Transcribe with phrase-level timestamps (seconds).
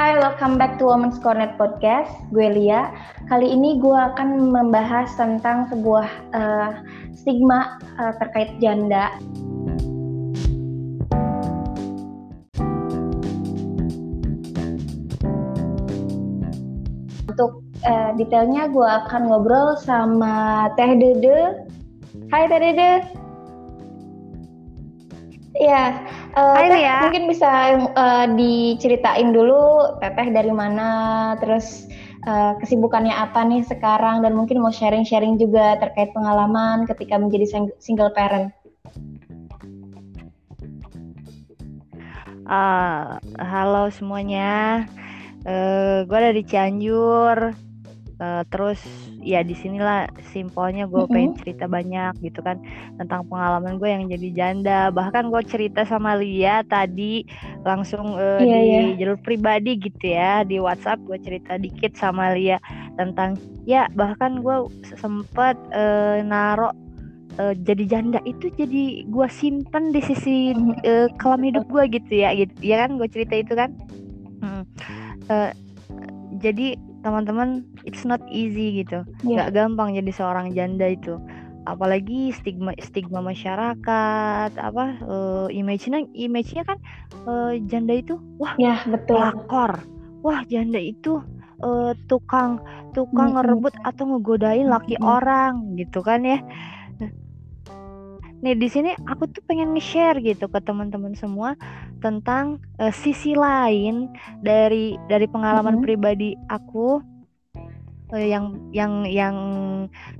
[0.00, 2.08] Hai, welcome back to Women's Corner Podcast.
[2.32, 2.88] Gue Lia.
[3.28, 6.72] Kali ini gue akan membahas tentang sebuah uh,
[7.12, 9.12] stigma uh, terkait janda.
[17.28, 21.68] Untuk uh, detailnya gue akan ngobrol sama Teh Dede.
[22.32, 22.92] Hai Teh Dede.
[25.60, 25.92] Ya,
[26.36, 27.08] uh, Hai, ya.
[27.08, 27.50] mungkin bisa
[27.94, 31.90] uh, diceritain dulu Teteh dari mana, terus
[32.26, 38.12] uh, kesibukannya apa nih sekarang, dan mungkin mau sharing-sharing juga terkait pengalaman ketika menjadi single
[38.14, 38.54] parent.
[42.50, 44.82] Uh, halo semuanya,
[45.46, 47.54] uh, gue ada di Cianjur,
[48.18, 48.82] uh, terus
[49.20, 51.14] ya di sinilah simpelnya gue mm-hmm.
[51.14, 52.56] pengen cerita banyak gitu kan
[52.96, 57.24] tentang pengalaman gue yang jadi janda bahkan gue cerita sama Lia tadi
[57.62, 58.96] langsung uh, yeah, di yeah.
[59.04, 62.56] jalur pribadi gitu ya di WhatsApp gue cerita dikit sama Lia
[62.96, 63.36] tentang
[63.68, 66.72] ya bahkan gue sempet uh, naro
[67.38, 70.56] uh, jadi janda itu jadi gue simpen di sisi
[70.88, 73.70] uh, kelam hidup gue gitu ya gitu ya kan gue cerita itu kan
[74.40, 74.64] hmm.
[75.28, 75.52] uh,
[76.40, 79.48] jadi teman-teman it's not easy gitu yeah.
[79.48, 81.16] Gak gampang jadi seorang janda itu
[81.68, 86.78] apalagi stigma stigma masyarakat apa uh, image-nya image-nya kan
[87.28, 89.76] uh, janda itu wah ya betul lakor
[90.24, 91.20] wah janda itu
[91.60, 92.64] uh, tukang
[92.96, 93.44] tukang mm -hmm.
[93.44, 95.14] ngerebut atau ngegodain laki mm -hmm.
[95.20, 96.40] orang gitu kan ya
[98.40, 101.52] Nih di sini aku tuh pengen nge-share gitu ke teman-teman semua
[102.00, 104.08] tentang uh, sisi lain
[104.40, 105.86] dari dari pengalaman mm -hmm.
[105.86, 107.04] pribadi aku
[108.16, 109.36] uh, yang yang yang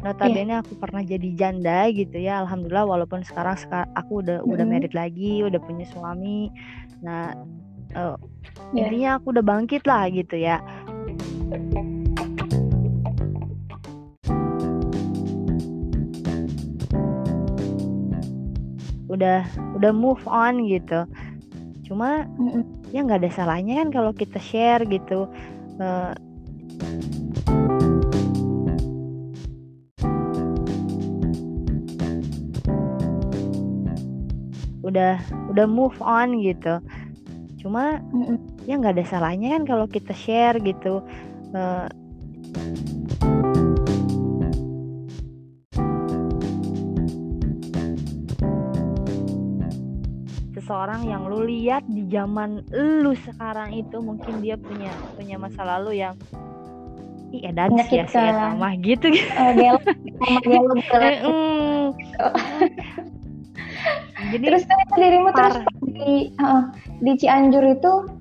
[0.04, 0.60] notabene yeah.
[0.60, 2.44] aku pernah jadi janda gitu ya.
[2.44, 4.52] Alhamdulillah walaupun sekarang sekarang aku udah mm -hmm.
[4.52, 6.52] udah married lagi, udah punya suami.
[7.00, 7.32] Nah,
[7.96, 8.20] uh,
[8.76, 8.84] yeah.
[8.84, 10.60] intinya aku udah bangkit lah gitu ya.
[19.10, 19.42] Udah
[19.74, 21.02] udah move on gitu
[21.82, 22.64] cuma mm -mm.
[22.94, 25.26] ya nggak ada salahnya kan kalau kita share gitu
[25.82, 26.14] uh,
[34.86, 35.18] udah
[35.50, 36.78] udah move on gitu
[37.58, 38.38] cuma mm -mm.
[38.70, 41.02] ya nggak ada salahnya kan kalau kita share gitu
[41.58, 41.90] uh,
[50.70, 55.98] seseorang yang lu lihat di zaman lu sekarang itu mungkin dia punya punya masa lalu
[55.98, 56.14] yang
[57.34, 59.82] iya dan sia sia sama gitu uh, gelo,
[64.30, 65.58] jadi terus ternyata dirimu terus
[65.90, 66.70] di uh,
[67.02, 68.19] di Cianjur itu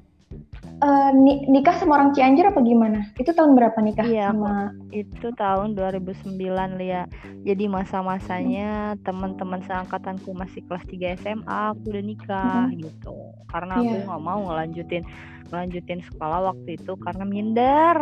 [0.79, 1.11] uh,
[1.47, 2.99] nikah sama orang Cianjur apa gimana?
[3.19, 4.73] Itu tahun berapa nikah iya, sama?
[4.91, 6.39] Itu tahun 2009
[6.79, 7.05] Lia.
[7.43, 9.03] Jadi masa-masanya hmm.
[9.03, 12.79] teman-teman seangkatanku masih kelas 3 SMA, aku udah nikah hmm.
[12.83, 13.17] gitu.
[13.51, 13.87] Karena yeah.
[13.87, 15.03] aku nggak mau ngelanjutin
[15.49, 17.95] ngelanjutin sekolah waktu itu karena minder.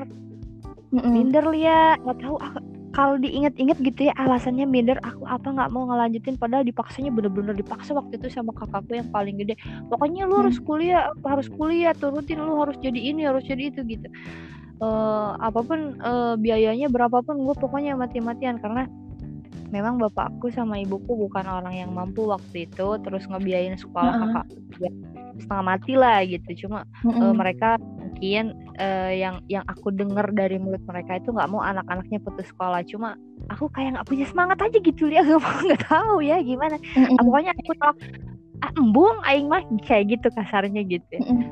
[0.87, 1.11] Mm -mm.
[1.11, 2.39] Minder Lia, nggak tahu
[2.97, 7.93] kalau diinget-inget gitu ya alasannya minder aku apa nggak mau ngelanjutin padahal dipaksanya bener-bener dipaksa
[7.93, 9.53] waktu itu sama kakakku yang paling gede
[9.93, 10.65] pokoknya lu harus hmm.
[10.65, 14.09] kuliah harus kuliah turutin lu harus jadi ini harus jadi itu gitu
[14.81, 18.89] uh, apa pun uh, biayanya berapapun gue pokoknya mati-matian karena
[19.69, 24.41] memang bapakku sama ibuku bukan orang yang mampu waktu itu terus ngebiayain sekolah uh -huh.
[24.41, 24.47] kakak
[25.39, 27.23] setengah mati lah gitu cuma uh -huh.
[27.29, 27.77] uh, mereka
[28.17, 32.81] mungkin uh, yang yang aku dengar dari mulut mereka itu nggak mau anak-anaknya putus sekolah
[32.89, 33.13] cuma
[33.53, 37.21] aku kayak nggak punya semangat aja gitu ya nggak tahu ya gimana mm-hmm.
[37.21, 37.93] pokoknya aku tahu
[38.65, 41.45] ah, embung aing mah kayak gitu kasarnya gitu mm-hmm.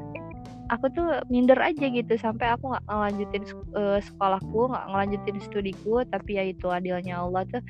[0.73, 3.43] aku tuh minder aja gitu sampai aku nggak ngelanjutin
[3.77, 7.61] uh, sekolahku nggak ngelanjutin studiku tapi ya itu adilnya Allah tuh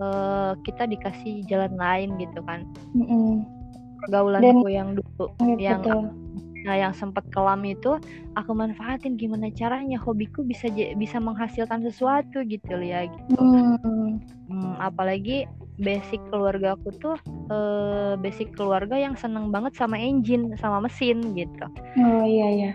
[0.00, 2.64] uh, kita dikasih jalan lain gitu kan
[2.96, 3.59] mm-hmm.
[4.04, 5.24] Pergaulanku Dan, yang dulu
[5.60, 6.12] ya, yang
[6.60, 7.96] Nah, yang sempat kelam itu
[8.36, 13.40] aku manfaatin gimana caranya hobiku bisa bisa menghasilkan sesuatu gitu ya gitu.
[13.40, 14.20] Hmm.
[14.50, 15.48] Hmm, apalagi
[15.80, 17.16] basic keluarga aku tuh
[17.48, 21.64] uh, basic keluarga yang seneng banget sama engine sama mesin gitu.
[21.96, 22.72] Oh iya iya.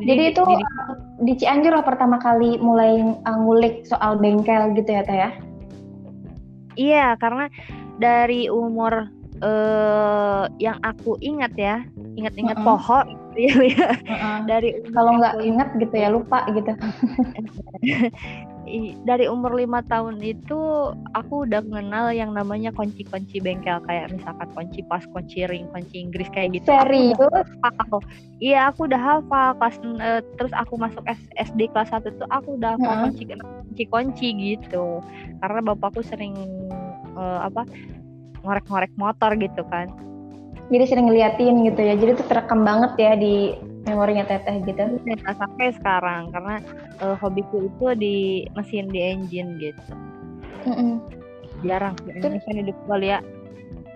[0.00, 0.64] Jadi, jadi itu jadi,
[1.20, 5.30] di Cianjur lah pertama kali mulai uh, ngulik soal bengkel gitu ya Teh ya?
[6.80, 7.52] Iya, karena
[8.00, 9.12] dari umur
[9.42, 11.84] uh, yang aku ingat ya,
[12.16, 12.68] ingat-ingat uh -uh.
[12.76, 13.06] pohon
[13.38, 13.90] gitu ya.
[14.10, 14.36] Uh -uh.
[14.44, 16.72] dari kalau nggak ingat gitu ya lupa gitu
[19.08, 24.80] dari umur lima tahun itu aku udah kenal yang namanya kunci-kunci bengkel kayak misalkan kunci
[24.86, 26.70] pas, kunci ring, kunci Inggris kayak gitu.
[26.70, 27.18] Serius?
[28.38, 31.02] Iya, aku udah hafal kelas uh, terus aku masuk
[31.36, 35.02] SD kelas 1 tuh aku udah hafal kunci kunci-kunci gitu.
[35.42, 36.36] Karena bapakku sering
[37.18, 37.66] uh, apa
[38.42, 39.90] ngorek-ngorek motor gitu kan.
[40.70, 41.94] Jadi sering ngeliatin gitu ya.
[41.98, 43.58] Jadi itu terekam banget ya di
[43.88, 46.60] memorinya teteh gitu ya, sampai sekarang karena
[47.00, 48.16] uh, hobiku itu di
[48.52, 49.82] mesin di engine gitu
[50.68, 50.92] mm -mm.
[51.64, 53.18] jarang Indonesia hidup kali ya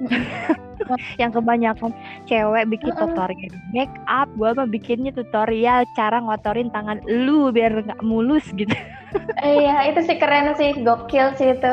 [1.20, 1.92] yang kebanyakan
[2.28, 3.08] cewek bikin uh -uh.
[3.08, 8.74] tutorial make up gue mah bikinnya tutorial cara ngotorin tangan lu biar nggak mulus gitu
[9.44, 11.72] iya itu sih keren sih gokil sih itu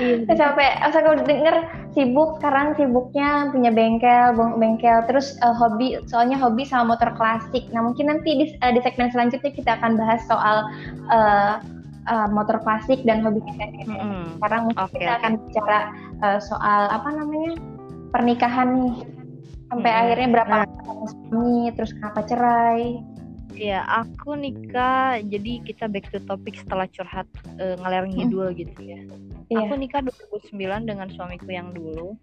[0.00, 0.34] iya.
[0.34, 1.56] sampai saya kalau denger
[1.92, 7.84] sibuk sekarang sibuknya punya bengkel bengkel terus uh, hobi soalnya hobi sama motor klasik nah
[7.84, 10.64] mungkin nanti di, uh, di segmen selanjutnya kita akan bahas soal
[11.12, 11.60] uh,
[12.08, 14.24] uh, motor klasik dan hobi kita mm -hmm.
[14.40, 15.78] sekarang mungkin okay, kita akan bicara
[16.24, 17.52] uh, soal apa namanya
[18.10, 18.96] pernikahan nih
[19.68, 20.00] sampai hmm.
[20.00, 20.66] akhirnya berapa nah.
[21.04, 23.04] suami terus kenapa cerai
[23.58, 27.26] Iya, aku nikah jadi kita back to topic setelah curhat
[27.58, 28.58] uh, ngalir ngidul hmm.
[28.60, 29.00] gitu ya.
[29.50, 29.66] Iya.
[29.66, 32.14] Aku nikah 2009 dengan suamiku yang dulu.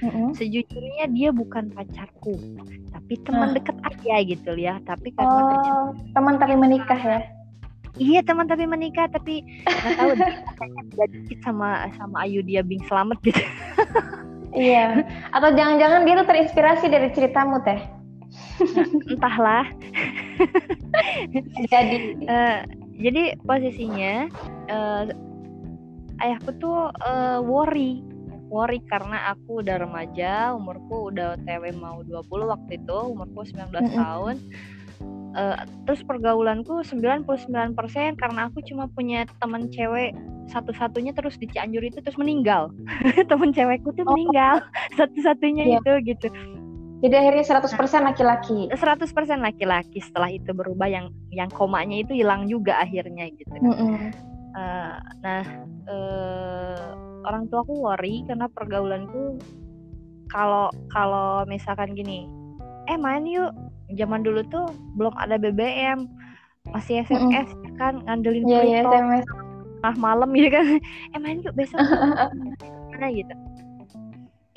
[0.00, 0.32] Mm-hmm.
[0.34, 2.34] Sejujurnya dia bukan pacarku,
[2.90, 3.54] tapi teman uh.
[3.54, 4.82] deket aja gitu ya.
[4.82, 7.20] Tapi karena oh, teman tapi menikah ya?
[8.00, 10.10] Iya teman tapi menikah tapi nggak tahu
[10.96, 13.44] jadi sama sama Ayu dia Bing selamat gitu.
[14.56, 15.04] iya.
[15.36, 18.00] Atau jangan-jangan dia tuh terinspirasi dari ceritamu teh?
[19.10, 19.66] entahlah
[21.72, 21.96] jadi
[22.28, 22.58] uh,
[23.00, 24.28] jadi posisinya
[24.70, 25.04] uh,
[26.20, 28.04] ayahku tuh uh, worry
[28.50, 33.74] worry karena aku udah remaja umurku udah TW mau 20 waktu itu umurku 19 mm
[33.74, 33.96] -hmm.
[33.96, 34.36] tahun
[35.34, 37.74] uh, terus pergaulanku 99%
[38.16, 40.14] karena aku cuma punya teman cewek
[40.50, 42.74] satu-satunya terus di Cianjur itu terus meninggal
[43.30, 44.14] temen cewekku tuh oh.
[44.14, 44.62] meninggal
[44.98, 45.78] satu-satunya yeah.
[45.78, 46.28] itu gitu
[47.00, 47.80] jadi akhirnya 100%
[48.12, 48.68] laki-laki.
[48.76, 53.56] 100% laki-laki setelah itu berubah yang yang komanya itu hilang juga akhirnya gitu.
[53.56, 53.96] Mm -hmm.
[54.52, 55.44] uh, nah,
[55.88, 56.88] uh,
[57.24, 59.40] orang tua aku worry karena pergaulanku
[60.28, 62.28] kalau kalau misalkan gini,
[62.92, 63.50] eh main yuk.
[63.98, 66.06] Zaman dulu tuh belum ada BBM,
[66.70, 67.76] masih SMS mm -hmm.
[67.80, 69.26] kan ngandelin yeah, yeah, SMS.
[69.80, 70.66] Nah malam ya kan,
[71.16, 71.80] eh main yuk besok.
[72.92, 73.34] Mana gitu.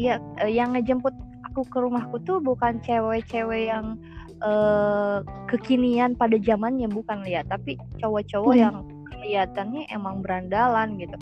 [0.02, 1.14] Iya, uh, yang ngejemput
[1.48, 3.96] aku ke rumahku tuh bukan cewek-cewek yang
[4.44, 7.46] uh, kekinian pada zamannya bukan ya.
[7.48, 8.62] Tapi cowok-cowok hmm.
[8.62, 8.76] yang
[9.14, 11.16] kelihatannya emang berandalan gitu.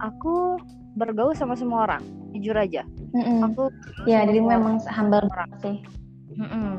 [0.00, 0.60] Aku
[0.98, 2.02] bergaul sama semua orang
[2.34, 2.86] jujur aja.
[3.10, 3.74] Mm aku
[4.06, 5.50] ya jadi memang humble orang.
[5.62, 5.76] sih.
[6.38, 6.76] Mm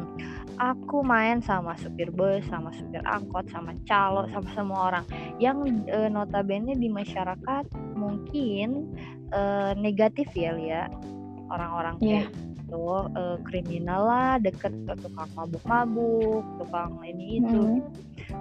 [0.62, 5.06] aku main sama supir bus sama supir angkot sama calo sama semua orang
[5.42, 7.66] yang uh, notabene di masyarakat
[7.98, 8.94] mungkin
[9.34, 10.86] uh, negatif ya Lia
[11.50, 12.30] orang-orang yeah.
[12.30, 17.82] kayak gitu uh, kriminal lah deket ke tukang mabuk-mabuk tukang ini itu hmm.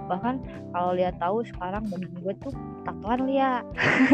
[0.05, 0.37] bahkan
[0.71, 2.53] kalau lihat tahu sekarang badan gue tuh
[2.85, 3.65] tatoan Lia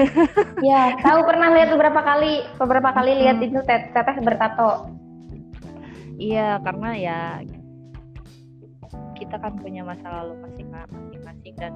[0.67, 3.19] ya tahu pernah lihat beberapa kali beberapa kali hmm.
[3.19, 4.95] lihat itu teteh bertato
[6.17, 7.19] iya karena ya
[9.27, 11.75] kita kan punya masa lalu masing-masing dan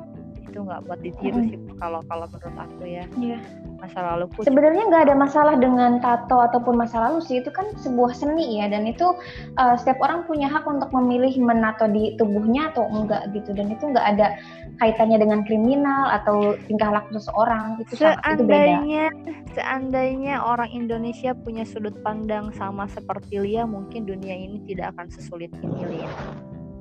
[0.51, 1.51] itu nggak buat ditiru mm -hmm.
[1.51, 3.39] sih kalau kalau menurut aku ya yeah.
[3.79, 8.11] masa lalu sebenarnya nggak ada masalah dengan tato ataupun masa lalu sih itu kan sebuah
[8.11, 9.15] seni ya dan itu
[9.59, 13.83] uh, setiap orang punya hak untuk memilih menato di tubuhnya atau enggak gitu dan itu
[13.89, 14.35] nggak ada
[14.83, 19.53] kaitannya dengan kriminal atau tingkah laku seseorang itu seandainya itu beda.
[19.55, 25.51] seandainya orang Indonesia punya sudut pandang sama seperti Lia mungkin dunia ini tidak akan sesulit
[25.63, 26.11] ini Lia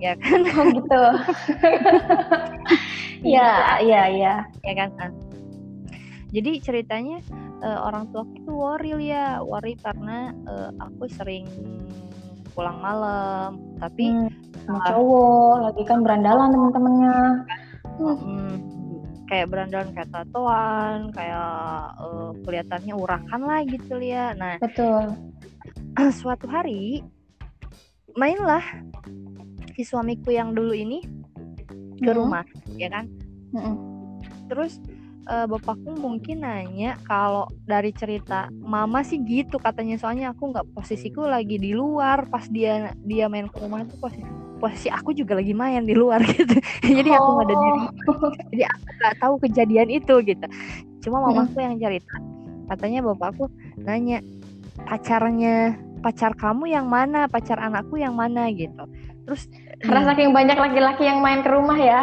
[0.01, 0.41] ya kan?
[0.57, 1.03] Oh, gitu.
[3.21, 4.49] Ya ya ya.
[4.65, 5.13] Ya kan
[6.33, 7.21] jadi ceritanya
[7.61, 11.45] uh, orang tua aku tuh worry ya worry karena uh, aku sering
[12.57, 13.61] pulang malam.
[13.77, 17.17] Tapi hmm, sama cowok lagi kan berandalan teman-temannya
[17.99, 18.17] hmm.
[18.17, 18.53] hmm,
[19.27, 21.51] kayak berandalan kayak tatoan kayak
[21.99, 25.17] uh, kelihatannya urakan lah gitu ya nah betul.
[26.23, 27.03] suatu hari
[28.15, 28.63] mainlah
[29.81, 31.01] si suamiku yang dulu ini
[32.05, 32.45] ke rumah
[32.77, 33.09] ya kan?
[33.57, 33.77] Mm-hmm.
[34.53, 34.77] terus
[35.25, 41.25] uh, bapakku mungkin nanya kalau dari cerita mama sih gitu katanya soalnya aku nggak posisiku
[41.25, 44.29] lagi di luar pas dia dia main ke rumah itu posisi
[44.61, 46.61] posisi aku juga lagi main di luar gitu.
[46.85, 47.81] Jadi aku nggak ada diri.
[47.81, 48.31] Oh.
[48.53, 50.47] jadi aku nggak tahu kejadian itu gitu.
[51.09, 51.65] Cuma mamaku mm-hmm.
[51.65, 52.15] yang cerita
[52.71, 53.49] katanya bapakku
[53.81, 54.21] nanya
[54.85, 57.29] pacarnya pacar kamu yang mana?
[57.29, 58.49] Pacar anakku yang mana?
[58.53, 58.85] gitu.
[59.29, 59.47] Terus
[59.81, 62.03] karena saking banyak laki-laki yang main ke rumah ya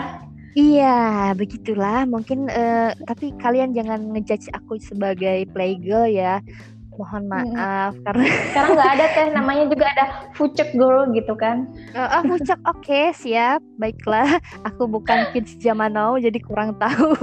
[0.58, 2.10] Iya, begitulah.
[2.10, 6.42] Mungkin uh, tapi kalian jangan ngejudge aku sebagai playgirl ya.
[6.98, 8.02] Mohon maaf hmm.
[8.02, 11.70] karena sekarang nggak ada teh namanya juga ada fucek girl gitu kan.
[11.94, 13.62] Uh, oh, fucek oke, okay, siap.
[13.78, 17.14] Baiklah, aku bukan kids zaman now jadi kurang tahu.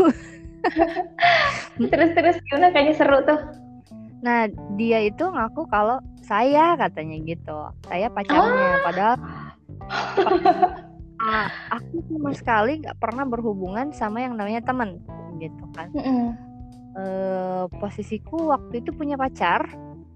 [1.90, 3.40] Terus-terus gimana kayaknya seru tuh.
[4.22, 4.46] Nah,
[4.78, 7.58] dia itu ngaku kalau saya katanya gitu.
[7.90, 8.82] Saya pacarnya, oh.
[8.86, 9.14] padahal
[11.20, 15.00] uh, aku sama sekali nggak pernah berhubungan sama yang namanya teman
[15.38, 16.28] gitu kan mm -hmm.
[16.98, 19.66] uh, posisiku waktu itu punya pacar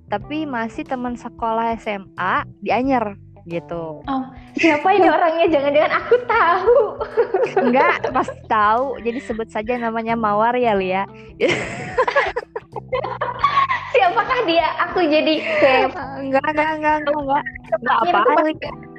[0.09, 3.17] tapi masih teman sekolah SMA di Anyer
[3.49, 4.05] gitu.
[4.05, 4.25] Oh,
[4.61, 5.49] siapa ini orangnya?
[5.49, 6.79] Jangan-jangan aku tahu.
[7.65, 9.01] Enggak, pasti tahu.
[9.01, 11.09] Jadi sebut saja namanya Mawar ya, Lia.
[13.97, 14.69] Siapakah dia?
[14.89, 17.45] Aku jadi kayak enggak, enggak, enggak, enggak, enggak.
[17.73, 18.21] Enggak apa.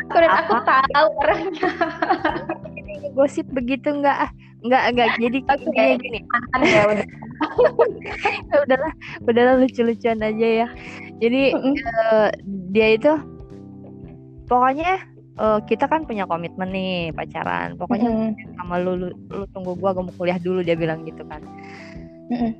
[0.09, 1.69] Dan aku tahu orangnya.
[3.13, 4.31] Gosip begitu enggak ah?
[4.65, 5.09] Enggak, enggak.
[5.21, 5.71] Jadi okay.
[5.75, 6.19] kayak gini.
[6.65, 7.07] ya udah.
[8.51, 10.67] Ya udahlah, udahlah lucu-lucuan aja ya.
[11.23, 11.75] Jadi mm -hmm.
[11.87, 12.29] uh,
[12.75, 13.11] dia itu
[14.51, 14.99] pokoknya
[15.39, 17.79] uh, kita kan punya komitmen nih pacaran.
[17.79, 18.55] Pokoknya mm -hmm.
[18.59, 21.39] sama lu, lu lu tunggu gua gua mau kuliah dulu dia bilang gitu kan.
[22.27, 22.51] Mm -hmm.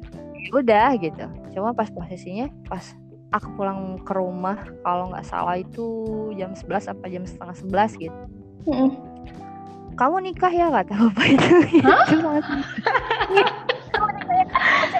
[0.56, 1.28] Udah gitu.
[1.52, 2.96] Cuma pas posisinya pas
[3.30, 5.86] aku pulang ke rumah kalau nggak salah itu
[6.38, 7.56] jam 11 apa jam setengah
[7.98, 8.22] 11 gitu.
[8.66, 8.90] Mm -hmm.
[9.98, 11.54] Kamu nikah ya kata apa itu?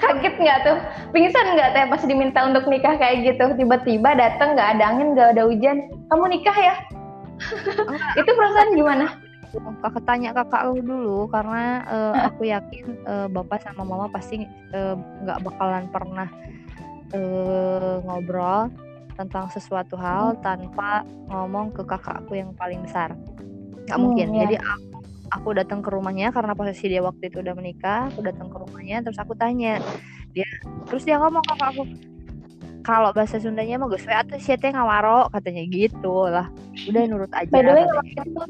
[0.00, 0.78] Kaget nggak tuh?
[1.10, 3.56] Pingsan nggak teh pas diminta untuk nikah kayak gitu?
[3.56, 5.88] Tiba-tiba datang nggak ada angin nggak ada hujan.
[6.12, 6.74] Kamu nikah ya?
[8.20, 9.06] itu perasaan gimana?
[9.82, 15.38] kakak tanya kakak aku dulu karena uh, aku yakin uh, bapak sama mama pasti nggak
[15.38, 16.30] uh, bakalan pernah
[17.14, 18.70] uh, ngobrol
[19.18, 20.40] tentang sesuatu hal hmm.
[20.40, 23.12] tanpa ngomong ke kakakku yang paling besar.
[23.84, 24.26] Nggak hmm, mungkin.
[24.32, 24.48] ya.
[24.48, 24.96] jadi aku,
[25.28, 29.04] aku datang ke rumahnya karena posisi dia waktu itu udah menikah aku datang ke rumahnya
[29.04, 29.78] terus aku tanya.
[30.32, 30.46] Dia
[30.88, 31.82] terus dia ngomong ke aku
[32.80, 35.62] kalau bahasa Sundanya mah gue atau siapa ngawaro katanya.
[35.68, 36.48] Gitu lah
[36.88, 38.40] udah nurut aja by the way itu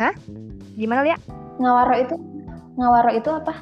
[0.00, 0.14] hah?
[0.78, 1.20] Gimana liat
[1.60, 2.16] ngawaro itu
[2.80, 3.54] ngawaro itu apa?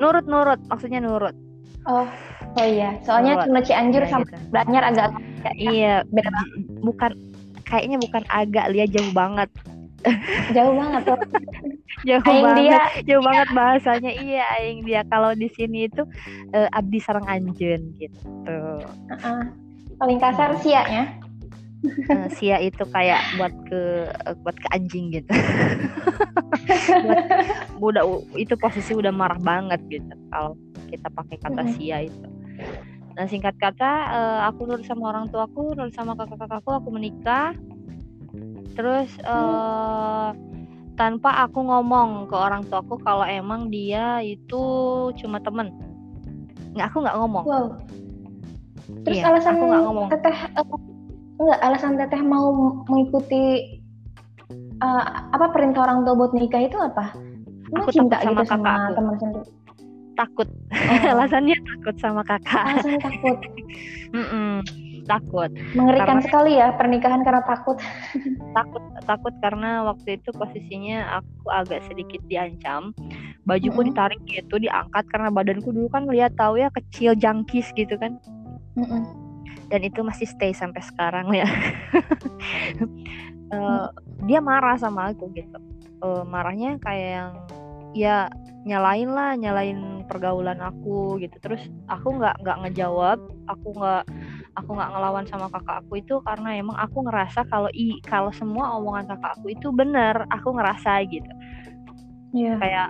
[0.00, 0.58] Nurut nurut.
[0.66, 1.36] Maksudnya nurut.
[1.84, 2.08] Oh
[2.54, 4.36] Oh iya, soalnya Tuna Cianjur sama gitu.
[4.54, 5.10] Agak
[5.42, 6.50] ya, iya beda banget.
[6.86, 7.12] Bukan
[7.66, 9.50] kayaknya bukan agak lihat jauh banget.
[10.54, 11.18] jauh banget tuh.
[12.08, 12.60] jauh aing banget.
[12.62, 14.12] Dia, jauh banget bahasanya.
[14.14, 16.06] Iya, aing dia kalau di sini itu
[16.54, 18.18] uh, abdi sarang anjen gitu.
[18.46, 18.78] Uh
[19.10, 19.42] -uh.
[19.98, 21.18] Paling kasar siaknya.
[21.84, 25.28] Uh, sia itu kayak buat ke uh, buat ke anjing gitu.
[27.04, 27.20] buat,
[27.76, 28.04] udah
[28.40, 30.56] itu posisi udah marah banget gitu kalau
[30.88, 32.33] kita pakai kata sia itu.
[33.14, 37.54] Nah singkat kata uh, aku nurut sama orang tuaku, nurut sama kakak-kakakku, aku menikah.
[38.74, 40.34] Terus uh,
[40.98, 44.62] tanpa aku ngomong ke orang tuaku kalau emang dia itu
[45.22, 45.70] cuma temen.
[46.74, 47.44] Nggak, aku nggak ngomong.
[47.46, 47.66] Wow.
[49.06, 50.06] Terus iya, alasan aku nggak ngomong.
[50.10, 50.66] Teteh uh,
[51.38, 52.50] enggak alasan teteh mau
[52.90, 53.78] mengikuti
[54.82, 57.14] uh, apa perintah orang tua buat nikah itu apa?
[57.78, 59.63] Aku cinta sama gitu kakak sama teman sendiri
[60.14, 60.48] takut.
[60.48, 61.10] Oh.
[61.14, 62.64] alasannya takut sama kakak.
[62.64, 63.38] Alasannya takut.
[64.14, 64.52] Mm -mm,
[65.10, 65.50] takut.
[65.74, 67.82] Mengerikan karena, sekali ya pernikahan karena takut.
[68.56, 72.94] Takut takut karena waktu itu posisinya aku agak sedikit diancam.
[73.42, 73.90] Bajuku mm -hmm.
[73.90, 78.22] ditarik gitu diangkat karena badanku dulu kan lihat tahu ya kecil jangkis gitu kan.
[78.78, 79.02] Mm -mm.
[79.74, 81.50] dan itu masih stay sampai sekarang ya.
[83.50, 83.90] Uh,
[84.30, 85.58] dia marah sama aku gitu.
[85.98, 87.32] Uh, marahnya kayak yang
[87.94, 88.28] ya
[88.64, 94.04] nyalain lah nyalain pergaulan aku gitu terus aku nggak nggak ngejawab aku nggak
[94.56, 98.74] aku nggak ngelawan sama kakak aku itu karena emang aku ngerasa kalau i kalau semua
[98.80, 101.28] omongan kakak aku itu benar aku ngerasa gitu
[102.32, 102.56] yeah.
[102.58, 102.88] kayak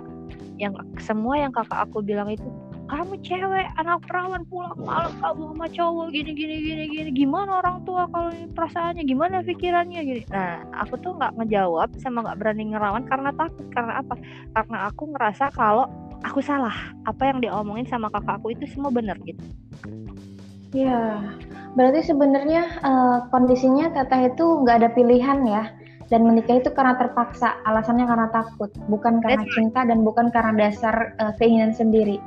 [0.55, 2.47] yang semua yang kakak aku bilang itu
[2.85, 7.09] kamu cewek anak perawan pulang malam kamu sama cowok gini gini gini gini.
[7.17, 9.03] Gimana orang tua kalau perasaannya?
[9.09, 10.01] Gimana pikirannya?
[10.05, 10.21] Gini.
[10.29, 13.65] Nah aku tuh nggak ngejawab sama nggak berani ngerawan karena takut.
[13.73, 14.13] Karena apa?
[14.53, 15.89] Karena aku ngerasa kalau
[16.21, 16.73] aku salah.
[17.09, 19.41] Apa yang diomongin sama kakakku itu semua benar gitu.
[20.75, 21.25] Ya
[21.73, 25.73] berarti sebenarnya uh, kondisinya teteh itu nggak ada pilihan ya.
[26.05, 27.57] Dan menikah itu karena terpaksa.
[27.65, 28.69] Alasannya karena takut.
[28.85, 32.21] Bukan karena cinta dan bukan karena dasar uh, keinginan sendiri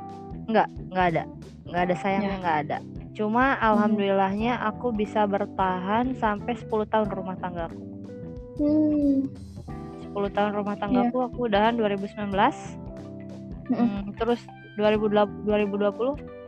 [0.49, 1.23] Enggak, enggak ada.
[1.69, 2.63] Enggak ada sayangnya enggak ya.
[2.65, 2.77] ada.
[3.13, 3.67] Cuma hmm.
[3.69, 7.83] alhamdulillahnya aku bisa bertahan sampai 10 tahun rumah tangga aku.
[8.57, 9.29] Hmm.
[10.09, 11.27] 10 tahun rumah tangga yeah.
[11.29, 12.33] aku udahan 2019.
[13.69, 13.77] Hmm.
[13.77, 14.41] Hmm, terus
[14.81, 16.38] 2020 2020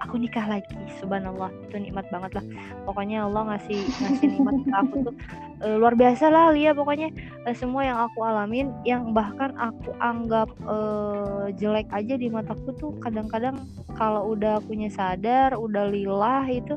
[0.00, 0.74] aku nikah lagi.
[0.98, 2.44] Subhanallah itu nikmat banget lah.
[2.88, 5.14] Pokoknya Allah ngasih ngasih nikmat ke aku tuh
[5.62, 7.12] uh, luar biasa lah Lia pokoknya.
[7.44, 12.92] Uh, semua yang aku alamin yang bahkan aku anggap uh, jelek aja di mataku tuh
[13.04, 13.60] kadang-kadang
[13.94, 16.74] kalau udah punya sadar udah lillah itu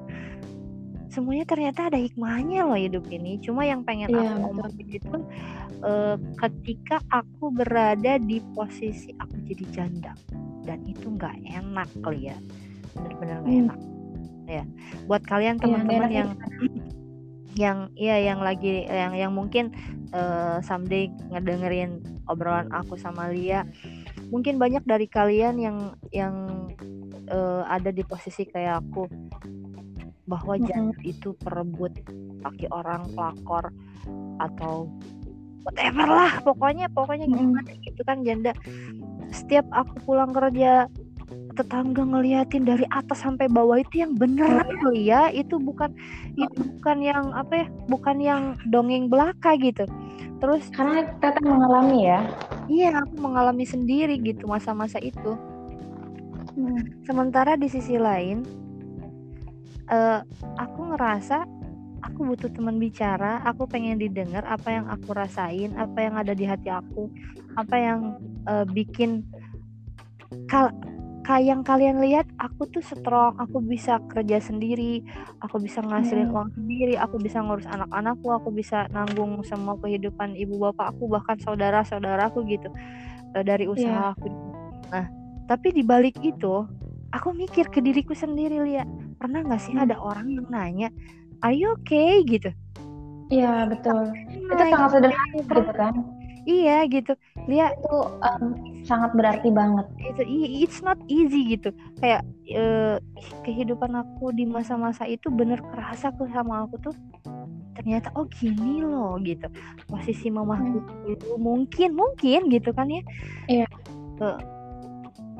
[1.14, 3.40] semuanya ternyata ada hikmahnya loh hidup ini.
[3.40, 5.18] Cuma yang pengen yeah, aku omongin itu
[5.86, 6.16] uh,
[6.48, 10.14] ketika aku berada di posisi aku jadi janda
[10.64, 12.38] dan itu nggak enak kali ya
[12.94, 13.62] benar-benar gak hmm.
[13.68, 13.80] enak
[14.48, 14.64] ya
[15.08, 16.30] buat kalian iya, teman-teman ya, yang
[17.54, 19.72] yang iya yang lagi yang yang mungkin
[20.12, 23.66] uh, someday ngedengerin obrolan aku sama Lia
[24.34, 25.78] mungkin banyak dari kalian yang
[26.10, 26.36] yang
[27.30, 29.06] uh, ada di posisi kayak aku
[30.26, 30.92] bahwa mm -hmm.
[31.06, 31.94] itu perebut
[32.42, 33.70] kaki orang pelakor
[34.42, 34.90] atau
[35.62, 37.86] whatever lah pokoknya pokoknya gimana mm -hmm.
[37.86, 38.52] gitu kan janda
[39.30, 40.90] setiap aku pulang kerja
[41.54, 44.90] tetangga ngeliatin dari atas sampai bawah itu yang beneran oh.
[44.90, 45.94] loh ya itu bukan
[46.34, 48.42] itu bukan yang apa ya bukan yang
[48.74, 49.86] dongeng belaka gitu
[50.42, 52.20] terus karena Tata mengalami ya
[52.68, 55.38] iya aku mengalami sendiri gitu masa-masa itu
[56.58, 57.08] hmm.
[57.08, 58.44] sementara di sisi lain
[59.88, 60.20] uh,
[60.60, 61.48] aku ngerasa
[62.04, 66.44] aku butuh teman bicara aku pengen didengar apa yang aku rasain apa yang ada di
[66.44, 67.08] hati aku
[67.56, 68.00] apa yang
[68.50, 69.24] uh, bikin
[70.52, 70.74] kal
[71.24, 75.02] kayak yang kalian lihat aku tuh strong aku bisa kerja sendiri
[75.40, 76.36] aku bisa ngasilin hmm.
[76.36, 81.40] uang sendiri aku bisa ngurus anak-anakku aku bisa nanggung semua kehidupan ibu bapak aku bahkan
[81.40, 82.68] saudara saudaraku gitu
[83.34, 84.14] uh, dari usaha yeah.
[84.14, 84.28] aku
[84.92, 85.06] nah
[85.48, 86.68] tapi di balik itu
[87.16, 89.84] aku mikir ke diriku sendiri lihat pernah nggak sih hmm.
[89.88, 90.90] ada orang yang nanya
[91.40, 92.52] are you okay gitu
[93.34, 94.14] Iya betul.
[94.14, 95.94] Nah, itu sangat sederhana gitu kan.
[96.44, 97.14] Iya gitu.
[97.48, 98.44] Lihat itu um,
[98.84, 99.88] sangat berarti banget.
[100.00, 101.72] Itu it's not easy gitu.
[102.04, 103.00] Kayak uh,
[103.48, 106.96] kehidupan aku di masa-masa itu bener kerasa ke sama aku tuh
[107.74, 109.48] ternyata oh gini loh gitu.
[109.88, 110.88] Posisi mamaku hmm.
[111.20, 113.02] dulu mungkin mungkin gitu kan ya.
[113.48, 113.68] Iya.
[114.20, 114.40] Uh,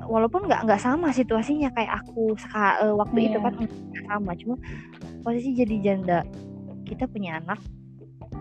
[0.08, 3.30] walaupun nggak nggak sama situasinya kayak aku seka, uh, waktu yeah.
[3.32, 3.54] itu kan
[4.08, 4.56] sama cuma
[5.24, 6.20] posisi jadi janda
[6.84, 7.60] kita punya anak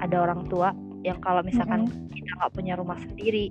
[0.03, 2.15] ada orang tua yang kalau misalkan mm-hmm.
[2.15, 3.51] kita nggak punya rumah sendiri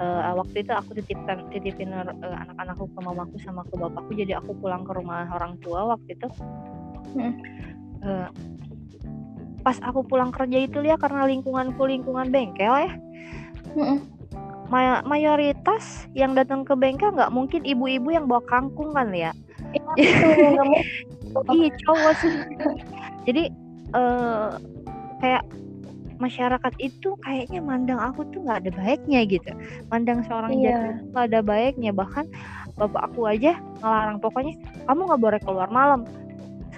[0.00, 4.56] uh, waktu itu aku titipkan titipin uh, anak-anakku ke mamaku sama ke bapakku jadi aku
[4.56, 6.28] pulang ke rumah orang tua waktu itu
[7.14, 7.32] mm-hmm.
[8.04, 8.28] uh,
[9.60, 12.92] pas aku pulang kerja itu ya karena lingkunganku lingkungan bengkel ya
[13.76, 13.98] mm-hmm.
[14.66, 19.30] May- mayoritas yang datang ke bengkel nggak mungkin ibu-ibu yang bawa kangkung kan ya
[19.94, 22.34] iya cowok sih
[23.26, 23.52] jadi
[23.94, 24.58] uh,
[25.22, 25.42] kayak
[26.16, 29.50] masyarakat itu kayaknya mandang aku tuh nggak ada baiknya gitu.
[29.92, 31.00] Mandang seorang iya.
[31.12, 31.90] nggak ada baiknya.
[31.92, 32.24] Bahkan
[32.76, 34.54] bapak aku aja ngelarang pokoknya
[34.88, 36.04] kamu nggak boleh keluar malam.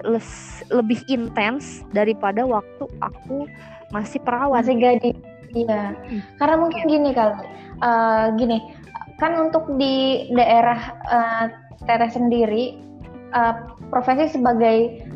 [0.06, 3.50] Les, lebih intens daripada waktu aku
[3.90, 4.62] masih perawat.
[4.62, 5.18] Masih gadis
[5.54, 5.94] iya.
[5.94, 6.20] Hmm.
[6.36, 7.34] karena mungkin gini kali
[7.80, 8.58] uh, gini
[9.18, 11.44] kan untuk di daerah uh,
[11.82, 12.78] teteh sendiri
[13.34, 15.07] uh, profesi sebagai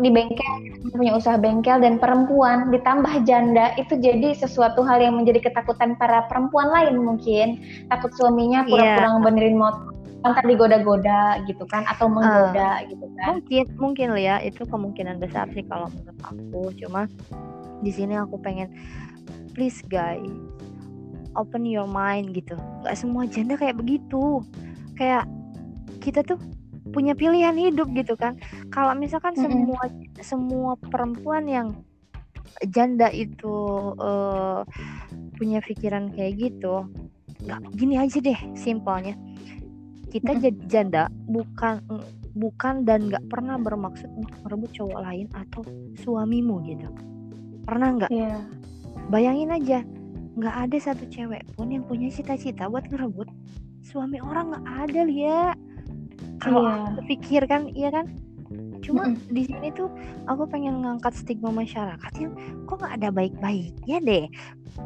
[0.00, 0.54] di bengkel
[0.96, 6.24] punya usaha bengkel dan perempuan ditambah janda itu jadi sesuatu hal yang menjadi ketakutan para
[6.30, 7.60] perempuan lain mungkin.
[7.92, 8.70] Takut suaminya iya.
[8.70, 9.12] pura-pura yeah.
[9.18, 9.92] ngebenerin motor
[10.26, 13.38] ntar digoda-goda gitu kan atau menggoda uh, gitu kan.
[13.38, 16.62] Mungkin mungkin ya itu kemungkinan besar sih kalau menurut aku.
[16.82, 17.06] Cuma
[17.84, 18.72] di sini aku pengen
[19.54, 20.26] please guys
[21.38, 22.58] open your mind gitu.
[22.82, 24.42] Nggak semua janda kayak begitu.
[24.98, 25.28] Kayak
[26.02, 26.40] kita tuh
[26.90, 28.38] punya pilihan hidup gitu kan
[28.70, 29.46] kalau misalkan mm -hmm.
[29.50, 29.84] semua
[30.22, 31.68] semua perempuan yang
[32.72, 34.62] janda itu uh,
[35.36, 36.86] punya pikiran kayak gitu
[37.44, 39.14] nggak gini aja deh simpelnya
[40.08, 40.44] kita mm -hmm.
[40.44, 41.82] jadi janda bukan
[42.36, 45.64] bukan dan nggak pernah bermaksud untuk merebut cowok lain atau
[46.04, 46.88] suamimu gitu
[47.64, 48.44] pernah nggak yeah.
[49.08, 49.80] bayangin aja
[50.36, 53.26] nggak ada satu cewek pun yang punya cita-cita buat ngerebut
[53.80, 55.56] suami orang nggak ada liat
[56.40, 56.88] kalau yeah.
[56.92, 58.06] aku pikir kan iya kan?
[58.84, 59.32] Cuma mm -hmm.
[59.34, 59.90] di sini tuh
[60.30, 62.32] aku pengen ngangkat stigma masyarakat yang
[62.68, 64.24] kok nggak ada baik-baiknya deh.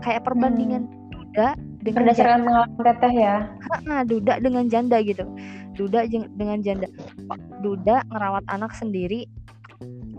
[0.01, 1.11] Kayak perbandingan mm.
[1.13, 1.49] duda
[1.85, 3.37] dengan berdasarkan pengalaman teteh ya.
[3.85, 5.25] Nah, duda dengan janda gitu.
[5.77, 6.89] Duda dengan janda.
[7.61, 9.29] Duda ngerawat anak sendiri.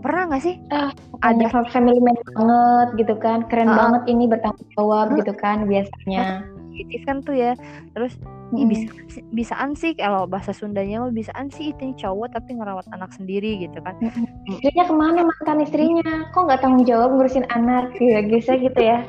[0.02, 0.58] Pernah nggak sih?
[0.74, 0.90] Uh,
[1.22, 3.46] ada family man banget gitu kan.
[3.46, 6.42] Keren uh, banget ini bertanggung jawab uh, gitu kan biasanya
[6.72, 7.52] positif kan tuh ya.
[7.92, 8.16] Terus
[8.56, 8.66] hmm.
[8.66, 8.88] bisa
[9.30, 13.78] bisaan sih kalau bahasa Sundanya mah bisaan sih itu cowok tapi ngerawat anak sendiri gitu
[13.84, 13.94] kan.
[14.00, 14.24] Hmm.
[14.48, 16.08] istrinya ke mana mantan istrinya?
[16.32, 17.92] Kok nggak tanggung jawab ngurusin anak?
[18.00, 19.04] Ya bisa gitu ya.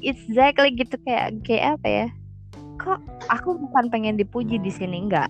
[0.00, 2.06] Exactly gitu kayak kayak apa ya?
[2.78, 5.28] Kok aku bukan pengen dipuji di sini enggak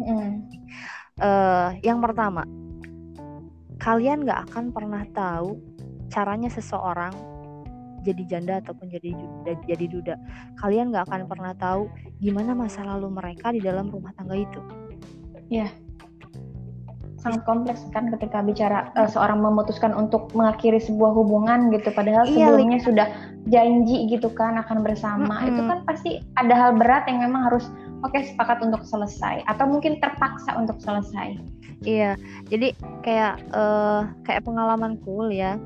[0.00, 0.32] hmm.
[1.20, 2.46] uh, yang pertama
[3.82, 5.58] kalian nggak akan pernah tahu
[6.12, 7.12] caranya seseorang
[8.02, 9.14] jadi janda ataupun jadi
[9.66, 10.14] jadi duda
[10.58, 11.86] kalian nggak akan pernah tahu
[12.18, 14.60] gimana masa lalu mereka di dalam rumah tangga itu.
[15.48, 15.70] Ya
[17.22, 22.50] sangat kompleks kan ketika bicara uh, seorang memutuskan untuk mengakhiri sebuah hubungan gitu padahal iya,
[22.50, 22.86] sebelumnya like...
[22.90, 23.06] sudah
[23.46, 25.30] janji gitu kan akan bersama.
[25.30, 25.50] Mm -hmm.
[25.54, 27.70] itu kan pasti ada hal berat yang memang harus
[28.02, 31.38] oke okay, sepakat untuk selesai atau mungkin terpaksa untuk selesai.
[31.86, 32.18] Iya.
[32.50, 32.74] Jadi
[33.06, 35.58] kayak uh, kayak pengalamanku ya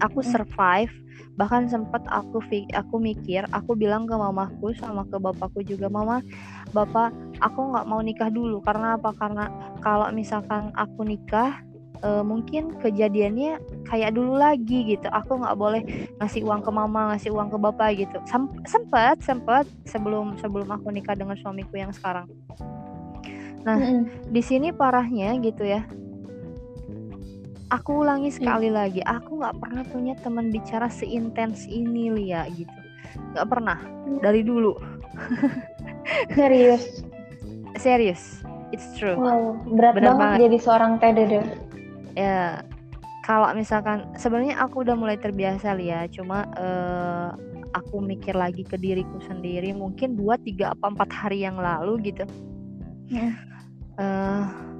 [0.00, 0.90] aku survive
[1.34, 2.38] bahkan sempat aku
[2.74, 6.22] aku mikir aku bilang ke mamaku sama ke bapakku juga mama
[6.74, 8.58] bapak aku nggak mau nikah dulu.
[8.60, 9.14] Karena apa?
[9.14, 9.48] Karena
[9.80, 11.62] kalau misalkan aku nikah
[12.02, 15.06] e, mungkin kejadiannya kayak dulu lagi gitu.
[15.10, 15.82] Aku nggak boleh
[16.18, 18.18] ngasih uang ke mama ngasih uang ke bapak gitu.
[18.26, 22.26] Sem sempat sempat sebelum sebelum aku nikah dengan suamiku yang sekarang.
[23.64, 24.02] Nah mm -hmm.
[24.28, 25.86] di sini parahnya gitu ya
[27.74, 28.36] aku ulangi hmm.
[28.38, 28.76] sekali hmm.
[28.78, 32.78] lagi aku nggak pernah punya teman bicara seintens ini Lia gitu
[33.34, 34.22] nggak pernah hmm.
[34.22, 34.78] dari dulu
[36.38, 37.02] serius
[37.84, 38.22] serius
[38.70, 41.32] it's true wow berat Bener banget, banget jadi seorang TDD
[42.14, 42.62] ya
[43.26, 47.34] kalau misalkan sebenarnya aku udah mulai terbiasa Lia cuma uh,
[47.74, 52.22] aku mikir lagi ke diriku sendiri mungkin dua tiga apa empat hari yang lalu gitu
[53.10, 53.34] hmm.
[53.98, 54.73] uh,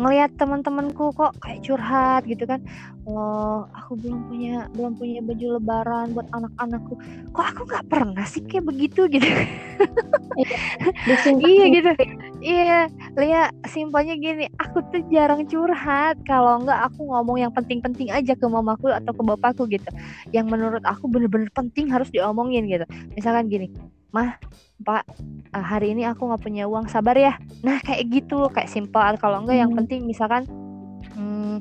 [0.00, 2.64] ngelihat teman-temanku kok kayak curhat gitu kan.
[3.04, 6.94] Oh aku belum punya belum punya baju lebaran buat anak-anakku.
[7.36, 9.04] Kok aku nggak pernah sih kayak begitu?
[9.12, 9.28] Gitu.
[10.40, 10.56] Iya,
[11.44, 11.90] iya gitu.
[12.40, 12.80] Iya
[13.18, 16.16] Lia simpelnya gini aku tuh jarang curhat.
[16.24, 19.88] Kalau nggak aku ngomong yang penting-penting aja ke mamaku atau ke bapakku gitu.
[20.32, 22.88] Yang menurut aku bener-bener penting harus diomongin gitu.
[23.12, 23.68] Misalkan gini
[24.10, 24.38] mah
[24.80, 25.04] pak
[25.52, 29.44] uh, hari ini aku nggak punya uang sabar ya nah kayak gitu kayak simpel kalau
[29.44, 29.64] enggak hmm.
[29.68, 30.48] yang penting misalkan
[31.14, 31.60] hmm,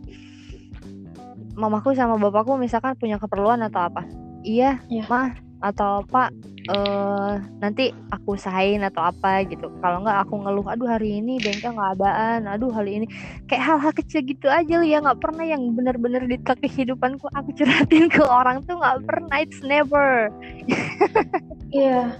[1.60, 4.08] mamaku sama bapakku misalkan punya keperluan atau apa
[4.48, 5.06] iya yeah.
[5.12, 6.32] mah atau pak
[6.72, 11.76] uh, nanti aku usahain atau apa gitu kalau nggak aku ngeluh aduh hari ini bengkel
[11.76, 13.06] nggak adaan aduh hari ini
[13.52, 18.24] kayak hal-hal kecil gitu aja ya nggak pernah yang bener-bener di kehidupanku aku curhatin ke
[18.24, 20.32] orang tuh nggak pernah it's never
[21.70, 22.18] Iya.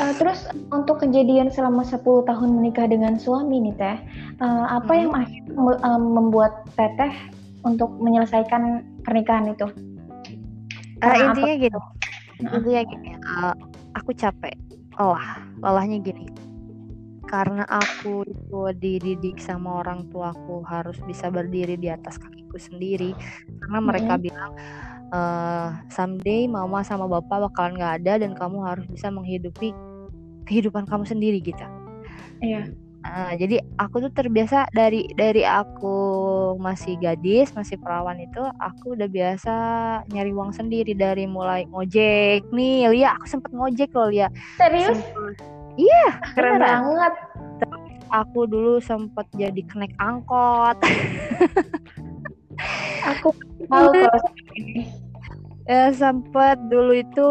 [0.00, 3.96] Uh, terus untuk kejadian selama 10 tahun menikah dengan suami nih Teh,
[4.40, 5.00] uh, apa hmm.
[5.00, 5.52] yang akhirnya
[5.84, 7.12] uh, membuat Teteh
[7.64, 9.68] untuk menyelesaikan pernikahan itu?
[11.04, 11.64] Uh, intinya apa?
[11.68, 11.80] gitu.
[12.40, 13.54] Intinya gini, uh,
[13.96, 14.54] aku capek.
[14.96, 16.28] Lelah, lelahnya gini.
[17.26, 23.12] Karena aku itu dididik sama orang tuaku harus bisa berdiri di atas kakiku sendiri.
[23.60, 24.22] Karena mereka hmm.
[24.22, 24.52] bilang
[25.10, 29.74] uh, someday mama sama bapak bakalan nggak ada dan kamu harus bisa menghidupi
[30.46, 31.66] kehidupan kamu sendiri gitu.
[32.40, 32.70] Iya.
[33.06, 35.94] Uh, jadi aku tuh terbiasa dari dari aku
[36.58, 39.54] masih gadis, masih perawan itu, aku udah biasa
[40.10, 44.26] nyari uang sendiri dari mulai ngojek nih, Lia aku sempet ngojek loh Lia.
[44.58, 44.98] Serius?
[45.78, 46.66] Iya, keren beneran.
[46.66, 47.12] banget.
[48.10, 50.76] Aku dulu sempet jadi kenek angkot.
[53.06, 53.28] aku
[53.70, 54.18] mau kalau
[55.66, 57.26] ya sempet dulu itu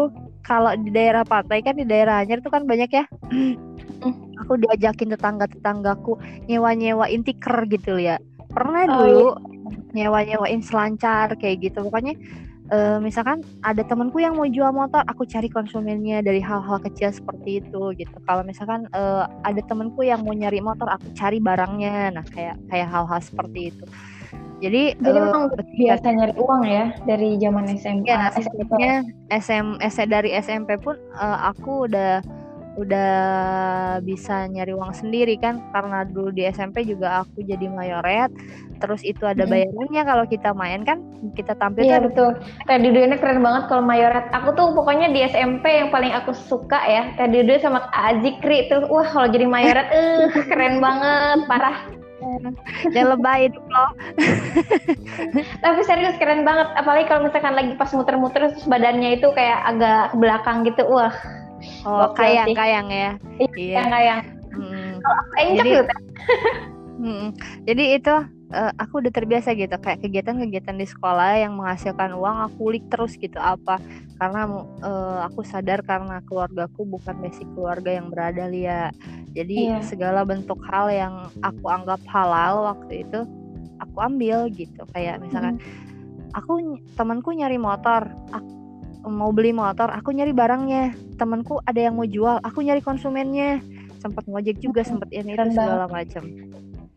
[0.46, 3.04] kalau di daerah pantai kan di daerah Anyer tuh kan banyak ya
[4.02, 4.40] hmm.
[4.40, 6.18] aku diajakin tetangga-tetanggaku
[6.50, 8.20] nyewa-nyewain tiker gitu ya
[8.52, 10.06] pernah oh, dulu iya.
[10.06, 12.16] nyewa-nyewain selancar kayak gitu pokoknya
[12.72, 17.60] uh, misalkan ada temanku yang mau jual motor aku cari konsumennya dari hal-hal kecil seperti
[17.62, 22.24] itu gitu kalau misalkan uh, ada temanku yang mau nyari motor aku cari barangnya nah
[22.26, 23.86] kayak kayak hal-hal seperti itu
[24.56, 28.08] jadi Jadi uh, memang biasa nyari uang ya dari zaman SMA.
[28.08, 28.72] Ya, SMP.
[29.28, 32.24] SM, SM dari SMP pun uh, aku udah
[32.76, 33.12] udah
[34.04, 38.28] bisa nyari uang sendiri kan karena dulu di SMP juga aku jadi mayoret
[38.76, 40.10] terus itu ada bayarannya hmm.
[40.12, 41.00] kalau kita main kan
[41.32, 42.36] kita tampil iya betul
[42.68, 46.76] Tadi dulu keren banget kalau mayoret aku tuh pokoknya di SMP yang paling aku suka
[46.84, 51.96] ya Tadi dulu sama Azikri tuh wah kalau jadi mayoret eh uh, keren banget parah
[52.94, 53.90] Jangan lebay itu loh.
[55.62, 56.68] Tapi serius keren banget.
[56.74, 60.82] Apalagi kalau misalkan lagi pas muter-muter terus badannya itu kayak agak ke belakang gitu.
[60.90, 61.12] Wah.
[61.84, 63.10] Oh, kayang-kayang ya.
[63.56, 64.20] Iya, kayang.
[64.56, 64.92] Hmm.
[65.04, 65.22] Kalau
[65.56, 65.70] jadi,
[67.00, 67.28] hmm,
[67.68, 68.14] jadi itu
[68.52, 73.16] uh, aku udah terbiasa gitu kayak kegiatan-kegiatan di sekolah yang menghasilkan uang aku ulik terus
[73.18, 73.80] gitu apa
[74.20, 74.46] karena
[74.84, 78.92] uh, aku sadar karena keluargaku bukan basic keluarga yang berada lia
[79.34, 79.84] jadi yeah.
[79.84, 83.26] segala bentuk hal yang aku anggap halal waktu itu
[83.82, 86.32] aku ambil gitu kayak misalkan hmm.
[86.36, 88.52] aku temanku nyari motor aku
[89.06, 90.94] mau beli motor aku nyari barangnya.
[91.16, 93.62] Temanku ada yang mau jual aku nyari konsumennya.
[94.02, 96.26] Sempat ngojek juga sempat ini itu segala macam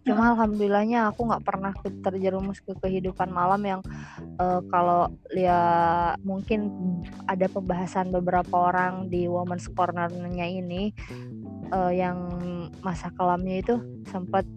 [0.10, 1.70] cuma alhamdulillahnya aku nggak pernah
[2.02, 3.82] terjerumus ke kehidupan malam yang
[4.42, 5.62] uh, kalau ya
[6.26, 6.74] mungkin
[7.30, 10.90] ada pembahasan beberapa orang di Women's Corner-nya ini
[11.70, 12.18] uh, yang
[12.82, 13.76] masa kelamnya itu
[14.10, 14.50] sempat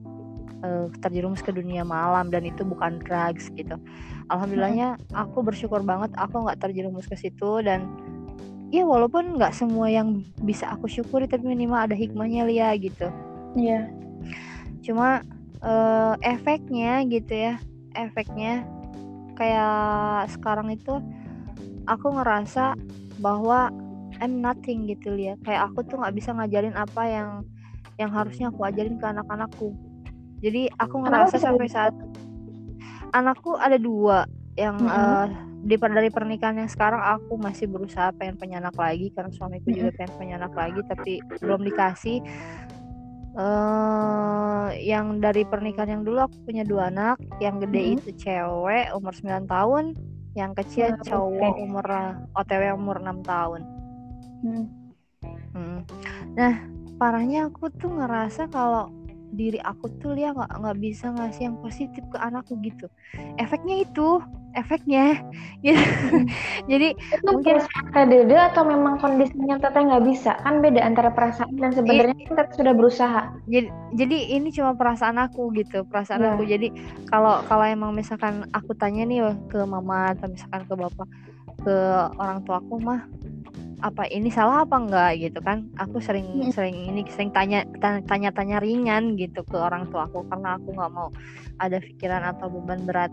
[0.65, 3.77] uh, terjerumus ke dunia malam dan itu bukan drugs gitu.
[4.33, 7.85] Alhamdulillahnya aku bersyukur banget aku nggak terjerumus ke situ dan
[8.73, 13.13] ya walaupun nggak semua yang bisa aku syukuri tapi minimal ada hikmahnya Lia gitu.
[13.53, 13.69] Iya.
[13.69, 13.85] Yeah.
[14.81, 15.21] Cuma
[15.61, 17.55] uh, efeknya gitu ya,
[17.93, 18.65] efeknya
[19.37, 20.97] kayak sekarang itu
[21.85, 22.77] aku ngerasa
[23.21, 23.69] bahwa
[24.23, 27.29] I'm nothing gitu ya kayak aku tuh nggak bisa ngajarin apa yang
[27.99, 29.75] yang harusnya aku ajarin ke anak-anakku
[30.39, 31.95] jadi aku ngerasa sampai saat
[33.13, 35.01] anakku ada dua yang mm -hmm.
[35.01, 35.27] uh,
[35.63, 39.73] di dari pernikahan yang sekarang aku masih berusaha pengen punya anak lagi karena suamiku mm
[39.73, 39.79] -hmm.
[39.79, 42.19] juga pengen punya anak lagi tapi belum dikasih
[43.39, 47.97] uh, yang dari pernikahan yang dulu aku punya dua anak yang gede mm -hmm.
[48.03, 49.85] itu cewek umur 9 tahun
[50.33, 51.63] yang kecil oh, cowok okay.
[51.63, 51.85] umur
[52.33, 53.61] OTW umur 6 tahun
[54.43, 54.67] hmm.
[55.53, 55.81] Hmm.
[56.33, 56.55] nah
[56.97, 58.89] parahnya aku tuh ngerasa kalau
[59.33, 62.87] diri aku tuh dia nggak nggak bisa ngasih yang positif ke anakku gitu.
[63.41, 64.21] Efeknya itu
[64.53, 65.25] efeknya.
[65.65, 66.29] Gitu hmm.
[66.69, 67.57] jadi itu mungkin
[68.13, 70.37] dede atau memang kondisinya teteh nggak bisa?
[70.45, 73.33] Kan beda antara perasaan dan sebenarnya kita sudah berusaha.
[73.49, 76.33] Jadi jadi ini cuma perasaan aku gitu perasaan yeah.
[76.37, 76.45] aku.
[76.45, 76.69] Jadi
[77.09, 81.09] kalau kalau emang misalkan aku tanya nih ke mama atau misalkan ke bapak
[81.63, 81.77] ke
[82.19, 83.07] orang tua aku mah
[83.83, 86.55] apa ini salah apa enggak gitu kan aku sering hmm.
[86.55, 90.93] sering ini sering tanya tanya tanya ringan gitu ke orang tua aku karena aku nggak
[90.95, 91.11] mau
[91.59, 93.11] ada pikiran atau beban berat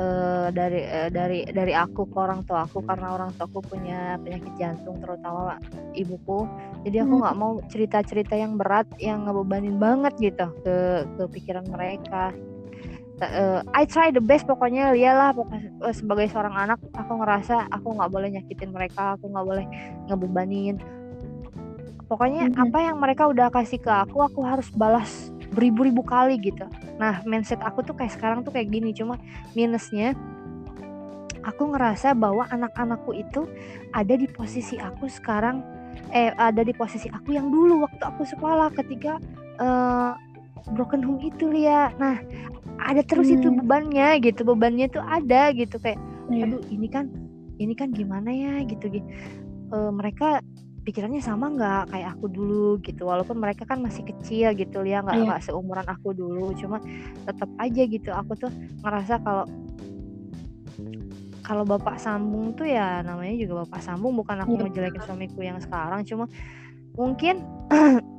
[0.00, 4.16] uh, dari uh, dari dari aku ke orang tua aku karena orang tua aku punya
[4.24, 5.60] penyakit jantung terutama
[5.92, 6.48] ibuku
[6.88, 7.44] jadi aku nggak hmm.
[7.44, 12.32] mau cerita cerita yang berat yang ngebebanin banget gitu ke ke pikiran mereka
[13.22, 17.96] uh, I try the best pokoknya lialah pokoknya uh, sebagai seorang anak aku ngerasa aku
[17.96, 19.66] nggak boleh nyakitin mereka aku nggak boleh
[20.10, 20.76] ngebebanin
[22.06, 22.64] pokoknya mm-hmm.
[22.68, 26.66] apa yang mereka udah kasih ke aku aku harus balas beribu-ribu kali gitu
[27.00, 29.16] nah mindset aku tuh kayak sekarang tuh kayak gini cuma
[29.56, 30.12] minusnya
[31.46, 33.46] aku ngerasa bahwa anak-anakku itu
[33.94, 35.62] ada di posisi aku sekarang
[36.12, 39.16] eh ada di posisi aku yang dulu waktu aku sekolah ketika
[39.62, 40.12] uh,
[40.72, 42.18] broken home itu ya nah
[42.82, 43.36] ada terus hmm.
[43.40, 46.00] itu bebannya gitu bebannya tuh ada gitu kayak
[46.32, 46.46] yeah.
[46.48, 47.08] aduh ini kan
[47.56, 49.08] ini kan gimana ya gitu gitu
[49.72, 50.44] uh, mereka
[50.86, 55.18] pikirannya sama nggak kayak aku dulu gitu walaupun mereka kan masih kecil gitu ya nggak
[55.18, 55.42] yeah.
[55.42, 56.78] seumuran aku dulu cuma
[57.26, 58.50] tetap aja gitu aku tuh
[58.86, 59.44] ngerasa kalau
[61.46, 64.62] kalau bapak sambung tuh ya namanya juga bapak sambung bukan aku yeah.
[64.66, 66.30] ngejelekin suamiku yang sekarang cuma
[66.94, 67.42] mungkin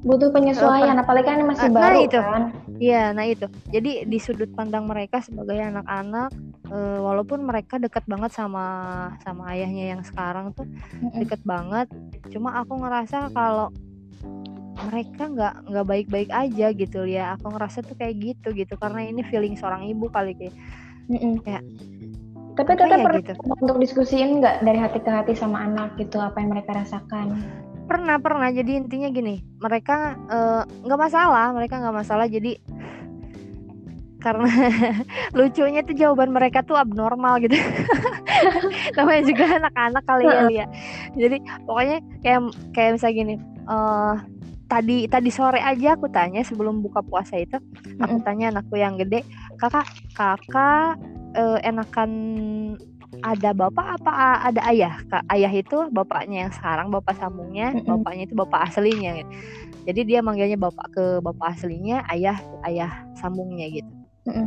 [0.00, 2.18] butuh penyesuaian apalagi kan masih uh, baru nah itu.
[2.18, 2.42] kan.
[2.80, 3.46] Iya nah itu.
[3.68, 6.32] Jadi di sudut pandang mereka sebagai anak-anak
[6.72, 8.64] uh, walaupun mereka dekat banget sama
[9.20, 10.64] sama ayahnya yang sekarang tuh
[11.20, 11.86] deket banget.
[12.32, 13.68] Cuma aku ngerasa kalau
[14.88, 17.36] mereka nggak nggak baik-baik aja gitu ya.
[17.36, 18.80] Aku ngerasa tuh kayak gitu gitu.
[18.80, 20.56] Karena ini feeling seorang ibu kali kayak
[21.44, 21.64] kayak
[22.58, 23.32] tapi tetap ya gitu.
[23.62, 27.40] untuk diskusiin nggak dari hati ke hati sama anak gitu apa yang mereka rasakan
[27.90, 28.48] pernah pernah.
[28.54, 32.30] Jadi intinya gini mereka eh, nggak uh, masalah mereka nggak masalah.
[32.30, 32.54] Jadi
[34.22, 34.46] karena
[35.36, 37.58] lucunya tuh jawaban mereka tuh abnormal gitu.
[38.96, 40.66] Namanya juga anak-anak kali ya Lia.
[41.18, 43.34] Jadi pokoknya kayak kayak misalnya gini
[43.66, 44.14] uh,
[44.70, 47.58] tadi tadi sore aja aku tanya sebelum buka puasa itu
[47.98, 49.26] aku tanya anakku yang gede
[49.58, 49.82] kakak
[50.14, 50.94] kakak
[51.34, 52.10] uh, enakan
[53.20, 54.10] ada bapak apa
[54.46, 55.02] ada ayah?
[55.10, 57.90] Kak ayah itu bapaknya yang sekarang bapak sambungnya mm -hmm.
[57.98, 59.26] bapaknya itu bapak aslinya
[59.88, 62.36] jadi dia manggilnya bapak ke bapak aslinya ayah
[62.68, 63.92] ayah sambungnya gitu.
[64.28, 64.46] Mm -hmm.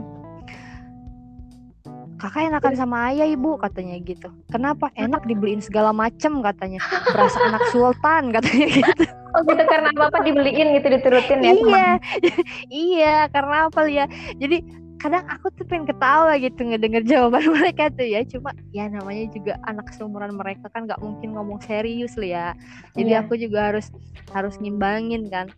[2.22, 4.32] kakak enakan sama ayah ibu katanya gitu.
[4.48, 4.88] Kenapa?
[4.96, 6.80] Enak dibeliin segala macem katanya.
[7.12, 9.04] Berasa anak sultan katanya gitu.
[9.34, 11.90] Oh gitu karena bapak dibeliin gitu diturutin ya Iya.
[12.94, 14.06] Iya karena apa ya
[14.38, 14.62] Jadi
[15.04, 18.24] kadang aku tuh pengen ketawa gitu ngedenger jawaban mereka tuh ya.
[18.24, 22.48] Cuma ya namanya juga anak seumuran mereka kan nggak mungkin ngomong serius lah ya.
[22.96, 23.20] Jadi yeah.
[23.20, 23.92] aku juga harus
[24.32, 25.52] harus ngimbangin kan.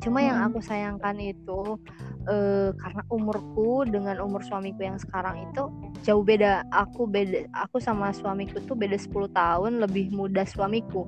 [0.00, 0.28] Cuma hmm.
[0.32, 1.76] yang aku sayangkan itu
[2.24, 5.68] uh, karena umurku dengan umur suamiku yang sekarang itu
[6.00, 6.64] jauh beda.
[6.72, 11.04] Aku beda aku sama suamiku tuh beda 10 tahun lebih muda suamiku.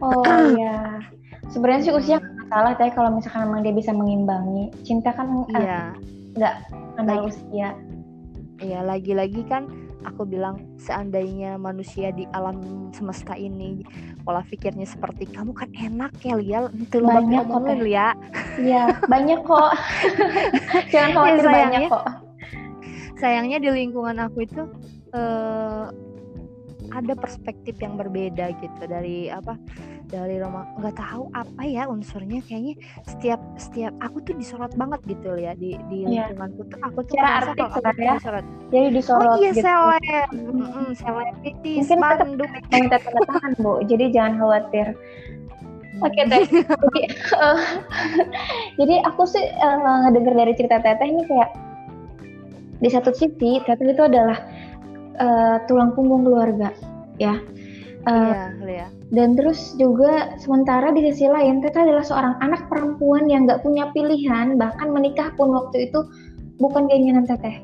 [0.00, 0.24] Oh
[0.56, 1.04] iya.
[1.52, 5.92] Sebenarnya sih usia nggak salah tapi kalau misalkan memang dia bisa mengimbangi cinta kan iya
[6.34, 7.74] nggak usia
[8.62, 9.66] iya lagi-lagi kan
[10.04, 13.82] aku bilang seandainya manusia di alam semesta ini
[14.22, 16.60] pola pikirnya seperti kamu kan enak ya Lia.
[16.76, 18.12] Itu lo banyak kok Lia.
[18.60, 19.72] Iya banyak kok.
[20.92, 22.06] Jangan iya, khawatir ya, banyak kok.
[23.14, 24.62] sayangnya di lingkungan aku itu
[25.16, 25.88] uh,
[26.94, 29.58] ada perspektif yang berbeda gitu dari apa
[30.08, 32.78] dari rumah nggak tahu apa ya unsurnya kayaknya
[33.08, 36.30] setiap setiap aku tuh disorot banget gitu ya di di yeah.
[36.30, 36.78] lingkunganku tuh.
[36.86, 38.46] Aku tuh cara artis sebenarnya disorot.
[38.70, 39.64] Jadi disorot oh iya gitu.
[39.64, 40.28] seleb.
[40.30, 40.88] Mm -hmm,
[41.74, 42.48] mungkin spanduk.
[42.70, 43.72] minta tanda tangan bu.
[43.88, 44.86] Jadi jangan khawatir.
[46.02, 46.42] Oke okay, teh.
[46.50, 47.00] jadi,
[47.38, 47.60] uh,
[48.82, 51.50] jadi aku sih uh, ngedenger dari cerita teteh ini kayak
[52.82, 54.34] di satu sisi teteh itu adalah
[55.18, 56.70] uh, tulang punggung keluarga
[57.18, 57.38] ya
[58.08, 58.86] uh, iya, iya.
[59.14, 63.90] dan terus juga sementara di sisi lain Teta adalah seorang anak perempuan yang nggak punya
[63.94, 66.02] pilihan bahkan menikah pun waktu itu
[66.58, 67.62] bukan keinginan Teteh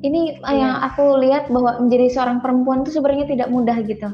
[0.00, 0.56] ini iya.
[0.56, 4.08] yang aku lihat bahwa menjadi seorang perempuan itu sebenarnya tidak mudah gitu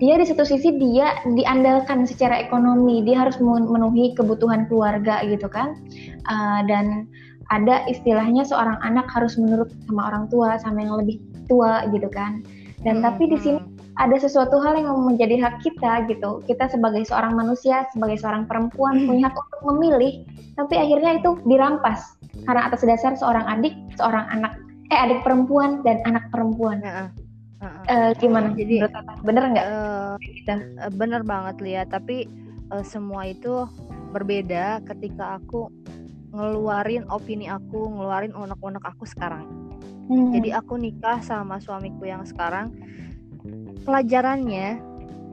[0.00, 5.76] dia di satu sisi dia diandalkan secara ekonomi dia harus memenuhi kebutuhan keluarga gitu kan
[6.28, 7.08] uh, dan
[7.50, 11.18] ada istilahnya seorang anak harus menurut sama orang tua sama yang lebih
[11.50, 12.42] tua gitu kan
[12.86, 16.40] dan hmm, tapi di sini hmm ada sesuatu hal yang menjadi hak kita gitu.
[16.48, 19.06] Kita sebagai seorang manusia, sebagai seorang perempuan hmm.
[19.06, 20.24] punya hak untuk memilih,
[20.56, 22.16] tapi akhirnya itu dirampas
[22.48, 24.56] karena atas dasar seorang adik, seorang anak,
[24.88, 26.80] eh adik perempuan dan anak perempuan.
[26.80, 27.04] Uh, uh,
[27.60, 28.10] uh, uh.
[28.16, 28.56] gimana?
[28.56, 28.80] Jadi
[29.20, 29.66] bener nggak?
[29.68, 30.54] Uh, gitu.
[30.96, 31.92] bener banget lihat.
[31.92, 32.24] Tapi
[32.72, 33.68] uh, semua itu
[34.16, 35.68] berbeda ketika aku
[36.30, 39.46] ngeluarin opini aku, ngeluarin unek-unek aku sekarang.
[40.10, 40.34] Hmm.
[40.34, 42.74] Jadi aku nikah sama suamiku yang sekarang
[43.86, 44.82] pelajarannya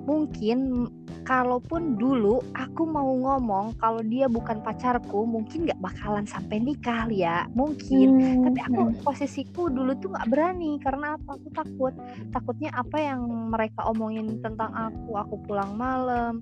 [0.07, 0.87] mungkin
[1.27, 7.43] kalaupun dulu aku mau ngomong kalau dia bukan pacarku mungkin nggak bakalan sampai nikah ya
[7.51, 8.43] mungkin hmm.
[8.47, 9.03] tapi aku hmm.
[9.03, 11.93] posisiku dulu tuh nggak berani karena apa aku takut
[12.31, 16.39] takutnya apa yang mereka omongin tentang aku aku pulang malam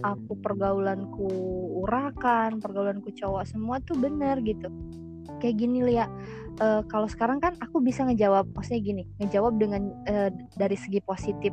[0.00, 1.28] aku pergaulanku
[1.84, 4.72] urakan pergaulanku cowok semua tuh bener gitu.
[5.38, 6.08] Kayak gini lihat
[6.62, 11.52] uh, kalau sekarang kan aku bisa ngejawab maksudnya gini ngejawab dengan uh, dari segi positif.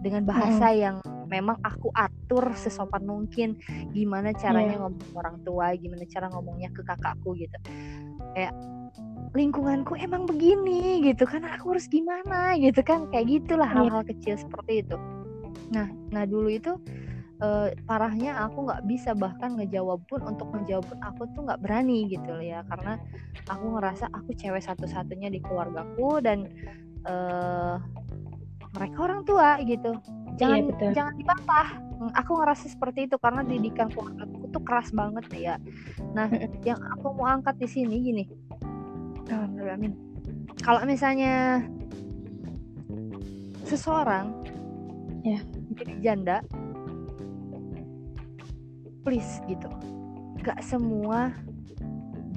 [0.00, 0.80] Dengan bahasa hmm.
[0.80, 0.96] yang
[1.28, 3.60] memang aku atur sesopan mungkin.
[3.92, 4.82] Gimana caranya yeah.
[4.82, 7.58] ngomong orang tua gimana cara ngomongnya ke kakakku gitu.
[8.32, 8.56] Kayak
[9.36, 11.44] lingkunganku emang begini gitu kan.
[11.44, 12.56] Aku harus gimana?
[12.56, 13.12] gitu kan.
[13.12, 13.76] Kayak gitulah iya.
[13.76, 14.96] hal-hal kecil seperti itu.
[15.70, 16.80] Nah nah dulu itu
[17.40, 22.06] uh, parahnya aku nggak bisa bahkan ngejawab pun untuk menjawab pun aku tuh nggak berani
[22.08, 22.62] gitu ya.
[22.68, 23.00] Karena
[23.48, 26.46] aku ngerasa aku cewek satu-satunya di keluargaku dan
[27.08, 27.80] uh,
[28.76, 29.96] mereka orang tua gitu.
[30.38, 30.90] Jangan iya, betul.
[30.96, 35.54] jangan dibantah hmm, aku ngerasa seperti itu karena didikan keluargaku tuh keras banget ya.
[36.16, 36.28] Nah
[36.68, 38.24] yang aku mau angkat di sini gini.
[39.30, 39.94] Amin.
[40.60, 41.62] Kalau misalnya
[43.70, 44.34] seseorang
[45.22, 45.38] ya.
[45.78, 46.36] jadi janda
[49.02, 49.68] please gitu.
[50.40, 51.34] Gak semua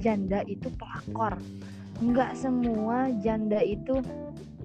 [0.04, 1.40] janda itu pelakor.
[2.04, 4.04] Nggak semua janda itu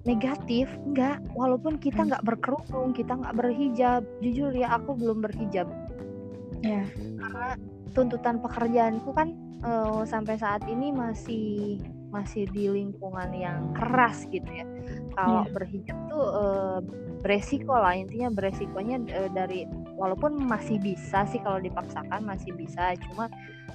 [0.02, 1.22] negatif nggak.
[1.38, 4.02] Walaupun kita nggak berkerudung kita nggak berhijab.
[4.18, 5.70] Jujur ya aku belum berhijab.
[6.66, 6.82] Ya.
[6.96, 7.54] Karena
[7.94, 14.66] tuntutan pekerjaanku kan uh, sampai saat ini masih masih di lingkungan yang keras gitu ya.
[15.14, 15.52] Kalau yeah.
[15.52, 16.80] berhijab tuh uh,
[17.18, 19.66] beresiko lah intinya beresikonya uh, dari
[19.98, 23.26] walaupun masih bisa sih kalau dipaksakan masih bisa cuma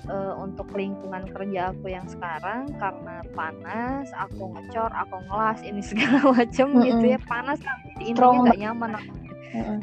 [0.07, 6.31] uh, untuk lingkungan kerja aku yang sekarang karena panas aku ngecor aku ngelas ini segala
[6.31, 6.87] macam mm -hmm.
[6.87, 9.79] gitu ya panas kan intinya nggak nyaman aku mm -hmm.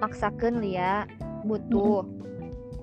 [0.00, 1.08] maksakan lia
[1.44, 2.04] butuh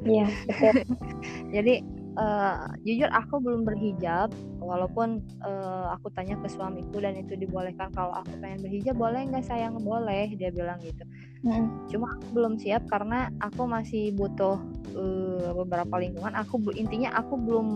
[0.05, 0.75] iya mm -hmm.
[1.55, 7.93] jadi uh, jujur aku belum berhijab walaupun uh, aku tanya ke suamiku dan itu dibolehkan
[7.93, 11.05] kalau aku pengen berhijab boleh nggak sayang boleh dia bilang gitu
[11.45, 11.91] mm.
[11.91, 14.57] cuma aku belum siap karena aku masih butuh
[14.97, 16.33] uh, beberapa lingkungan.
[16.33, 17.67] Aku intinya aku belum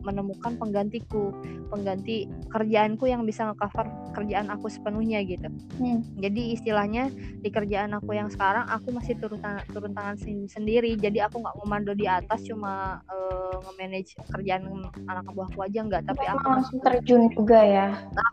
[0.00, 1.28] menemukan penggantiku
[1.68, 3.84] pengganti kerjaanku yang bisa ngecover
[4.16, 5.46] kerjaan aku sepenuhnya gitu.
[5.76, 6.00] Hmm.
[6.16, 10.16] jadi istilahnya di kerjaan aku yang sekarang aku masih turun tangan turun tangan
[10.48, 10.96] sendiri.
[10.96, 16.02] Jadi aku nggak komando di atas cuma uh, nge-manage kerjaan anak buahku aja nggak.
[16.08, 17.88] Tapi aku langsung terjun juga ya.
[18.12, 18.30] Nah,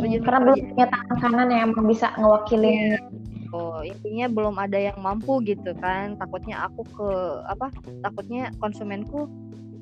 [0.00, 3.43] terjun karena belum punya tangan kanan yang bisa ngewakilin Oh,
[3.86, 6.16] intinya belum ada yang mampu gitu kan.
[6.16, 7.08] Takutnya aku ke
[7.48, 7.70] apa
[8.04, 9.28] takutnya konsumenku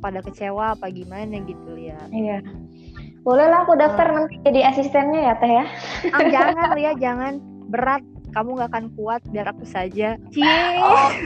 [0.02, 2.42] pada kecewa apa gimana gitu ya iya.
[3.22, 5.62] Boleh lah aku daftar uh, nanti jadi asistennya ya teh ya.
[6.10, 7.38] Ah, jangan ya jangan.
[7.70, 8.02] Berat.
[8.32, 10.16] Kamu gak akan kuat biar aku saja.
[10.32, 10.80] Cie.
[10.80, 11.12] Oh.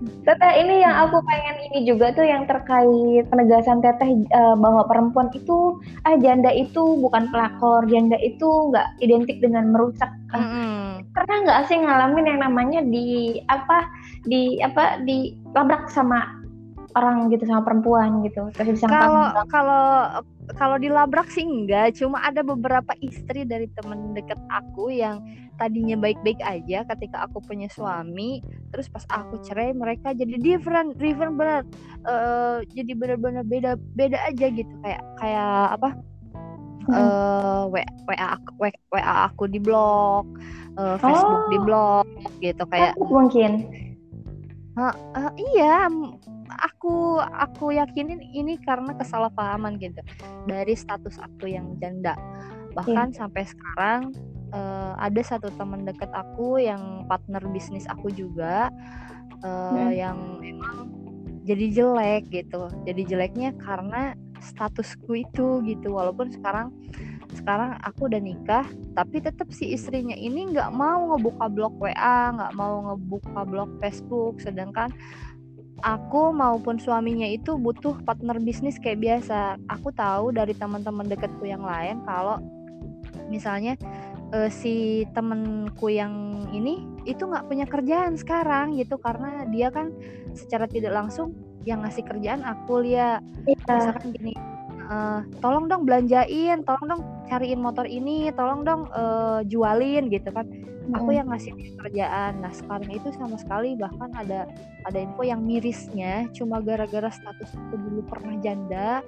[0.00, 5.28] Teteh ini yang aku pengen ini juga tuh yang terkait penegasan teteh uh, bahwa perempuan
[5.36, 10.08] itu ah janda itu bukan pelakor, janda itu nggak identik dengan merusak.
[10.32, 10.80] Mm -hmm.
[11.12, 13.84] Pernah nggak sih ngalamin yang namanya di apa
[14.24, 16.39] di apa di labrak sama
[16.96, 19.84] orang gitu sama perempuan gitu terus kalau kalau
[20.58, 25.22] kalau dilabrak sih enggak cuma ada beberapa istri dari temen deket aku yang
[25.60, 28.40] tadinya baik-baik aja ketika aku punya suami
[28.72, 31.62] terus pas aku cerai mereka jadi different different benar
[32.08, 35.90] uh, jadi benar-benar beda beda aja gitu kayak kayak apa?
[36.90, 40.26] Uh, wa wa aku wa, aku di blok
[40.74, 41.50] uh, Facebook oh.
[41.52, 42.06] di blok
[42.40, 43.68] gitu kayak mungkin?
[44.74, 45.86] Uh, uh, iya
[46.58, 50.02] aku aku yakinin ini karena kesalahpahaman gitu
[50.50, 52.18] dari status aku yang janda
[52.74, 53.18] bahkan yeah.
[53.18, 54.14] sampai sekarang
[54.54, 58.70] uh, ada satu teman dekat aku yang partner bisnis aku juga
[59.42, 60.10] uh, yeah.
[60.10, 60.90] yang memang
[61.46, 66.72] jadi jelek gitu jadi jeleknya karena statusku itu gitu walaupun sekarang
[67.36, 68.66] sekarang aku udah nikah
[68.98, 74.42] tapi tetap si istrinya ini nggak mau ngebuka blog WA nggak mau ngebuka blog Facebook
[74.42, 74.90] sedangkan
[75.80, 79.56] aku maupun suaminya itu butuh partner bisnis kayak biasa.
[79.68, 82.40] Aku tahu dari teman-teman deketku yang lain kalau
[83.30, 83.78] misalnya
[84.34, 89.94] uh, si temenku yang ini itu nggak punya kerjaan sekarang gitu karena dia kan
[90.34, 91.34] secara tidak langsung
[91.68, 93.56] yang ngasih kerjaan aku lihat yeah.
[93.68, 94.32] misalkan gini
[94.90, 100.44] uh, tolong dong belanjain tolong dong cariin motor ini tolong dong uh, jualin gitu kan
[100.90, 104.50] aku yang ngasih kerjaan nah sekarang itu sama sekali bahkan ada
[104.84, 108.98] ada info yang mirisnya cuma gara-gara status aku dulu pernah janda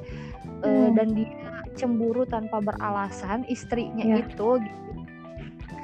[0.62, 0.62] hmm.
[0.62, 1.30] uh, dan dia
[1.74, 4.22] cemburu tanpa beralasan istrinya yeah.
[4.22, 4.82] itu gitu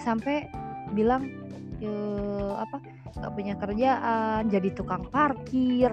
[0.04, 0.46] sampai
[0.94, 1.28] bilang
[1.82, 1.90] e,
[2.54, 2.80] apa
[3.18, 5.90] gak punya kerjaan jadi tukang parkir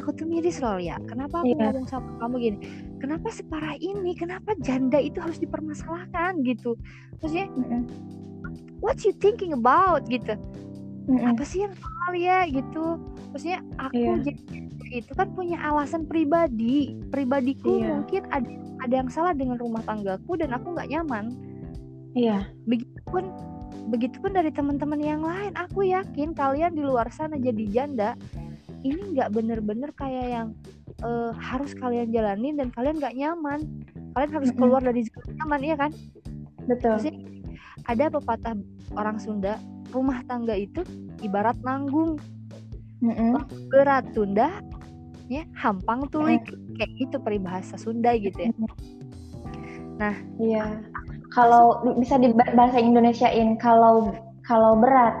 [0.00, 1.70] aku tuh miris loh ya kenapa aku yeah.
[1.70, 2.58] ngomong sama kamu gini?
[2.98, 4.16] Kenapa separah ini?
[4.16, 6.74] Kenapa janda itu harus dipermasalahkan gitu?
[7.20, 8.18] Maksudnya mm -hmm
[8.80, 10.36] what you thinking about gitu?
[11.08, 11.32] Mm-hmm.
[11.32, 13.00] apa sih yang salah ya gitu.
[13.32, 14.20] Maksudnya aku yeah.
[14.20, 14.42] jadi
[14.90, 16.94] itu kan punya alasan pribadi.
[17.08, 17.98] Pribadiku yeah.
[17.98, 18.50] mungkin ada
[18.84, 21.34] ada yang salah dengan rumah tanggaku dan aku nggak nyaman.
[22.14, 22.42] Iya.
[22.46, 22.68] Yeah.
[22.68, 23.32] begitupun
[23.90, 25.56] begitupun dari teman-teman yang lain.
[25.56, 28.14] Aku yakin kalian di luar sana jadi janda
[28.80, 30.48] ini nggak bener-bener kayak yang
[31.04, 33.60] uh, harus kalian jalanin dan kalian nggak nyaman.
[34.16, 35.90] Kalian harus keluar dari zona nyaman ya kan?
[36.64, 36.96] Betul.
[36.96, 37.20] Maksudnya,
[37.88, 38.54] ada pepatah
[38.96, 39.54] orang Sunda
[39.90, 40.80] rumah tangga itu
[41.20, 42.16] ibarat nanggung.
[43.72, 44.60] Berat tunda
[45.30, 46.76] ya hampang tulik mm.
[46.76, 48.52] kayak gitu peribahasa Sunda gitu ya.
[49.96, 50.64] Nah iya.
[51.30, 54.10] Kalau bisa di bahasa Indonesiain kalau
[54.42, 55.14] kalau berat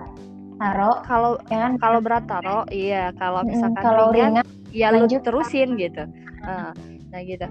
[0.60, 4.46] taro kalau ya kan kalau berat taro iya kalau misalkan kalau ringan, ringan
[4.76, 5.24] ya lanjut.
[5.24, 6.04] terusin gitu.
[6.44, 6.76] Uh,
[7.08, 7.48] nah gitu.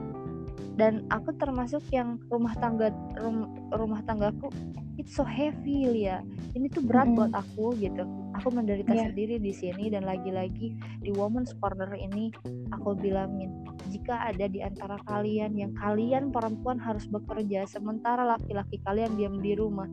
[0.80, 4.48] Dan aku termasuk yang rumah tangga rum, rumah tanggaku
[4.96, 6.24] itu so heavy ya
[6.56, 7.18] ini tuh berat mm.
[7.18, 8.06] buat aku gitu.
[8.40, 9.12] Aku menderita yeah.
[9.12, 12.32] sendiri di sini dan lagi-lagi di women's corner ini
[12.72, 13.52] aku bilangin
[13.90, 19.58] jika ada di antara kalian yang kalian perempuan harus bekerja sementara laki-laki kalian diam di
[19.58, 19.90] rumah.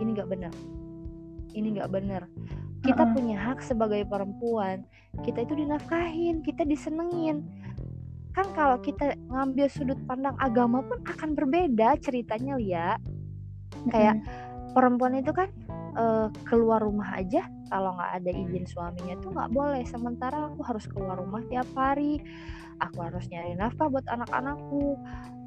[0.00, 0.81] Ini nggak benar
[1.52, 2.26] ini nggak benar
[2.82, 3.14] kita uh -uh.
[3.14, 4.82] punya hak sebagai perempuan
[5.20, 7.44] kita itu dinafkahin kita disenengin.
[8.32, 12.96] Kan kalau kita ngambil sudut pandang agama pun akan berbeda ceritanya ya
[13.92, 14.72] kayak mm-hmm.
[14.72, 15.52] perempuan itu kan
[16.00, 19.84] uh, keluar rumah aja kalau nggak ada izin suaminya tuh nggak boleh.
[19.84, 22.24] Sementara aku harus keluar rumah tiap hari.
[22.80, 24.96] Aku harus nyari nafkah buat anak-anakku.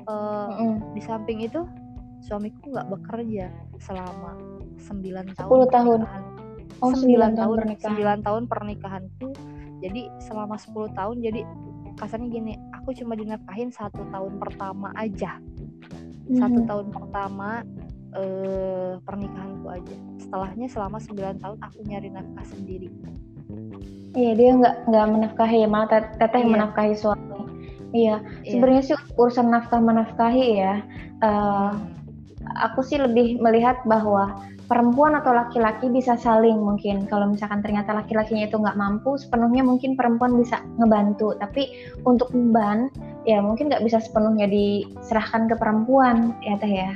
[0.06, 0.93] Uh, mm-hmm.
[0.93, 1.66] di samping itu
[2.26, 4.34] suamiku nggak bekerja selama
[4.82, 5.99] 9 tahun 10 tahun
[6.82, 8.17] oh 9, 9 tahun pernikahan.
[8.17, 9.30] 9 tahun pernikahanku
[9.86, 11.41] jadi selama 10 tahun jadi
[11.95, 16.39] kasarnya gini aku cuma dinafkahin satu tahun pertama aja mm-hmm.
[16.41, 17.61] satu tahun pertama
[18.17, 22.89] eh, pernikahanku aja setelahnya selama 9 tahun aku nyari nafkah sendiri
[24.17, 26.49] iya dia nggak nggak menafkahi malah teteh iya.
[26.49, 27.23] menafkahi suami
[27.95, 28.51] iya, iya.
[28.51, 30.84] sebenarnya sih urusan nafkah menafkahi ya
[31.23, 31.71] uh,
[32.59, 37.05] aku sih lebih melihat bahwa perempuan atau laki-laki bisa saling mungkin.
[37.05, 41.37] Kalau misalkan ternyata laki-lakinya itu nggak mampu sepenuhnya mungkin perempuan bisa ngebantu.
[41.37, 42.89] Tapi untuk beban
[43.25, 46.93] ya mungkin nggak bisa sepenuhnya diserahkan ke perempuan ya teh ya.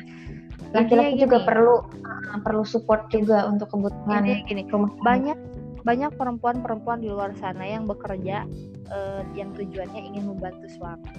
[0.70, 4.70] Laki-laki juga perlu uh, perlu support juga untuk kebutuhan gini.
[4.70, 5.38] rumah banyak
[5.82, 8.46] banyak perempuan-perempuan di luar sana yang bekerja
[8.94, 11.10] uh, yang tujuannya ingin membantu suami.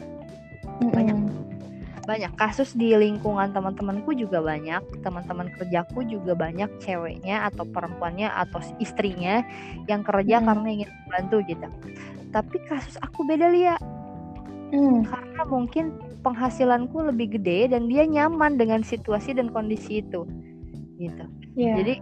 [0.94, 1.18] Banyak
[2.10, 2.34] banyak.
[2.34, 4.82] Kasus di lingkungan teman-temanku juga banyak.
[5.06, 6.66] Teman-teman kerjaku juga banyak.
[6.82, 9.46] Ceweknya atau perempuannya atau istrinya
[9.86, 10.46] yang kerja hmm.
[10.50, 11.66] karena ingin membantu gitu.
[12.34, 13.82] Tapi kasus aku beda liat
[14.70, 15.06] hmm.
[15.06, 15.84] karena mungkin
[16.22, 20.24] penghasilanku lebih gede dan dia nyaman dengan situasi dan kondisi itu
[21.00, 21.24] gitu.
[21.56, 21.76] Yeah.
[21.80, 21.94] jadi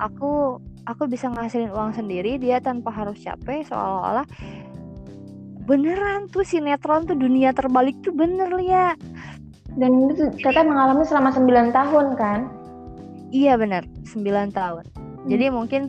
[0.00, 4.26] aku aku bisa ngasilin uang sendiri dia tanpa harus capek seolah-olah
[5.68, 8.96] beneran tuh sinetron tuh dunia terbalik tuh bener ya
[9.78, 12.40] dan itu teteh mengalami selama 9 tahun kan?
[13.30, 14.84] Iya benar, 9 tahun.
[14.90, 15.28] Hmm.
[15.30, 15.82] Jadi mungkin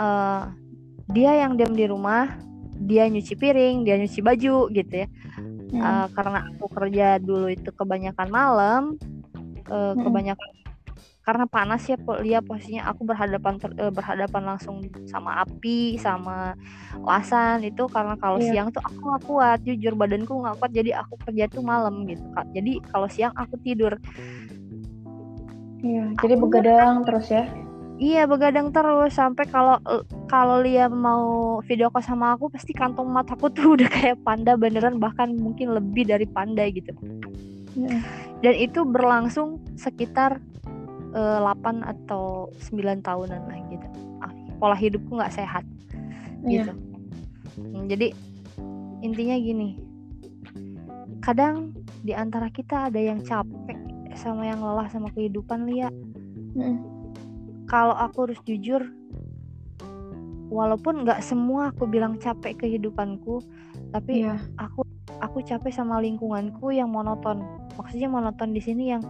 [0.00, 0.48] uh,
[1.12, 2.32] dia yang diam di rumah,
[2.80, 5.08] dia nyuci piring, dia nyuci baju gitu ya.
[5.36, 5.80] Hmm.
[5.80, 8.82] Uh, karena aku kerja dulu itu kebanyakan malam,
[9.68, 10.00] uh, hmm.
[10.00, 10.50] kebanyakan
[11.20, 12.88] karena panas ya lihat posisinya.
[12.90, 16.56] Aku berhadapan ter, eh, berhadapan langsung sama api sama
[17.04, 18.48] lasan itu karena kalau yeah.
[18.50, 19.58] siang tuh aku nggak kuat.
[19.62, 20.72] Jujur badanku nggak kuat.
[20.72, 22.48] Jadi aku kerja tuh malam gitu kak.
[22.56, 24.00] Jadi kalau siang aku tidur.
[25.80, 27.48] Iya, jadi begadang terus ya?
[28.00, 29.12] Iya, begadang terus.
[29.16, 29.76] Sampai kalau
[30.24, 34.96] kalau dia mau video call sama aku pasti kantong mataku tuh udah kayak panda beneran.
[34.96, 36.96] Bahkan mungkin lebih dari panda gitu.
[37.76, 38.00] Yeah.
[38.40, 40.40] Dan itu berlangsung sekitar
[41.14, 43.88] uh, eh, 8 atau 9 tahunan lah gitu
[44.22, 45.64] ah, pola hidupku nggak sehat
[46.44, 46.64] yeah.
[46.66, 46.72] gitu
[47.58, 48.06] hmm, jadi
[49.00, 49.68] intinya gini
[51.20, 53.76] kadang di antara kita ada yang capek
[54.16, 55.88] sama yang lelah sama kehidupan Lia
[56.56, 56.76] mm.
[57.68, 58.82] kalau aku harus jujur
[60.50, 63.40] walaupun nggak semua aku bilang capek kehidupanku
[63.94, 64.40] tapi yeah.
[64.58, 64.82] aku
[65.20, 67.44] aku capek sama lingkunganku yang monoton.
[67.76, 69.04] Maksudnya monoton di sini yang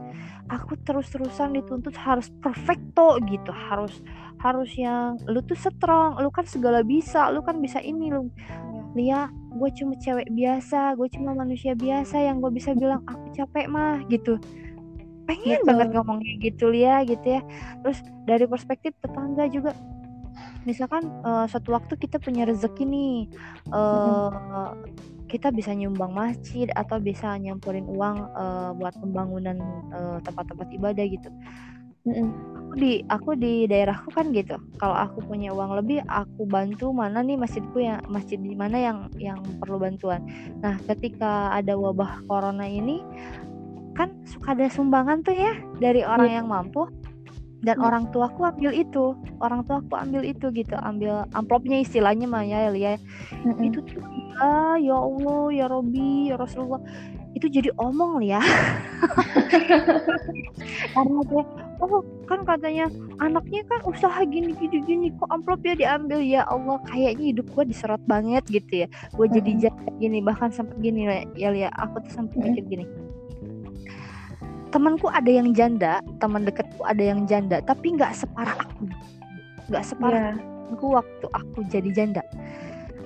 [0.50, 3.50] aku terus-terusan dituntut harus perfecto gitu.
[3.50, 4.02] Harus
[4.42, 8.28] harus yang lu tuh strong lu kan segala bisa lu kan bisa ini lu.
[8.98, 13.70] Lia gue cuma cewek biasa gue cuma manusia biasa yang gue bisa bilang aku capek
[13.70, 14.38] mah gitu.
[15.30, 15.66] Pengen gitu.
[15.66, 17.42] banget ngomong kayak gitu Lia gitu ya.
[17.86, 19.74] Terus dari perspektif tetangga juga
[20.68, 23.16] misalkan uh, suatu waktu kita punya rezeki nih
[23.72, 24.76] uh,
[25.30, 29.62] kita bisa nyumbang masjid atau bisa nyampurin uang uh, buat pembangunan
[29.94, 31.30] uh, tempat-tempat ibadah gitu.
[32.02, 32.32] Mm-mm.
[32.70, 34.58] Aku di aku di daerahku kan gitu.
[34.80, 38.98] Kalau aku punya uang lebih, aku bantu mana nih masjidku yang masjid di mana yang
[39.20, 40.24] yang perlu bantuan.
[40.58, 43.04] Nah, ketika ada wabah corona ini
[43.94, 46.36] kan suka ada sumbangan tuh ya dari orang yeah.
[46.40, 46.88] yang mampu
[47.60, 47.86] dan hmm.
[47.86, 52.96] orang tuaku ambil itu orang tuaku ambil itu gitu ambil amplopnya istilahnya mah ya ya.
[53.44, 53.60] Hmm.
[53.60, 56.80] itu tuh ya ya Allah ya Robi ya Rasulullah.
[57.30, 58.42] Itu jadi omong ya.
[60.96, 61.44] Karena dia
[61.80, 62.90] oh kan katanya
[63.22, 66.18] anaknya kan usaha gini gini gini kok amplop ya diambil?
[66.18, 68.88] Ya Allah kayaknya hidup gue diserot banget gitu ya.
[69.14, 71.06] Gue jadi jahat gini bahkan sampai gini
[71.38, 73.09] ya ya aku tuh sampai mikir gini
[74.70, 78.86] temanku ada yang janda teman deketku ada yang janda tapi nggak separah aku.
[79.70, 80.72] Nggak separah yeah.
[80.74, 82.22] aku waktu aku jadi janda.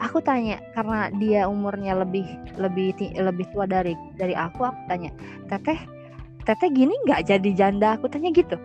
[0.02, 2.26] Aku tanya karena dia umurnya lebih
[2.60, 5.10] lebih lebih tua dari dari aku aku tanya
[5.48, 5.78] teteh
[6.44, 7.96] teteh gini nggak jadi janda?
[7.96, 8.60] Aku tanya gitu.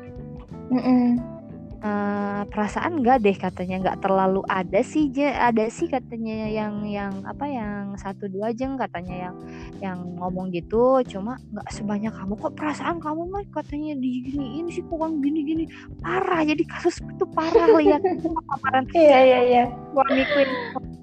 [0.69, 1.38] Mm -mm
[1.83, 7.45] uh, perasaan enggak deh katanya nggak terlalu ada sih ada sih katanya yang yang apa
[7.47, 9.35] yang satu dua jeng katanya yang
[9.79, 11.03] yang ngomong gitu.
[11.07, 12.33] Cuma nggak sebanyak kamu.
[12.39, 15.63] Kok perasaan kamu mah katanya di gini ini sih kok gini gini
[16.03, 18.01] parah jadi kasus itu parah lihat.
[18.49, 19.63] Paparan iya iya iya.
[19.93, 20.39] Suamiku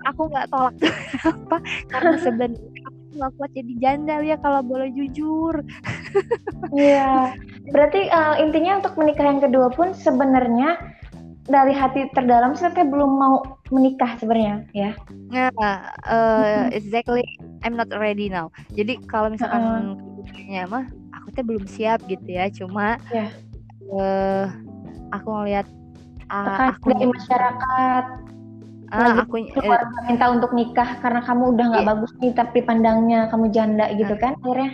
[0.07, 0.74] aku nggak tolak.
[1.31, 1.57] Apa?
[1.91, 2.86] Karena sebenarnya
[3.17, 5.64] nggak kuat jadi janda ya kalau boleh jujur.
[6.73, 7.37] Iya.
[7.73, 10.77] Berarti uh, intinya untuk menikah yang kedua pun sebenarnya
[11.47, 14.91] dari hati terdalam saya belum mau menikah sebenarnya ya.
[15.31, 17.23] Nah, uh, exactly.
[17.62, 18.51] I'm not ready now.
[18.75, 20.67] Jadi kalau misalkan uh.
[20.67, 22.51] mah aku tuh belum siap gitu ya.
[22.51, 23.31] Cuma yeah.
[23.31, 23.95] Ya.
[23.95, 24.45] uh,
[25.14, 25.67] aku ngelihat
[26.31, 28.05] uh, aku dari masyarakat
[28.93, 31.91] ah, aku eh, minta untuk nikah karena kamu udah nggak iya.
[31.91, 34.20] bagus nih tapi pandangnya kamu janda gitu ah.
[34.20, 34.70] kan akhirnya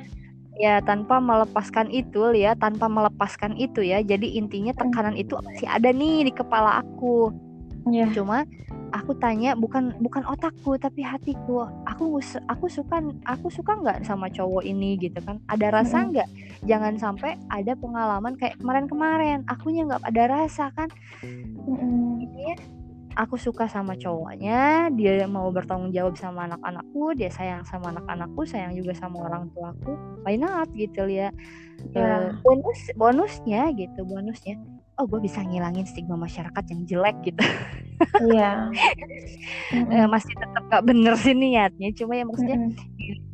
[0.61, 4.81] ya tanpa melepaskan itu ya tanpa melepaskan itu ya jadi intinya hmm.
[4.85, 7.33] tekanan itu masih ada nih di kepala aku
[7.89, 8.09] yeah.
[8.13, 8.45] cuma
[8.93, 12.21] aku tanya bukan bukan otakku tapi hatiku aku
[12.53, 16.69] aku suka aku suka nggak sama cowok ini gitu kan ada rasa nggak -hmm.
[16.69, 20.93] jangan sampai ada pengalaman kayak kemarin-kemarin akunya nggak ada rasa kan
[21.25, 22.21] -hmm.
[22.37, 22.55] ya
[23.17, 28.73] aku suka sama cowoknya dia mau bertanggung jawab sama anak-anakku dia sayang sama anak-anakku sayang
[28.77, 29.95] juga sama orang tuaku
[30.25, 31.29] why not gitu ya
[31.93, 32.33] yeah.
[32.33, 34.57] uh, bonus bonusnya gitu bonusnya
[35.01, 37.43] oh gue bisa ngilangin stigma masyarakat yang jelek gitu
[38.33, 38.69] iya
[39.75, 40.05] yeah.
[40.05, 43.31] uh, masih tetap gak bener sih niatnya cuma ya maksudnya mm -hmm.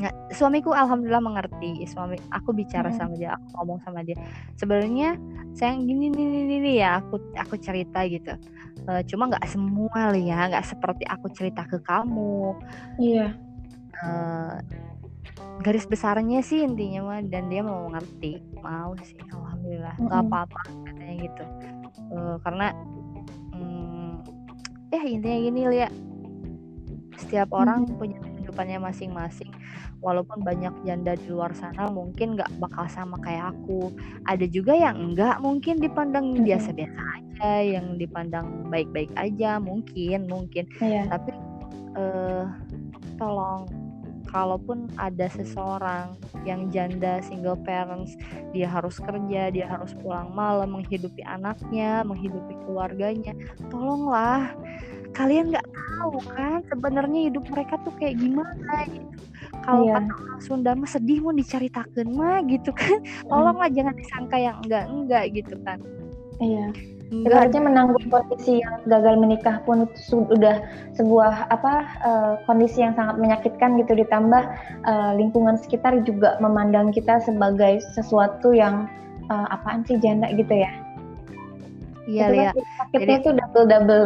[0.00, 2.96] nggak suamiku alhamdulillah mengerti suami aku bicara hmm.
[2.96, 4.16] sama dia aku ngomong sama dia
[4.56, 5.20] sebenarnya
[5.52, 8.32] sayang gini nih ini ya aku aku cerita gitu
[8.88, 12.56] uh, cuma nggak semua ya nggak seperti aku cerita ke kamu.
[13.00, 13.36] Iya.
[14.00, 14.56] Uh,
[15.60, 19.96] garis besarnya sih intinya mah dan dia mau mengerti mau sih alhamdulillah.
[20.00, 20.32] Nggak mm -hmm.
[20.32, 21.44] apa-apa katanya gitu.
[22.10, 22.66] Uh, karena
[23.52, 24.24] um,
[24.88, 25.92] ya intinya gini lihat
[27.20, 27.96] setiap orang hmm.
[28.00, 28.18] punya
[28.50, 29.54] kehidupannya masing-masing.
[30.02, 33.94] Walaupun banyak janda di luar sana mungkin nggak bakal sama kayak aku.
[34.26, 40.66] Ada juga yang enggak mungkin dipandang biasa-biasa aja yang dipandang baik-baik aja mungkin mungkin.
[40.82, 41.06] Yeah.
[41.06, 41.30] tapi
[41.94, 42.50] uh,
[43.16, 43.70] tolong
[44.30, 46.14] kalaupun ada seseorang
[46.46, 48.14] yang janda single parents
[48.54, 53.34] dia harus kerja dia harus pulang malam menghidupi anaknya menghidupi keluarganya
[53.68, 54.54] tolonglah
[55.14, 59.20] kalian nggak tahu kan sebenarnya hidup mereka tuh kayak gimana gitu
[59.66, 59.94] kalau iya.
[59.98, 63.28] kata orang Sunda mah sedih mau diceritakan mah gitu kan hmm.
[63.28, 63.76] tolonglah hmm.
[63.76, 65.78] jangan disangka yang enggak enggak gitu kan
[66.40, 66.68] iya
[67.10, 70.62] Ibaratnya menanggung kondisi yang gagal menikah pun sudah
[70.94, 71.74] sebuah apa
[72.06, 74.46] uh, kondisi yang sangat menyakitkan gitu ditambah
[74.86, 78.86] uh, lingkungan sekitar juga memandang kita sebagai sesuatu yang
[79.26, 80.70] uh, apaan sih janda gitu ya.
[82.06, 82.50] Iya, ya.
[82.78, 84.04] Sakitnya itu double double.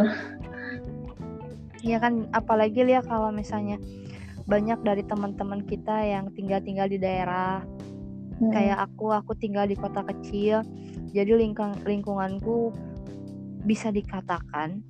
[1.85, 3.77] Iya kan apalagi lihat kalau misalnya
[4.49, 7.61] banyak dari teman-teman kita yang tinggal-tinggal di daerah
[8.41, 8.53] hmm.
[8.53, 10.61] kayak aku aku tinggal di kota kecil
[11.13, 12.73] jadi lingkung lingkunganku
[13.65, 14.85] bisa dikatakan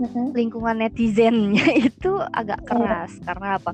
[0.00, 0.32] hmm.
[0.32, 3.24] lingkungan netizennya itu agak keras hmm.
[3.28, 3.72] karena apa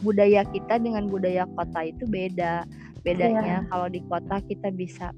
[0.00, 2.64] budaya kita dengan budaya kota itu beda
[3.04, 3.68] bedanya yeah.
[3.68, 5.12] kalau di kota kita bisa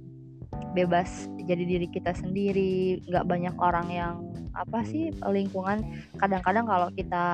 [0.76, 4.14] bebas jadi diri kita sendiri nggak banyak orang yang
[4.58, 5.80] apa sih lingkungan.
[6.18, 7.24] Kadang-kadang kalau kita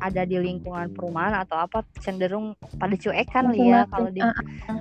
[0.00, 4.32] ada di lingkungan perumahan atau apa cenderung pada cuek kan ya kalau di uh,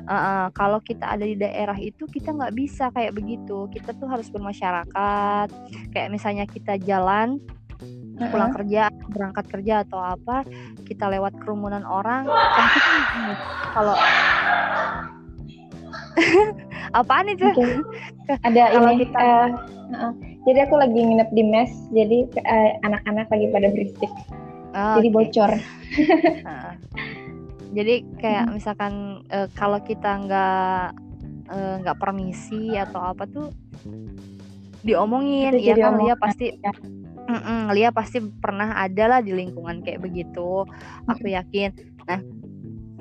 [0.08, 3.68] uh, kalau kita ada di daerah itu kita nggak bisa kayak begitu.
[3.70, 5.48] Kita tuh harus bermasyarakat.
[5.92, 7.44] Kayak misalnya kita jalan
[8.32, 10.48] pulang kerja berangkat kerja atau apa
[10.86, 12.68] kita lewat kerumunan orang kan
[13.76, 13.98] kalau
[17.00, 17.82] apaan itu okay.
[18.46, 19.20] ada ini kita...
[19.20, 19.48] uh,
[19.98, 20.14] uh,
[20.46, 24.12] jadi aku lagi nginep di mes jadi uh, anak-anak lagi pada berisik
[24.74, 25.16] oh, jadi okay.
[25.16, 25.52] bocor
[26.52, 26.74] uh,
[27.74, 28.54] jadi kayak hmm.
[28.56, 28.94] misalkan
[29.34, 30.86] uh, kalau kita nggak
[31.54, 33.52] nggak uh, permisi atau apa tuh
[34.84, 36.74] diomongin ya kan Lia pasti ya.
[37.24, 40.68] Mm Lia pasti pernah ada lah di lingkungan kayak begitu
[41.08, 41.72] aku yakin
[42.04, 42.20] nah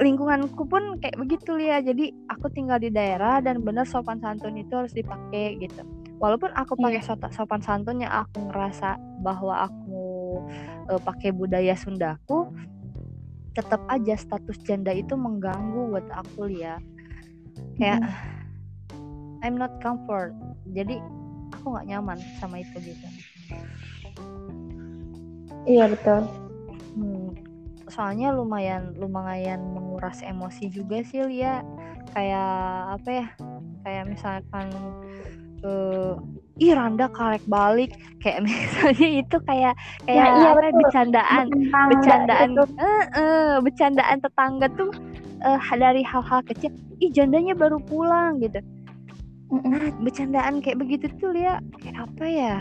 [0.00, 4.72] lingkunganku pun kayak begitu ya jadi aku tinggal di daerah dan benar sopan santun itu
[4.72, 5.84] harus dipakai gitu.
[6.16, 7.32] Walaupun aku pakai yeah.
[7.34, 10.02] sopan santunnya aku ngerasa bahwa aku
[10.88, 12.48] uh, pakai budaya Sundaku
[13.52, 16.80] tetap aja status janda itu mengganggu buat aku ya
[17.76, 19.44] kayak mm.
[19.44, 20.32] I'm not comfort.
[20.72, 21.02] Jadi
[21.52, 23.06] aku nggak nyaman sama itu gitu.
[25.68, 26.42] Iya betul
[27.92, 31.60] soalnya lumayan lumayan menguras emosi juga sih Lia.
[32.16, 32.52] Kayak
[32.98, 33.26] apa ya
[33.84, 34.66] kayak misalkan
[35.62, 36.16] uh,
[36.56, 37.92] ih Randa karek balik
[38.24, 39.74] kayak misalnya itu kayak
[40.08, 42.48] kayak ya, iya, apa ya, bercandaan Tentang bercandaan.
[42.58, 44.90] eh uh, bercandaan tetangga tuh
[45.44, 46.72] uh, dari hal-hal kecil
[47.04, 48.60] ih jandanya baru pulang gitu.
[49.52, 51.60] Nah bercandaan kayak begitu tuh Lia.
[51.80, 52.56] Kayak apa ya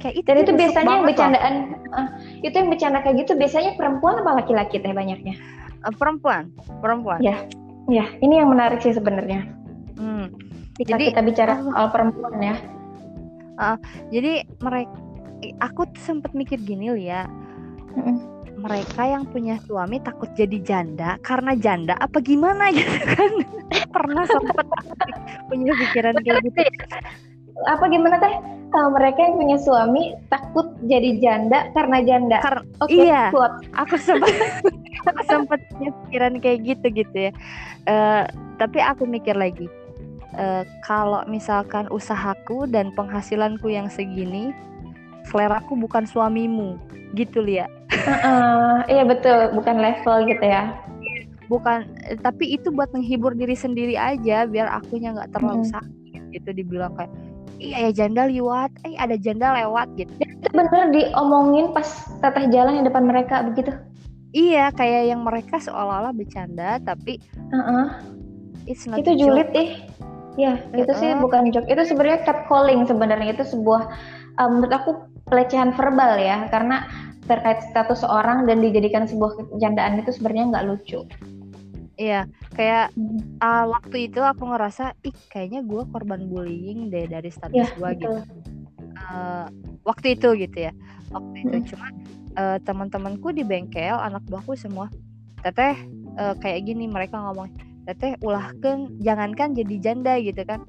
[0.00, 1.54] kayak itu dan itu biasanya yang bercandaan
[1.92, 2.08] uh,
[2.40, 5.36] itu yang bercanda kayak gitu biasanya perempuan apa laki-laki teh banyaknya?
[5.84, 7.20] Uh, perempuan perempuan.
[7.20, 7.44] Ya
[7.86, 9.44] ya ini yang menarik sih sebenarnya.
[10.00, 10.32] Hmm.
[10.80, 12.56] Jika jadi kita bicara uh, soal perempuan ya.
[13.60, 13.76] Uh,
[14.08, 14.96] jadi mereka
[15.60, 17.28] aku sempat mikir gini ya
[17.92, 18.18] uh,
[18.60, 23.32] mereka yang punya suami takut jadi janda karena janda apa gimana gitu kan?
[23.92, 24.66] Pernah sempat
[25.52, 26.60] punya pikiran kayak gitu
[27.68, 28.34] apa gimana teh
[28.74, 32.38] uh, mereka yang punya suami takut jadi janda karena janda.
[32.42, 33.28] Kar okay, iya.
[33.34, 33.54] Plot.
[33.76, 34.34] Aku sempat
[35.08, 37.32] aku sempat pikiran kayak gitu gitu ya.
[37.88, 38.24] Uh,
[38.60, 39.66] tapi aku mikir lagi.
[40.30, 44.54] Uh, kalau misalkan usahaku dan penghasilanku yang segini,
[45.26, 46.78] seleraku bukan suamimu,
[47.18, 47.66] gitu Lia.
[47.90, 50.70] Uh, uh, iya betul, bukan level gitu ya.
[51.50, 51.82] Bukan,
[52.22, 55.72] tapi itu buat menghibur diri sendiri aja, biar akunya nggak terlalu hmm.
[55.74, 57.10] sakit gitu dibilang kayak
[57.58, 60.12] iya ya janda lewat eh ada janda lewat gitu.
[60.20, 61.88] Itu bener diomongin pas
[62.22, 63.74] teteh jalan di depan mereka begitu?
[64.30, 67.18] Iya kayak yang mereka seolah-olah bercanda tapi
[67.50, 67.98] uh-uh.
[68.70, 69.82] it's not itu julid ih
[70.38, 70.80] ya uh-uh.
[70.86, 71.66] itu sih bukan joke.
[71.66, 73.34] Itu sebenarnya catcalling sebenarnya.
[73.34, 73.82] Itu sebuah
[74.38, 74.90] um, menurut aku
[75.26, 76.46] pelecehan verbal ya.
[76.54, 76.86] Karena
[77.26, 81.00] terkait status seorang dan dijadikan sebuah kecandaan itu sebenarnya nggak lucu.
[82.00, 82.24] Iya,
[82.56, 82.96] kayak
[83.44, 87.90] uh, waktu itu aku ngerasa, ih kayaknya gue korban bullying deh dari status ya, gue
[88.00, 88.24] gitu.
[88.96, 89.44] Uh,
[89.84, 90.72] waktu itu gitu ya,
[91.12, 91.66] waktu itu hmm.
[91.68, 91.92] cuman
[92.40, 94.88] uh, teman-temanku di bengkel, anak buahku semua,
[95.44, 95.76] teteh
[96.16, 97.52] uh, kayak gini mereka ngomong,
[97.84, 100.64] teteh ulah kan, jangankan jadi janda gitu kan,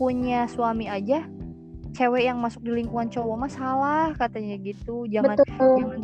[0.00, 1.28] punya suami aja
[1.96, 5.80] cewek yang masuk di lingkungan cowok mah salah katanya gitu jangan Betul.
[5.80, 6.00] jangan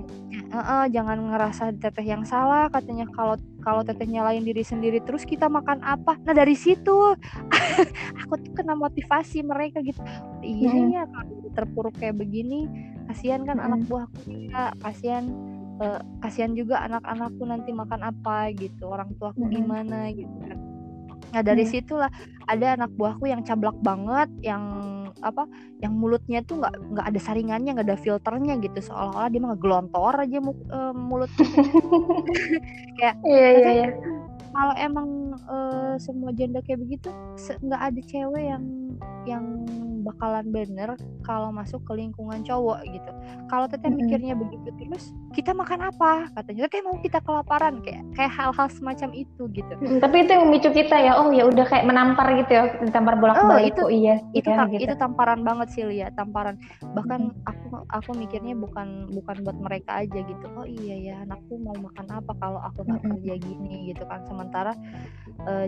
[0.49, 5.29] uh, uh, jangan ngerasa teteh yang salah katanya kalau kalau teteh nyalain diri sendiri terus
[5.29, 6.97] kita makan apa nah dari situ
[8.25, 10.01] aku tuh kena motivasi mereka gitu
[10.41, 10.89] iya hmm.
[10.97, 12.65] ya kalau terpuruk kayak begini
[13.13, 13.67] kasihan kan hmm.
[13.69, 15.29] anak buahku juga kasihan
[15.85, 19.53] uh, kasihan juga anak-anakku nanti makan apa gitu orang tuaku hmm.
[19.53, 20.59] gimana gitu kan
[21.33, 21.73] nah dari hmm.
[21.73, 22.11] situlah
[22.49, 24.63] ada anak buahku yang cablak banget yang
[25.23, 25.47] apa
[25.79, 30.15] yang mulutnya tuh nggak nggak ada saringannya nggak ada filternya gitu seolah-olah dia mah gelontor
[30.19, 31.31] aja mu, uh, mulut
[32.99, 33.89] kayak iya, iya, iya.
[34.51, 38.65] kalau emang uh, semua janda kayak begitu nggak ada cewek yang
[39.23, 39.45] yang
[40.03, 43.11] bakalan bener kalau masuk ke lingkungan cowok gitu.
[43.47, 44.03] Kalau teteh mm -hmm.
[44.03, 46.29] mikirnya begitu terus, kita makan apa?
[46.35, 49.73] Katanya teteh mau kita kelaparan kayak kayak hal-hal semacam itu gitu.
[49.79, 51.13] Mm, tapi itu yang memicu kita ya.
[51.23, 53.53] Oh ya udah kayak menampar gitu ya, ditampar bolak-balik.
[53.53, 54.17] Oh, itu oh, iya.
[54.33, 54.83] Itu ya, gitu.
[54.89, 56.57] itu tamparan banget sih lihat, tamparan.
[56.81, 57.51] Bahkan -hmm.
[57.51, 60.47] aku aku mikirnya bukan bukan buat mereka aja gitu.
[60.57, 63.13] Oh iya ya, anakku mau makan apa kalau aku nggak mm -hmm.
[63.19, 64.21] kerja gini gitu kan.
[64.25, 64.73] Sementara
[65.47, 65.67] uh,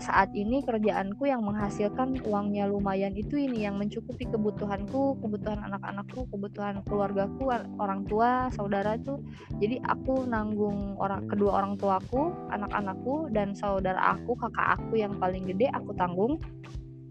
[0.00, 6.82] saat ini kerjaanku yang menghasilkan uangnya lumayan itu ini yang mencukupi kebutuhanku, kebutuhan anak-anakku, kebutuhan
[6.84, 9.20] keluargaku, orang tua, saudara itu.
[9.60, 15.46] Jadi aku nanggung orang kedua orang tuaku, anak-anakku dan saudara aku, kakak aku yang paling
[15.48, 16.38] gede aku tanggung.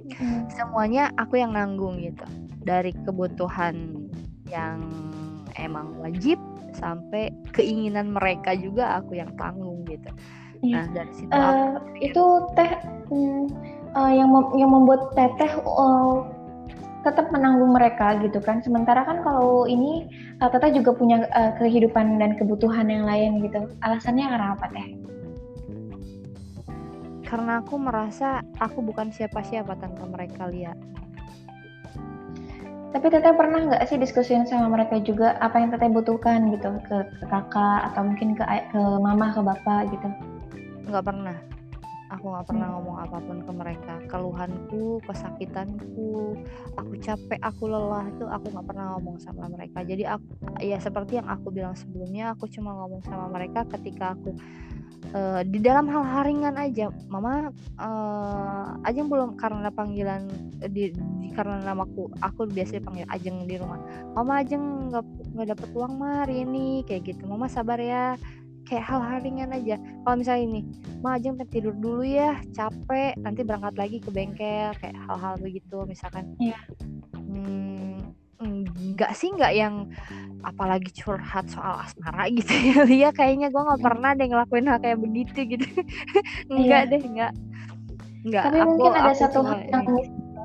[0.10, 0.50] Hmm.
[0.50, 2.26] Semuanya aku yang nanggung gitu.
[2.66, 4.08] Dari kebutuhan
[4.50, 4.82] yang
[5.58, 6.38] emang wajib
[6.74, 10.10] sampai keinginan mereka juga aku yang tanggung gitu.
[10.62, 10.76] Iya.
[10.76, 12.24] Nah dari situ uh, aku, itu
[12.58, 12.72] teh
[13.12, 13.44] hmm,
[13.96, 16.28] uh, yang mem yang membuat teteh uh,
[17.08, 18.60] tetap menanggung mereka gitu kan.
[18.60, 20.10] Sementara kan kalau ini
[20.44, 23.72] uh, teteh juga punya uh, kehidupan dan kebutuhan yang lain gitu.
[23.86, 24.88] Alasannya karena apa teh?
[27.30, 30.76] Karena aku merasa aku bukan siapa-siapa tanpa mereka lihat.
[32.90, 36.98] Tapi teteh pernah nggak sih diskusiin sama mereka juga apa yang teteh butuhkan gitu ke,
[37.22, 38.42] ke kakak atau mungkin ke
[38.74, 40.10] ke mama ke bapak gitu?
[40.90, 41.38] nggak pernah
[42.10, 42.76] aku nggak pernah hmm.
[42.82, 46.34] ngomong apa pun ke mereka keluhanku kesakitanku
[46.74, 51.22] aku capek aku lelah itu aku nggak pernah ngomong sama mereka jadi aku ya seperti
[51.22, 54.34] yang aku bilang sebelumnya aku cuma ngomong sama mereka ketika aku
[55.14, 56.92] uh, di dalam hal-hal ringan aja.
[57.08, 60.28] Mama uh, ajeng belum karena panggilan
[60.72, 63.80] di, di karena namaku aku biasa dipanggil ajeng di rumah.
[64.14, 67.24] Mama ajeng nggak nggak dapet uang mah hari ini kayak gitu.
[67.26, 68.20] Mama sabar ya.
[68.70, 69.82] Kayak hal-hal ringan aja.
[70.06, 70.62] Kalau misalnya ini
[71.02, 73.18] mah aja tidur dulu ya capek.
[73.18, 76.38] Nanti berangkat lagi ke bengkel kayak hal-hal begitu misalkan.
[76.38, 76.62] Yeah.
[78.40, 78.64] Hmm,
[78.96, 79.76] enggak sih enggak yang
[80.42, 85.00] apalagi curhat soal asmara gitu ya Lia kayaknya gue nggak pernah deh ngelakuin hal kayak
[85.00, 85.68] begitu gitu
[86.52, 86.92] enggak yeah.
[86.92, 87.34] deh enggak
[88.24, 89.86] enggak tapi aku, mungkin ada satu hal yang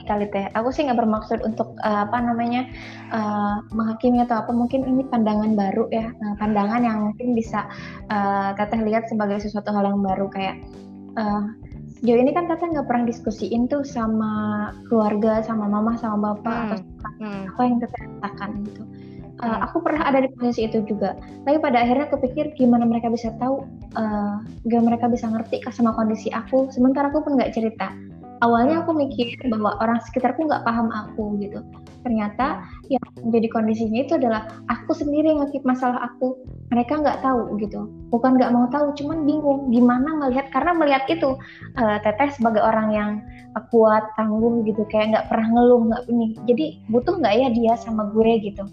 [0.04, 0.46] kali teh.
[0.52, 2.68] Aku sih nggak bermaksud untuk uh, apa namanya
[3.10, 4.52] uh, menghakimi atau apa.
[4.52, 7.66] Mungkin ini pandangan baru ya, uh, pandangan yang mungkin bisa
[8.12, 10.60] uh, teteh lihat sebagai sesuatu hal yang baru kayak
[11.16, 11.48] uh,
[12.04, 14.32] sejauh ini kan teteh nggak pernah diskusiin tuh sama
[14.92, 16.64] keluarga, sama mama, sama bapak hmm.
[16.68, 16.78] atau
[17.24, 17.42] hmm.
[17.56, 18.82] apa yang teteh katakan gitu.
[19.40, 21.16] Uh, aku pernah ada di posisi itu juga.
[21.48, 23.64] Tapi pada akhirnya aku pikir gimana mereka bisa tahu,
[23.96, 24.36] uh,
[24.68, 26.68] gimana mereka bisa ngerti sama kondisi aku.
[26.68, 27.88] Sementara aku pun nggak cerita
[28.42, 31.60] awalnya aku mikir bahwa orang sekitarku nggak paham aku gitu.
[32.04, 32.60] Ternyata
[32.92, 36.36] yang menjadi kondisinya itu adalah aku sendiri yang ngekip masalah aku.
[36.72, 37.88] Mereka nggak tahu gitu.
[38.10, 41.38] Bukan nggak mau tahu cuman bingung gimana ngelihat karena melihat itu
[41.80, 43.10] uh, teteh sebagai orang yang
[43.72, 44.84] kuat tangguh gitu.
[44.90, 46.26] Kayak nggak pernah ngeluh nggak ini.
[46.44, 48.64] Jadi butuh nggak ya dia sama gue gitu.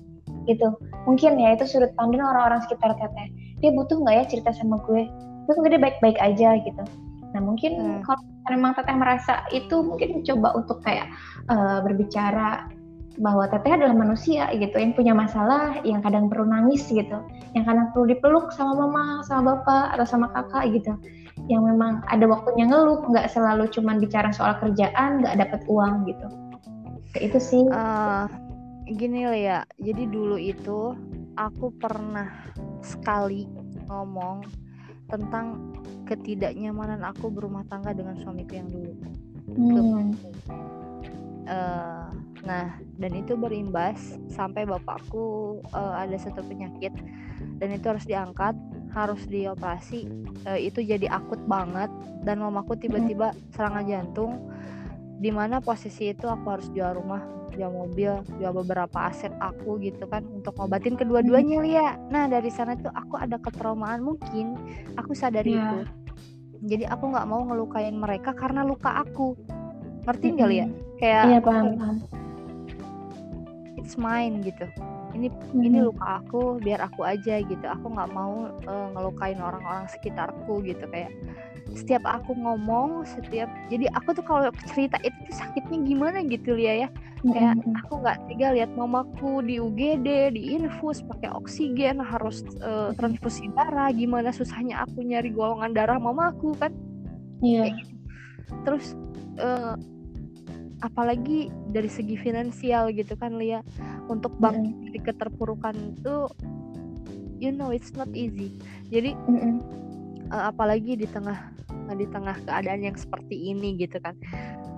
[0.50, 0.68] Gitu.
[1.08, 3.28] Mungkin ya itu sudut pandang orang-orang sekitar teteh.
[3.64, 5.08] Dia butuh nggak ya cerita sama gue?
[5.48, 6.84] Gue dia baik-baik aja gitu
[7.32, 8.02] nah mungkin hmm.
[8.04, 8.22] kalau
[8.52, 11.08] memang teteh merasa itu mungkin coba untuk kayak
[11.48, 12.68] uh, berbicara
[13.20, 17.20] bahwa teteh adalah manusia gitu yang punya masalah yang kadang perlu nangis gitu
[17.52, 20.94] yang kadang perlu dipeluk sama mama sama bapak atau sama kakak gitu.
[21.52, 26.28] Yang memang ada waktunya ngeluh nggak selalu cuman bicara soal kerjaan nggak dapat uang gitu.
[27.12, 27.64] Kayak itu sih.
[27.68, 28.32] Uh,
[28.92, 30.96] gini ya jadi dulu itu
[31.40, 32.28] aku pernah
[32.84, 33.48] sekali
[33.88, 34.44] ngomong
[35.12, 35.76] tentang
[36.08, 38.94] ketidaknyamanan aku berumah tangga dengan suamiku yang dulu.
[39.52, 40.16] Hmm.
[41.52, 42.08] uh,
[42.42, 46.94] Nah, dan itu berimbas sampai bapakku uh, ada satu penyakit
[47.62, 48.58] dan itu harus diangkat,
[48.94, 50.10] harus dioperasi.
[50.46, 51.90] Uh, itu jadi akut banget
[52.26, 54.50] dan mamaku tiba-tiba serangan jantung
[55.22, 57.22] di mana posisi itu aku harus jual rumah,
[57.54, 61.90] jual mobil, jual beberapa aset aku gitu kan untuk ngobatin kedua-duanya Lia.
[62.10, 64.56] Nah, dari sana tuh aku ada ketraumaan mungkin
[64.96, 65.64] aku sadari yeah.
[65.64, 65.78] itu.
[66.62, 69.34] Jadi aku nggak mau ngelukain mereka karena luka aku.
[70.08, 70.70] Ngerti nggak mm -hmm.
[70.74, 70.98] Lia?
[71.02, 71.98] Kayak Iya, paham, paham
[73.82, 74.70] it's mine gitu
[75.12, 75.68] ini hmm.
[75.68, 80.88] ini luka aku biar aku aja gitu aku nggak mau uh, ngelukain orang-orang sekitarku gitu
[80.88, 81.12] kayak
[81.76, 86.88] setiap aku ngomong setiap jadi aku tuh kalau cerita itu tuh sakitnya gimana gitu ya
[86.88, 86.90] ya
[87.22, 87.78] kayak hmm.
[87.86, 93.94] aku nggak tega lihat mamaku di UGD di infus pakai oksigen harus uh, transfusi darah
[93.94, 96.74] gimana susahnya aku nyari golongan darah mamaku kan
[97.46, 97.78] iya yeah.
[97.78, 97.94] gitu.
[98.66, 98.86] terus
[99.38, 99.78] uh,
[100.82, 103.62] apalagi dari segi finansial gitu kan Lia
[104.10, 104.84] untuk bangkit mm.
[104.90, 106.26] dari keterpurukan itu
[107.38, 108.50] you know it's not easy
[108.90, 109.56] jadi mm -hmm.
[110.34, 111.54] uh, apalagi di tengah
[111.96, 114.16] di tengah keadaan yang seperti ini gitu kan.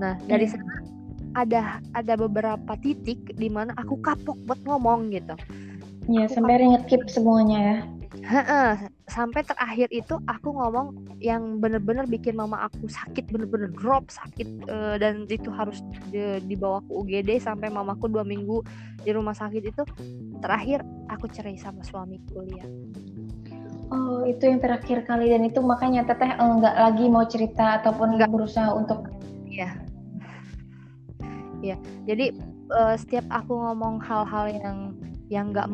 [0.01, 0.51] Nah dari mm.
[0.53, 0.75] sana
[1.33, 1.61] ada
[1.97, 5.33] ada beberapa titik di mana aku kapok buat ngomong gitu.
[6.11, 7.77] Ya sampai ngekip semuanya ya.
[9.09, 14.95] Sampai terakhir itu aku ngomong yang bener-bener bikin mama aku sakit bener-bener drop sakit uh,
[15.01, 15.81] dan itu harus
[16.13, 18.61] di, dibawa ke UGD sampai mamaku dua minggu
[19.01, 19.83] di rumah sakit itu.
[20.39, 22.69] Terakhir aku cerai sama suamiku lihat
[23.93, 28.29] oh itu yang terakhir kali dan itu makanya teteh enggak lagi mau cerita ataupun nggak.
[28.33, 29.05] berusaha untuk
[29.45, 29.77] ya
[31.61, 31.77] ya
[32.09, 32.33] jadi
[32.73, 34.77] uh, setiap aku ngomong hal-hal yang
[35.31, 35.69] yang nggak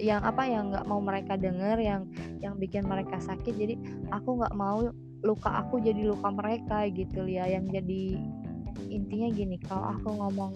[0.00, 2.08] yang apa yang nggak mau mereka dengar yang
[2.40, 3.74] yang bikin mereka sakit jadi
[4.10, 4.88] aku nggak mau
[5.22, 8.18] luka aku jadi luka mereka gitu ya yang jadi
[8.88, 10.52] intinya gini kalau aku ngomong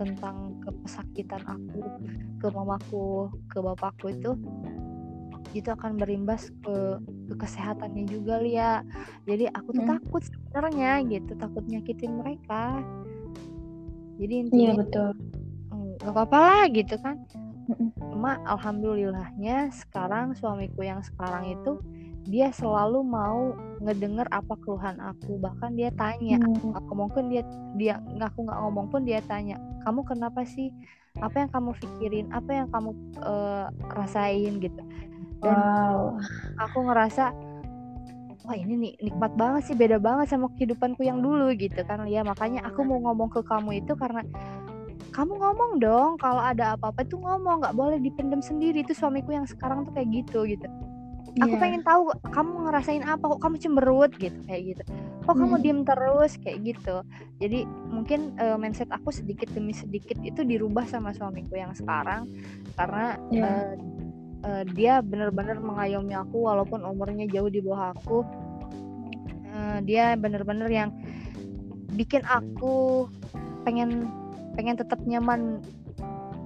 [0.00, 1.84] tentang kepesakitan aku
[2.40, 4.32] ke mamaku ke bapakku itu
[5.52, 6.76] itu akan berimbas ke,
[7.30, 8.86] ke kesehatannya juga Lia.
[9.26, 9.92] Jadi aku tuh hmm.
[9.98, 12.78] takut sebenarnya gitu takut nyakitin mereka.
[14.20, 15.08] Jadi intinya iya betul.
[16.00, 17.16] Nggak apa-apa lah gitu kan.
[17.98, 21.80] Cuma alhamdulillahnya sekarang suamiku yang sekarang itu
[22.28, 25.40] dia selalu mau ngedenger apa keluhan aku.
[25.40, 26.78] Bahkan dia tanya hmm.
[26.78, 27.42] aku mungkin dia
[27.74, 30.70] dia ngaku nggak ngomong pun dia tanya kamu kenapa sih?
[31.18, 32.26] Apa yang kamu pikirin?
[32.30, 32.94] Apa yang kamu
[33.24, 33.66] uh,
[33.98, 34.62] rasain?
[34.62, 34.78] Gitu
[35.40, 36.20] dan wow.
[36.60, 37.32] aku ngerasa
[38.44, 42.24] wah ini nih nikmat banget sih beda banget sama kehidupanku yang dulu gitu kan ya
[42.24, 44.24] makanya aku mau ngomong ke kamu itu karena
[45.10, 49.44] kamu ngomong dong kalau ada apa-apa tuh ngomong nggak boleh dipendam sendiri itu suamiku yang
[49.44, 50.66] sekarang tuh kayak gitu gitu
[51.36, 51.44] yeah.
[51.46, 51.62] aku iya.
[51.62, 54.82] pengen tahu kamu ngerasain apa kok kamu cemberut gitu kayak gitu
[55.20, 55.40] kok hmm.
[55.44, 56.96] kamu diem terus kayak gitu
[57.42, 57.58] jadi
[57.90, 62.30] mungkin uh, mindset aku sedikit demi sedikit itu dirubah sama suamiku yang sekarang
[62.74, 63.46] karena yeah.
[63.46, 63.72] uh,
[64.44, 68.24] uh, dia benar-benar mengayomi aku walaupun umurnya jauh di bawah aku.
[69.50, 70.94] Uh, dia benar-benar yang
[71.98, 73.06] bikin aku
[73.66, 74.08] pengen
[74.54, 75.58] pengen tetap nyaman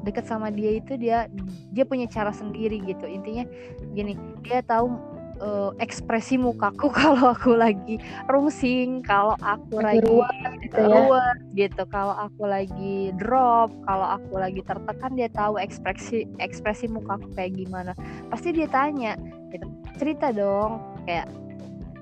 [0.04, 1.28] deket sama dia itu dia
[1.72, 3.06] dia punya cara sendiri gitu.
[3.08, 3.44] Intinya
[3.92, 5.13] gini dia tahu
[5.44, 11.32] uh, ekspresi mukaku kalau aku lagi rungsing kalau aku lagi, lagi gitu, ya?
[11.52, 17.54] gitu kalau aku lagi drop kalau aku lagi tertekan dia tahu ekspresi ekspresi mukaku kayak
[17.54, 17.92] gimana
[18.32, 19.14] pasti dia tanya
[19.52, 19.68] gitu
[20.00, 21.28] cerita dong kayak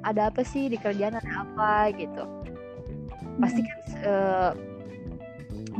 [0.03, 2.24] ada apa sih di kerjaan ada apa gitu
[3.38, 3.68] pasti hmm.
[3.68, 4.51] kan uh,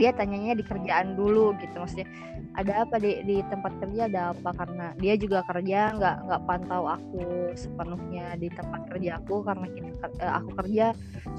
[0.01, 2.09] dia tanyanya di kerjaan dulu gitu maksudnya
[2.53, 4.09] ada apa di di tempat kerja?
[4.09, 4.51] Ada apa?
[4.53, 9.41] Karena dia juga kerja nggak nggak pantau aku sepenuhnya di tempat kerja aku.
[9.45, 10.87] Karena kita eh, aku kerja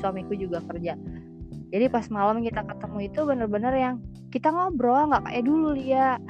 [0.02, 0.98] suamiku juga kerja
[1.74, 3.96] jadi pas malam kita ketemu itu bener-bener yang
[4.30, 6.22] kita ngobrol nggak kayak dulu ya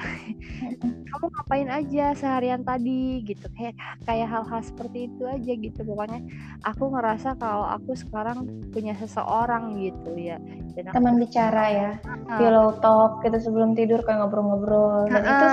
[1.11, 3.51] kamu ngapain aja seharian tadi gitu.
[3.59, 3.75] Kayak
[4.07, 5.79] kayak hal-hal seperti itu aja gitu.
[5.83, 6.23] Pokoknya
[6.63, 10.39] aku ngerasa kalau aku sekarang punya seseorang gitu ya
[10.79, 11.91] dan aku, teman bicara ya.
[12.07, 15.11] Uh, pillow talk gitu sebelum tidur kayak ngobrol-ngobrol.
[15.11, 15.47] Dan uh, itu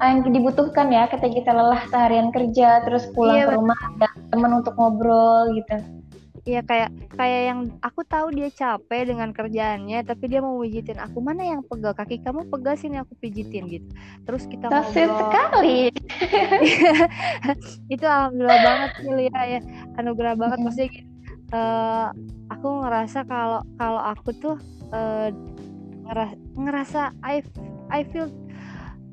[0.00, 4.58] yang dibutuhkan ya ketika kita lelah seharian kerja terus pulang iya, ke rumah ada teman
[4.58, 5.99] untuk ngobrol gitu
[6.48, 11.20] Iya kayak kayak yang aku tahu dia capek dengan kerjaannya tapi dia mau pijitin aku.
[11.20, 11.92] Mana yang pegal?
[11.92, 13.88] Kaki kamu pegal sini aku pijitin gitu.
[14.24, 15.92] Terus kita Tasir sekali.
[17.94, 19.60] Itu alhamdulillah banget sih Lia ya.
[20.00, 20.58] Anugerah banget.
[20.64, 21.10] Maksudnya gitu
[21.54, 22.08] uh,
[22.50, 24.56] aku ngerasa kalau kalau aku tuh
[24.94, 25.28] uh,
[26.06, 27.42] ngerasa, ngerasa I
[27.90, 28.30] I feel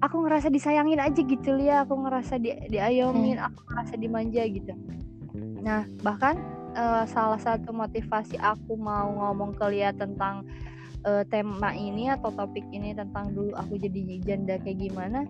[0.02, 1.86] aku ngerasa disayangin aja gitu Lia.
[1.86, 3.48] Aku ngerasa di diayomin hmm.
[3.52, 4.74] aku ngerasa dimanja gitu.
[5.62, 6.38] Nah bahkan
[6.78, 10.46] uh, salah satu motivasi aku mau ngomong ke Lia tentang
[11.04, 15.26] uh, tema ini atau topik ini tentang dulu aku jadi janda kayak gimana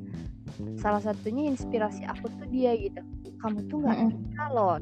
[0.79, 2.99] salah satunya inspirasi aku tuh dia gitu.
[3.37, 4.81] Kamu tuh nggak bisa loh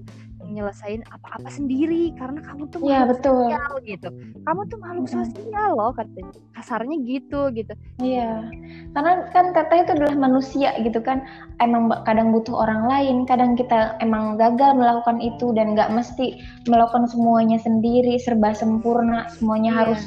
[0.49, 3.49] nyelesain apa-apa sendiri karena kamu tuh ya, betul.
[3.49, 4.09] sosial gitu.
[4.45, 6.31] Kamu tuh makhluk sosial loh katanya.
[6.53, 7.73] Kasarnya gitu gitu.
[7.99, 8.45] Iya.
[8.93, 11.25] Karena kan teteh itu adalah manusia gitu kan.
[11.59, 16.39] Emang kadang butuh orang lain kadang kita emang gagal melakukan itu dan nggak mesti
[16.69, 19.79] melakukan semuanya sendiri serba sempurna semuanya iya.
[19.83, 20.01] harus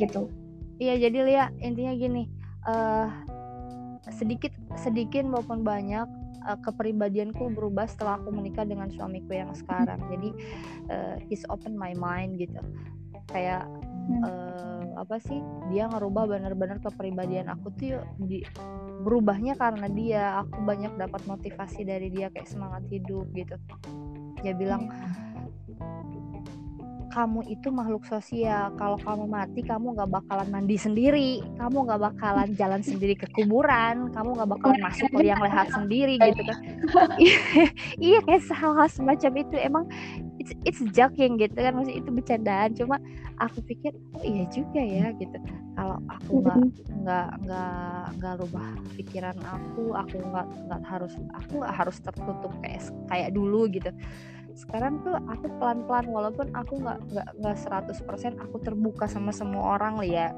[0.00, 0.28] gitu.
[0.76, 2.28] Iya jadi Lia intinya gini
[2.68, 3.08] uh,
[4.12, 6.06] sedikit sedikit maupun banyak
[6.46, 9.98] uh, kepribadianku berubah setelah aku menikah dengan suamiku yang sekarang.
[10.08, 10.30] Jadi
[10.88, 12.62] uh, he's open my mind gitu.
[13.26, 13.66] Kayak
[14.22, 15.42] uh, apa sih
[15.74, 18.46] dia ngerubah benar-benar kepribadian aku tuh di
[19.02, 20.22] berubahnya karena dia.
[20.46, 23.58] Aku banyak dapat motivasi dari dia kayak semangat hidup gitu.
[24.40, 24.88] Dia bilang
[27.16, 28.76] kamu itu makhluk sosial.
[28.76, 31.40] Kalau kamu mati kamu nggak bakalan mandi sendiri.
[31.56, 34.12] Kamu nggak bakalan jalan sendiri ke kuburan.
[34.12, 36.58] Kamu nggak bakalan masuk ke yang lehat sendiri gitu kan.
[37.96, 39.56] Iya kayak hal-hal semacam itu.
[39.56, 39.84] Emang
[40.36, 41.72] it's it's joking gitu kan.
[41.72, 42.76] Maksud itu bercandaan.
[42.76, 43.00] Cuma
[43.40, 45.40] aku pikir oh iya juga ya gitu.
[45.72, 46.58] Kalau aku nggak
[47.00, 48.68] nggak nggak nggak rubah
[49.00, 53.88] pikiran aku aku nggak nggak harus aku harus tertutup kayak kayak dulu gitu
[54.56, 57.56] sekarang tuh aku pelan-pelan walaupun aku nggak nggak nggak
[57.92, 60.28] 100% aku terbuka sama semua orang lah ya.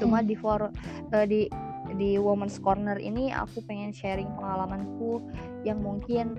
[0.00, 1.46] Cuma di for uh, di
[1.94, 5.22] di Women's Corner ini aku pengen sharing pengalamanku
[5.62, 6.34] yang mungkin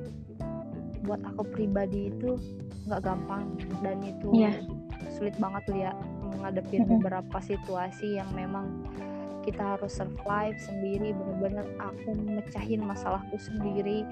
[1.05, 2.35] buat aku pribadi itu
[2.89, 4.57] nggak gampang dan itu yeah.
[5.15, 8.83] sulit banget tuh ya menghadapi beberapa situasi yang memang
[9.47, 11.15] kita harus survive sendiri.
[11.15, 14.03] Bener-bener aku mecahin masalahku sendiri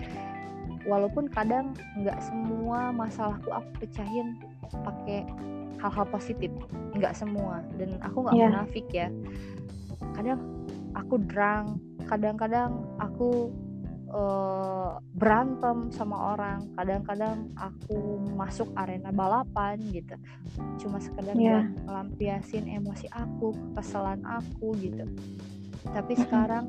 [0.85, 4.37] walaupun kadang nggak semua masalahku aku pecahin
[4.85, 5.25] pakai
[5.81, 6.49] hal-hal positif
[6.95, 7.61] nggak semua.
[7.75, 8.49] Dan aku nggak yeah.
[8.49, 9.07] munafik ya.
[10.15, 10.39] Kadang
[10.95, 13.49] aku drunk kadang-kadang aku
[14.13, 20.15] uh, berantem sama orang kadang-kadang aku masuk arena balapan gitu.
[20.79, 21.65] Cuma sekedar yeah.
[21.65, 25.05] buat melampiasin emosi aku kesalahan aku gitu.
[25.85, 26.65] Tapi sekarang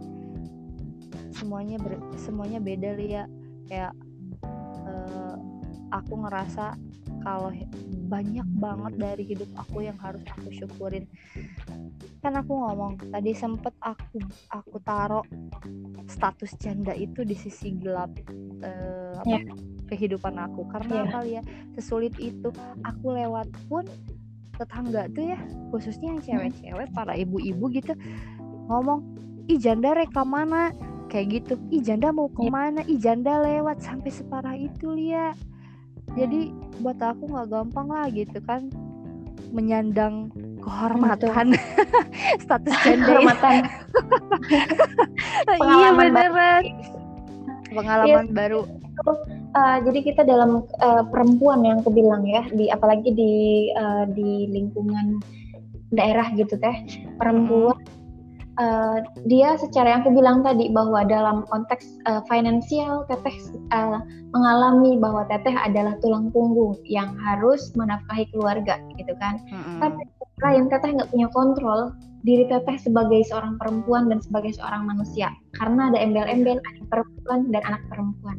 [1.33, 3.25] semuanya ber, semuanya beda ya
[3.69, 3.93] kayak
[6.03, 6.77] aku ngerasa
[7.27, 7.51] kalau
[8.07, 11.11] banyak banget dari hidup aku yang harus aku syukurin
[12.23, 15.27] kan aku ngomong tadi sempet aku aku taruh
[16.07, 18.15] status janda itu di sisi gelap
[18.63, 19.43] uh, apa, yeah.
[19.91, 21.07] kehidupan aku karena yeah.
[21.11, 21.43] apa ya
[21.75, 22.55] sesulit itu
[22.87, 23.83] aku lewat pun
[24.57, 25.39] tetangga tuh ya
[25.75, 27.93] khususnya yang cewek-cewek para ibu-ibu gitu
[28.71, 29.03] ngomong
[29.47, 30.73] ih janda rekam mana
[31.11, 32.35] kayak gitu ih janda mau iya.
[32.35, 35.37] ke mana ih janda lewat sampai separah itu liat
[36.15, 38.71] jadi buat aku nggak gampang lah gitu kan
[39.51, 40.31] menyandang
[40.63, 41.55] kehormatan
[42.45, 43.55] status gender kehormatan.
[45.47, 46.63] Iya beneran.
[47.71, 48.35] Pengalaman yes.
[48.35, 48.61] baru.
[49.55, 53.35] uh, jadi kita dalam uh, perempuan yang aku bilang ya di apalagi di
[53.77, 55.21] uh, di lingkungan
[55.93, 56.77] daerah gitu teh
[57.21, 57.96] perempuan hmm
[58.61, 58.99] uh,
[59.29, 63.37] dia secara yang aku bilang tadi bahwa dalam konteks uh, finansial teteh
[63.73, 64.01] uh,
[64.33, 69.79] mengalami bahwa teteh adalah tulang punggung yang harus menafkahi keluarga gitu kan mm-hmm.
[69.81, 70.03] tapi
[70.45, 71.81] lain teteh nggak punya kontrol
[72.27, 77.63] diri teteh sebagai seorang perempuan dan sebagai seorang manusia karena ada embel-embel anak perempuan dan
[77.65, 78.37] anak perempuan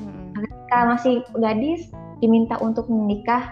[0.00, 0.26] mm-hmm.
[0.40, 1.90] ketika masih gadis
[2.24, 3.44] diminta untuk menikah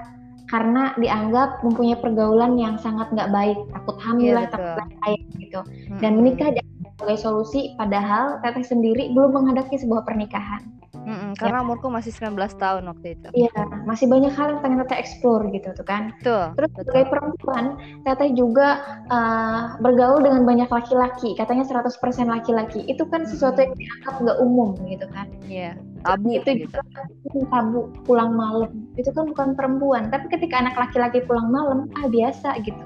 [0.49, 5.61] karena dianggap mempunyai pergaulan yang sangat nggak baik, takut hamil yeah, lah, takut lain gitu.
[5.65, 6.01] Hmm.
[6.01, 6.49] Dan menikah
[6.95, 10.63] sebagai solusi, padahal teteh sendiri belum menghadapi sebuah pernikahan.
[11.05, 11.65] Mm-mm, karena ya.
[11.69, 13.29] umurku masih 19 tahun waktu itu.
[13.37, 13.53] Iya,
[13.85, 16.17] masih banyak hal yang pengen teteh explore gitu tuh kan.
[16.25, 16.81] Tuh, Terus betul.
[16.81, 17.65] sebagai perempuan,
[18.09, 18.69] teteh juga
[19.13, 21.93] uh, bergaul dengan banyak laki-laki, katanya 100%
[22.25, 22.89] laki-laki.
[22.89, 25.29] Itu kan sesuatu yang dianggap nggak umum gitu kan.
[25.45, 26.77] Iya, tabu itu gitu.
[27.33, 28.71] juga tabu pulang malam.
[29.01, 32.85] Itu kan bukan perempuan, tapi ketika anak laki-laki pulang malam, ah biasa gitu.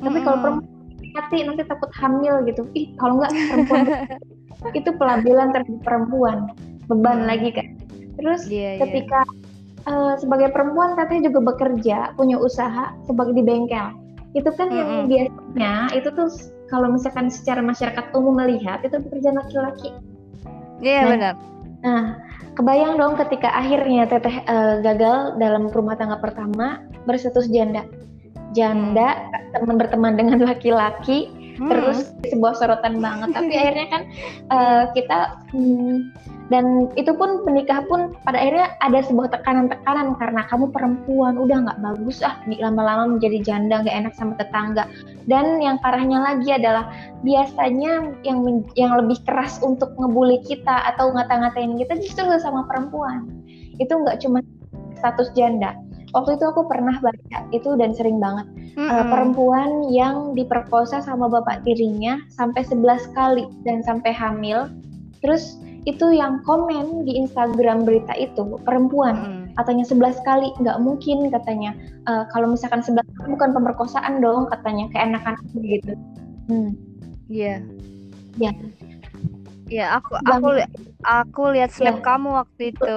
[0.00, 0.70] Tapi kalau perempuan
[1.18, 2.62] hati nanti takut hamil gitu.
[2.78, 3.84] Ih, kalau nggak perempuan
[4.78, 6.52] itu pelabelan terhadap perempuan
[6.90, 7.28] beban hmm.
[7.30, 7.66] lagi kan
[8.18, 8.80] terus yeah, iya.
[8.84, 9.20] ketika
[9.86, 9.88] yeah.
[9.88, 13.94] uh, sebagai perempuan katanya juga bekerja punya usaha sebagai di bengkel
[14.34, 14.86] itu kan mm -hmm.
[14.86, 16.28] yang biasanya itu tuh
[16.70, 19.90] kalau misalkan secara masyarakat umum melihat itu pekerjaan laki-laki
[20.82, 21.34] iya yeah, nah, benar
[21.80, 22.20] nah
[22.54, 27.88] kebayang dong ketika akhirnya teteh uh, gagal dalam rumah tangga pertama berstatus janda
[28.52, 29.56] janda hmm.
[29.56, 31.70] teman berteman dengan laki-laki hmm.
[31.70, 34.02] terus sebuah sorotan banget tapi akhirnya kan
[34.50, 35.18] uh, kita
[35.54, 36.12] hmm,
[36.50, 41.78] dan itu pun menikah pun pada akhirnya ada sebuah tekanan-tekanan karena kamu perempuan udah nggak
[41.78, 44.90] bagus ah lama-lama menjadi janda nggak enak sama tetangga.
[45.30, 46.90] Dan yang parahnya lagi adalah
[47.22, 53.30] biasanya yang yang lebih keras untuk ngebully kita atau ngata-ngatain kita justru sama perempuan.
[53.78, 54.42] Itu nggak cuma
[54.98, 55.78] status janda.
[56.10, 58.50] Waktu itu aku pernah baca itu dan sering banget.
[58.74, 58.90] Mm-hmm.
[58.90, 64.66] uh, perempuan yang diperkosa sama bapak tirinya sampai 11 kali dan sampai hamil.
[65.22, 69.56] Terus itu yang komen di Instagram berita itu perempuan hmm.
[69.56, 71.72] katanya 11 kali nggak mungkin katanya
[72.04, 75.92] uh, kalau misalkan 11 kali bukan pemerkosaan dong katanya keenakan gitu
[76.52, 76.76] hmm.
[77.32, 77.64] iya
[78.36, 78.52] yeah.
[78.52, 78.52] ya
[79.72, 79.88] yeah.
[79.96, 80.48] aku aku
[81.06, 82.04] aku lihat snap yeah.
[82.04, 82.94] kamu waktu itu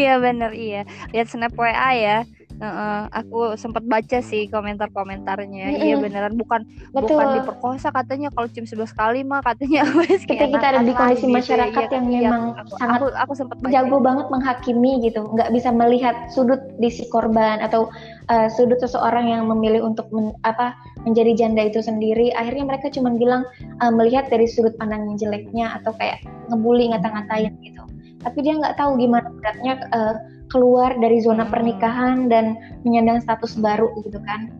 [0.00, 0.82] iya bener iya
[1.14, 2.18] lihat snap WA ya
[2.62, 5.66] Uh, aku sempat baca sih komentar-komentarnya.
[5.66, 5.82] Mm -hmm.
[5.82, 6.62] Iya beneran bukan
[6.94, 7.18] Betul.
[7.18, 9.82] bukan diperkosa katanya kalau cium 11 kali mah katanya
[10.22, 11.34] Ketika kita ada di kondisi gitu.
[11.42, 11.94] masyarakat gitu.
[11.98, 16.14] yang iya, memang aku, sangat aku, aku sempat jago banget menghakimi gitu, nggak bisa melihat
[16.30, 17.90] sudut di si korban atau
[18.30, 22.30] uh, sudut seseorang yang memilih untuk men, apa menjadi janda itu sendiri.
[22.38, 23.42] Akhirnya mereka cuma bilang
[23.82, 27.82] uh, melihat dari sudut pandang yang jeleknya atau kayak ngebully ngata-ngatain gitu.
[28.22, 30.14] Tapi dia nggak tahu gimana beratnya uh,
[30.52, 31.52] keluar dari zona hmm.
[31.52, 34.52] pernikahan dan menyandang status baru gitu kan.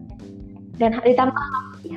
[0.80, 1.36] Dan ditambah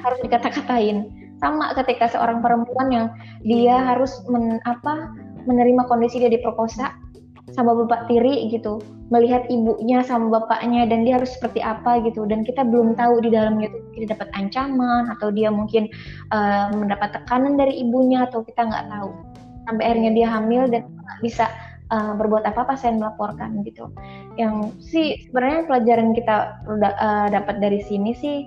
[0.04, 1.10] harus dikata-katain.
[1.40, 3.08] Sama ketika seorang perempuan yang
[3.44, 5.12] dia harus men, apa
[5.48, 6.92] menerima kondisi dia diperkosa
[7.54, 8.84] sama bapak tiri gitu.
[9.14, 12.26] Melihat ibunya sama bapaknya dan dia harus seperti apa gitu.
[12.28, 15.88] Dan kita belum tahu di dalamnya itu dia dapat ancaman atau dia mungkin
[16.36, 19.12] uh, mendapat tekanan dari ibunya atau kita nggak tahu
[19.66, 20.86] sampai akhirnya dia hamil dan
[21.20, 21.50] bisa
[21.92, 23.92] uh, berbuat apa-apa saya melaporkan gitu.
[24.40, 26.36] Yang sih sebenarnya pelajaran kita
[26.66, 28.38] uh, dapat dari sini sih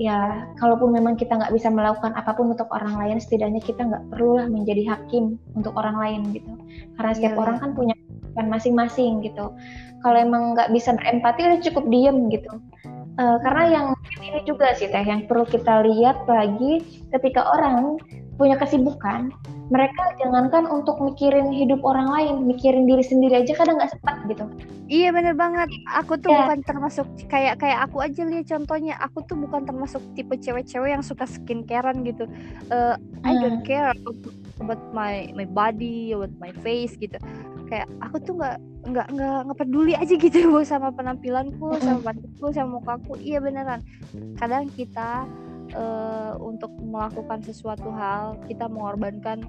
[0.00, 4.08] ya kalaupun memang kita nggak bisa melakukan apa pun untuk orang lain setidaknya kita nggak
[4.08, 6.52] perlulah menjadi hakim untuk orang lain gitu.
[6.96, 7.94] Karena setiap yeah, orang kan punya
[8.32, 9.52] kan masing-masing gitu.
[10.00, 12.52] Kalau emang nggak bisa berempati udah cukup diem gitu.
[13.20, 13.86] Uh, karena yang
[14.24, 16.80] ini juga sih teh yang perlu kita lihat lagi
[17.12, 18.00] ketika orang
[18.42, 19.30] punya kesibukan
[19.72, 24.44] mereka jangankan untuk mikirin hidup orang lain, mikirin diri sendiri aja kadang nggak sempat gitu.
[24.92, 25.72] Iya bener banget.
[25.96, 26.44] Aku tuh yeah.
[26.44, 29.00] bukan termasuk kayak kayak aku aja lihat contohnya.
[29.00, 32.28] Aku tuh bukan termasuk tipe cewek-cewek yang suka skincarean gitu.
[32.68, 33.24] Uh, hmm.
[33.24, 33.96] I don't care
[34.60, 37.16] about my my body, about my face gitu.
[37.72, 38.60] Kayak aku tuh nggak
[38.92, 43.16] nggak nggak nggak peduli aja gitu sama penampilanku, sama badanku, sama mukaku.
[43.24, 43.80] Iya beneran.
[44.36, 45.24] Kadang kita
[45.74, 49.46] uh, untuk melakukan sesuatu hal kita mengorbankan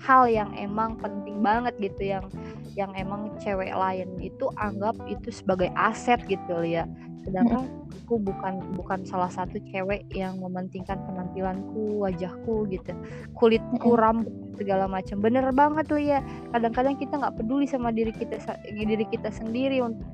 [0.00, 2.24] hal yang emang penting banget gitu yang
[2.76, 6.84] yang emang cewek lain itu anggap itu sebagai aset gitu ya
[7.26, 7.66] sedangkan
[8.06, 12.94] aku bukan bukan salah satu cewek yang mementingkan penampilanku wajahku gitu
[13.34, 15.20] kulitku rambut segala macam.
[15.20, 18.40] Bener banget ya kadang-kadang kita nggak peduli sama diri kita
[18.72, 20.06] diri kita sendiri untuk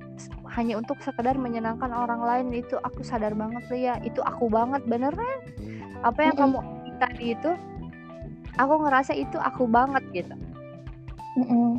[0.52, 5.40] hanya untuk sekedar menyenangkan orang lain itu aku sadar banget ya itu aku banget beneran
[6.04, 6.54] apa yang mm -hmm.
[6.60, 7.50] kamu tadi itu
[8.60, 10.34] aku ngerasa itu aku banget gitu
[11.40, 11.70] mm -hmm.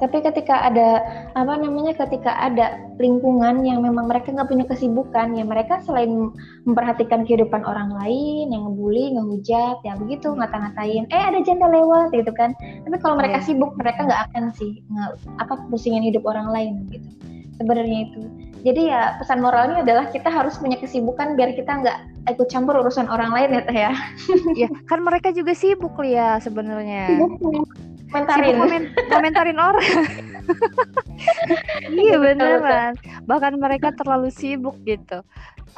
[0.00, 1.04] tapi ketika ada
[1.36, 6.32] apa namanya ketika ada lingkungan yang memang mereka nggak punya kesibukan ya mereka selain
[6.64, 12.32] memperhatikan kehidupan orang lain yang ngebully ngehujat ya begitu ngata-ngatain eh ada janda lewat gitu
[12.32, 13.46] kan tapi kalau mereka yeah.
[13.46, 15.10] sibuk mereka nggak akan sih nggak
[15.44, 17.10] apa pusingin hidup orang lain gitu
[17.58, 18.22] sebenarnya itu
[18.66, 21.98] jadi ya pesan moralnya adalah kita harus punya kesibukan biar kita nggak
[22.34, 23.92] ikut campur urusan orang lain ya teh ya.
[24.58, 27.22] Iya, kan mereka juga sibuk ya sebenarnya.
[28.10, 28.56] Komentarin.
[28.58, 29.88] Komen, komentarin orang.
[32.02, 32.92] iya beneran.
[33.28, 35.22] Bahkan mereka terlalu sibuk gitu.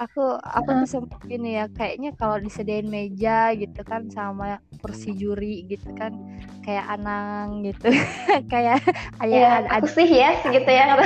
[0.00, 5.68] Aku aku tuh sempat gini ya, kayaknya kalau disediain meja gitu kan sama kursi juri
[5.68, 6.16] gitu kan
[6.64, 7.92] kayak anang gitu.
[8.52, 8.80] kayak
[9.20, 10.96] kayak ya, aku sih ya segitu ya.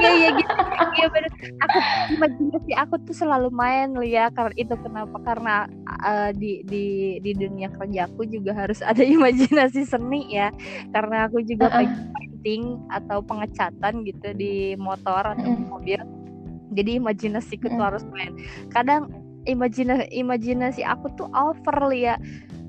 [0.00, 0.52] Iya iya gitu.
[0.92, 1.30] Iya benar.
[1.60, 1.78] Aku
[2.16, 5.68] imajinasi aku tuh selalu main ya karena itu kenapa karena
[6.00, 10.48] uh, di di di dunia kerjaku juga harus ada imajinasi seni ya
[10.96, 11.88] karena aku juga uh -uh.
[12.16, 15.68] painting atau pengecatan gitu di motor atau uh -uh.
[15.68, 16.00] mobil
[16.72, 17.74] jadi imajinasiku -uh.
[17.76, 18.32] tuh harus main.
[18.72, 19.12] Kadang
[19.44, 22.16] imajinasi imajinasi aku tuh over ya.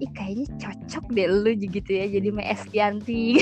[0.02, 3.40] Ih kayaknya cocok deh lu gitu ya jadi Mbak Estianti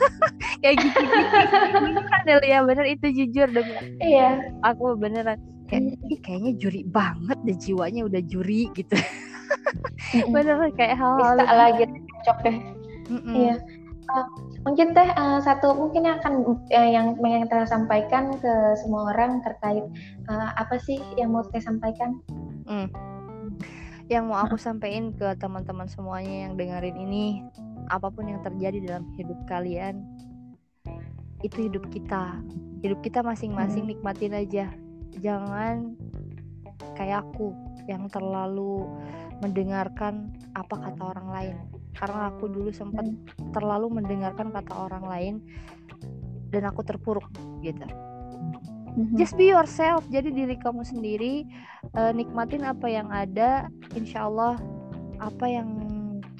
[0.64, 3.68] kayak gitu gitu kan deh ya bener itu jujur dong
[4.02, 4.42] iya.
[4.64, 5.38] Aku beneran
[5.70, 8.96] kayak ih kayaknya juri banget deh jiwanya udah juri gitu.
[10.34, 12.56] Bener kayak hal-hal bisa lagi cocok deh.
[13.30, 13.54] Iya.
[14.10, 14.26] uh,
[14.60, 16.34] mungkin teh uh, satu mungkin yang akan
[16.68, 19.84] uh, yang ingin kita sampaikan ke semua orang terkait
[20.28, 22.20] uh, apa sih yang mau saya sampaikan?
[22.68, 22.88] Mm.
[24.10, 27.46] Yang mau aku sampaikan ke teman-teman semuanya yang dengerin ini,
[27.88, 30.02] apa pun yang terjadi dalam hidup kalian,
[31.40, 32.36] itu hidup kita
[32.80, 33.92] hidup kita masing-masing hmm.
[33.96, 34.66] nikmatin aja
[35.20, 35.96] jangan
[36.96, 37.52] kayak aku
[37.88, 38.88] yang terlalu
[39.40, 41.56] mendengarkan apa kata orang lain
[41.96, 43.50] karena aku dulu sempat hmm.
[43.54, 45.34] terlalu mendengarkan kata orang lain
[46.50, 47.26] dan aku terpuruk
[47.62, 47.86] gitu
[48.96, 49.14] hmm.
[49.18, 51.46] just be yourself jadi diri kamu sendiri
[51.94, 54.58] uh, nikmatin apa yang ada insya Allah
[55.20, 55.68] apa yang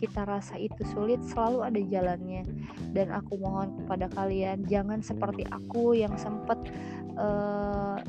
[0.01, 2.43] kita rasa itu sulit selalu ada jalannya
[2.97, 6.57] dan aku mohon kepada kalian jangan seperti aku yang sempat
[7.21, 8.01] uh,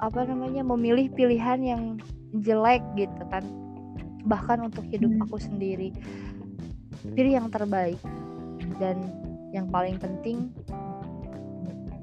[0.00, 1.82] apa namanya memilih pilihan yang
[2.44, 3.40] jelek gitu kan
[4.28, 5.24] bahkan untuk hidup hmm.
[5.24, 5.96] aku sendiri
[7.04, 8.00] pilih yang terbaik
[8.76, 8.96] dan
[9.50, 10.52] yang paling penting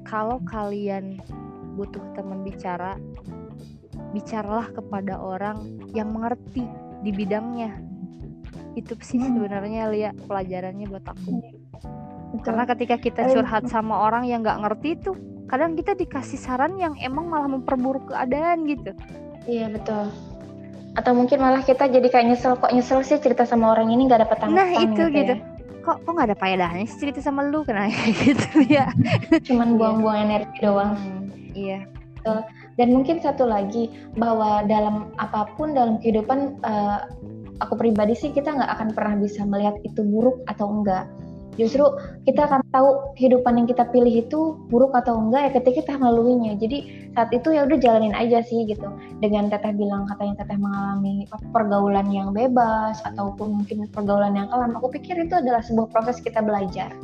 [0.04, 1.20] kalau kalian
[1.76, 2.96] butuh teman bicara
[4.10, 6.64] bicaralah kepada orang yang mengerti
[7.04, 7.76] di bidangnya.
[8.72, 9.36] Itu sih hmm.
[9.36, 11.32] sebenarnya lihat pelajarannya buat aku.
[12.28, 12.44] Betul.
[12.44, 15.16] karena ketika kita curhat sama orang yang nggak ngerti tuh
[15.48, 18.92] kadang kita dikasih saran yang emang malah memperburuk keadaan gitu.
[19.48, 20.12] Iya betul
[20.98, 24.26] atau mungkin malah kita jadi kayak nyesel kok nyesel sih cerita sama orang ini nggak
[24.26, 25.34] dapet tanggapan nah itu gitu, gitu.
[25.38, 25.80] Ya.
[25.86, 27.94] kok kok nggak ada faedahnya sih cerita sama lu kenapa
[28.26, 28.90] gitu ya
[29.46, 29.76] cuman iya.
[29.78, 31.86] buang-buang energi doang hmm, iya
[32.18, 32.42] betul
[32.78, 37.06] dan mungkin satu lagi bahwa dalam apa pun dalam kehidupan uh,
[37.58, 41.10] aku pribadi sih kita nggak akan pernah bisa melihat itu buruk atau enggak.
[41.58, 41.82] Justru
[42.24, 46.54] kita akan tahu kehidupan yang kita pilih itu buruk atau enggak ya ketika kita melaluinya.
[46.54, 48.86] Jadi saat itu ya udah jalanin aja sih gitu.
[49.18, 54.78] Dengan teteh bilang katanya teteh mengalami pergaulan yang bebas ataupun mungkin pergaulan yang kelam.
[54.78, 56.94] Aku pikir itu adalah sebuah proses kita belajar.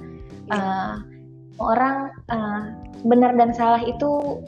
[0.54, 1.00] Uh,
[1.58, 2.70] orang uh,
[3.02, 4.40] benar dan salah itu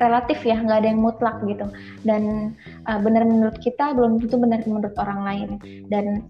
[0.00, 1.68] relatif ya nggak ada yang mutlak gitu
[2.08, 2.56] dan
[2.88, 5.48] uh, benar menurut kita belum tentu benar menurut orang lain
[5.92, 6.24] dan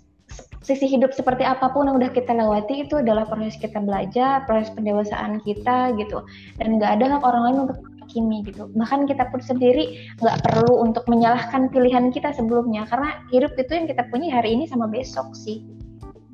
[0.71, 4.71] sisi hidup seperti apa pun yang udah kita lewati itu adalah proses kita belajar, proses
[4.79, 6.23] pendewasaan kita gitu.
[6.63, 8.71] Dan nggak ada hak orang lain untuk menghakimi gitu.
[8.79, 13.91] Bahkan kita pun sendiri nggak perlu untuk menyalahkan pilihan kita sebelumnya karena hidup itu yang
[13.91, 15.67] kita punya hari ini sama besok sih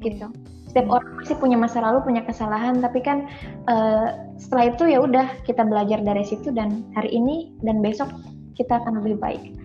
[0.05, 0.29] gitu
[0.77, 3.25] setiap orang pasti punya masa lalu punya kesalahan tapi kan
[3.65, 8.13] uh, setelah itu ya udah kita belajar dari situ dan hari ini dan besok
[8.61, 9.57] kita akan lebih baik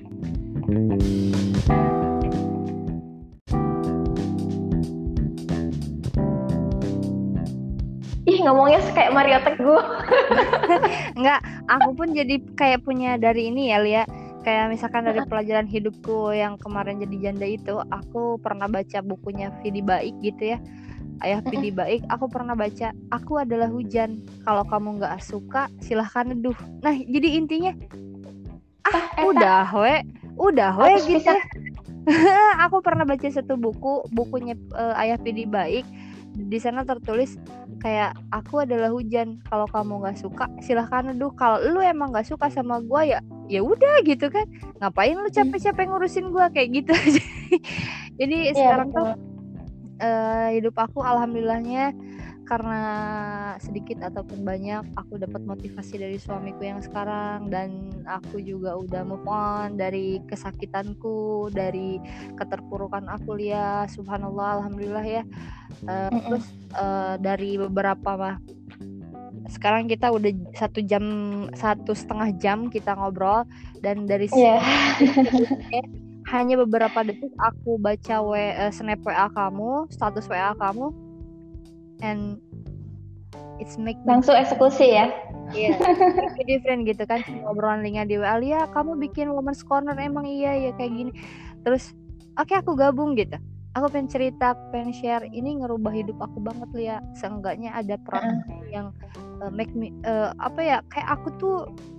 [8.42, 9.84] ih ngomongnya kayak Mario Teguh
[11.18, 11.40] Enggak,
[11.70, 14.04] aku pun jadi kayak punya dari ini ya Lia
[14.42, 19.86] kayak misalkan dari pelajaran hidupku yang kemarin jadi janda itu aku pernah baca bukunya Vidi
[19.86, 20.60] Baik gitu ya
[21.22, 24.26] Ayah Pidi Baik, aku pernah baca, aku adalah hujan.
[24.42, 26.58] Kalau kamu nggak suka, silahkan neduh.
[26.82, 27.78] Nah, jadi intinya,
[28.90, 30.02] ah, eh, udah we,
[30.42, 31.30] udah we gitu.
[32.66, 35.86] aku pernah baca satu buku, bukunya uh, Ayah Pidi Baik.
[36.48, 37.38] Di sana tertulis
[37.82, 39.42] kayak aku adalah hujan.
[39.50, 41.34] Kalau kamu nggak suka, silahkan neduh.
[41.38, 43.20] Kalau lu emang nggak suka sama gue ya,
[43.52, 44.46] ya udah gitu kan.
[44.80, 46.94] Ngapain lu capek-capek ngurusin gue kayak gitu.
[48.20, 48.98] jadi yeah, sekarang betul.
[49.04, 49.10] tuh
[50.02, 51.94] uh, hidup aku alhamdulillahnya
[52.52, 52.84] karena
[53.64, 57.48] sedikit ataupun banyak aku dapat motivasi dari suamiku yang sekarang.
[57.48, 62.04] Dan aku juga udah move on dari kesakitanku dari
[62.36, 65.24] keterpurukan aku ya subhanallah alhamdulillah ya.
[65.88, 66.46] Uh, terus
[66.76, 68.36] uh, dari beberapa mah
[69.48, 71.04] sekarang kita udah satu jam
[71.56, 73.48] satu setengah jam kita ngobrol.
[73.80, 74.60] Dan dari yeah.
[76.36, 81.11] hanya beberapa detik aku baca w, uh, snap WA kamu, status WA kamu,
[82.02, 82.38] and
[83.62, 85.10] it's make langsung eksekusi ya.
[85.52, 90.26] Iya, yeah, different gitu kan ngobrolan linknya di WA, ya kamu bikin women's corner emang
[90.26, 91.12] iya ya kayak gini.
[91.62, 91.94] Terus
[92.40, 93.36] oke okay, aku gabung gitu.
[93.72, 96.98] Aku pengen cerita, pengen share ini ngerubah hidup aku banget ya.
[97.16, 98.68] Seenggaknya ada peran uh.
[98.68, 98.92] yang
[99.42, 101.56] uh, make me uh, apa ya kayak aku tuh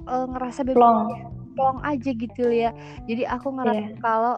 [0.07, 2.73] uh, ngerasa bebas plong aja gitu ya
[3.05, 4.01] jadi aku ngerasa yeah.
[4.01, 4.35] kalau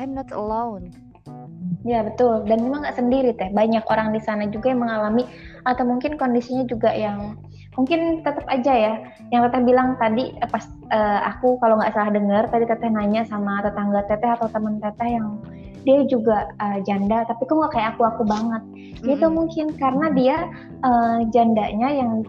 [0.00, 0.94] I'm not alone
[1.84, 2.44] Ya betul.
[2.44, 3.48] Dan memang nggak sendiri teh.
[3.52, 5.24] Banyak orang di sana juga yang mengalami
[5.64, 7.40] atau mungkin kondisinya juga yang
[7.76, 8.94] mungkin tetap aja ya.
[9.32, 13.24] Yang teteh bilang tadi eh, pas uh, aku kalau nggak salah dengar tadi teteh nanya
[13.24, 15.40] sama tetangga teteh atau teman teteh yang
[15.80, 18.62] dia juga uh, janda tapi kok nggak kayak aku aku banget.
[19.00, 19.16] Mm-hmm.
[19.16, 20.36] itu mungkin karena dia
[20.84, 22.20] uh, jandanya yang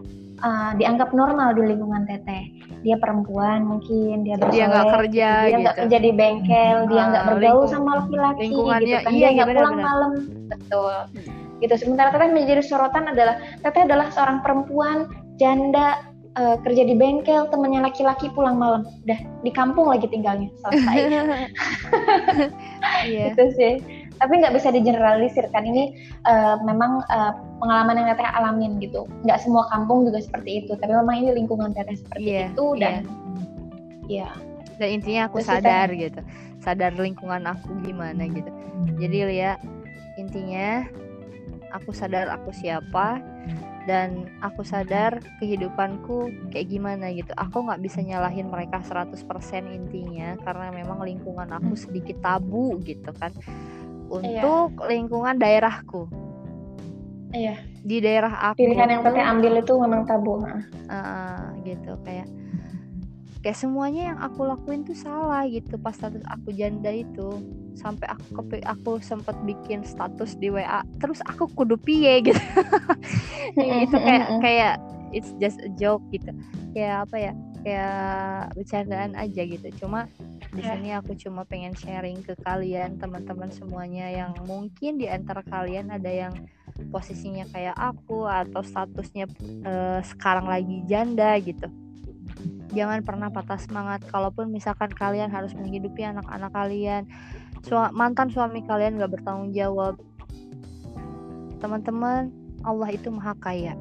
[0.42, 2.50] uh, dianggap normal di lingkungan teteh.
[2.82, 5.82] Dia perempuan mungkin dia dia nggak kerja dia nggak gitu.
[5.86, 8.80] kerja di bengkel dia ah, nggak bergaul sama laki-laki gitu kan.
[8.82, 10.12] Iya, dia nggak iya, pulang malam.
[10.50, 10.96] Betul.
[11.62, 11.74] Gitu.
[11.78, 15.06] Sementara teteh menjadi sorotan adalah teteh adalah seorang perempuan
[15.38, 16.02] janda
[16.34, 18.82] uh, kerja di bengkel temennya laki-laki pulang malam.
[19.06, 20.50] Udah di kampung lagi tinggalnya.
[20.66, 20.96] Selesai.
[23.02, 23.30] Yeah.
[23.34, 25.98] itu sih tapi nggak bisa digeneralisir kan ini
[26.30, 29.10] uh, memang uh, pengalaman yang teteh alamin gitu.
[29.26, 30.78] Nggak semua kampung juga seperti itu.
[30.78, 33.02] Tapi memang ini lingkungan teteh seperti yeah, itu dan
[34.06, 34.32] ya yeah.
[34.78, 36.20] dan intinya aku Terus sadar kita, gitu.
[36.62, 38.50] Sadar lingkungan aku gimana gitu.
[39.02, 39.58] Jadi lihat
[40.14, 40.86] intinya
[41.74, 43.18] aku sadar aku siapa
[43.90, 47.34] dan aku sadar kehidupanku kayak gimana gitu.
[47.34, 49.18] Aku nggak bisa nyalahin mereka 100%
[49.66, 53.34] intinya karena memang lingkungan aku sedikit tabu gitu kan
[54.12, 54.88] untuk iya.
[54.92, 56.04] lingkungan daerahku.
[57.32, 57.56] Iya.
[57.82, 58.60] Di daerah aku.
[58.60, 61.96] Pilihan yang teteh ambil itu memang tabu uh, gitu.
[62.04, 62.28] Kayak
[63.42, 67.40] kayak semuanya yang aku lakuin tuh salah gitu pas status aku janda itu.
[67.72, 72.42] Sampai aku kepe, aku sempat bikin status di WA terus aku kudu piye gitu.
[73.56, 74.74] Itu kayak kayak
[75.16, 76.36] it's just a joke gitu.
[76.76, 77.32] Kayak apa ya?
[77.64, 77.96] Kayak
[78.60, 79.68] bercandaan aja gitu.
[79.80, 80.04] Cuma
[80.52, 80.76] di ya.
[80.76, 86.12] sini aku cuma pengen sharing ke kalian teman-teman semuanya yang mungkin di antara kalian ada
[86.12, 86.34] yang
[86.92, 89.28] posisinya kayak aku atau statusnya
[89.64, 91.72] uh, sekarang lagi janda gitu.
[92.72, 97.04] Jangan pernah patah semangat kalaupun misalkan kalian harus menghidupi anak-anak kalian
[97.62, 99.94] Su mantan suami kalian gak bertanggung jawab.
[101.62, 102.34] Teman-teman
[102.66, 103.78] Allah itu maha kaya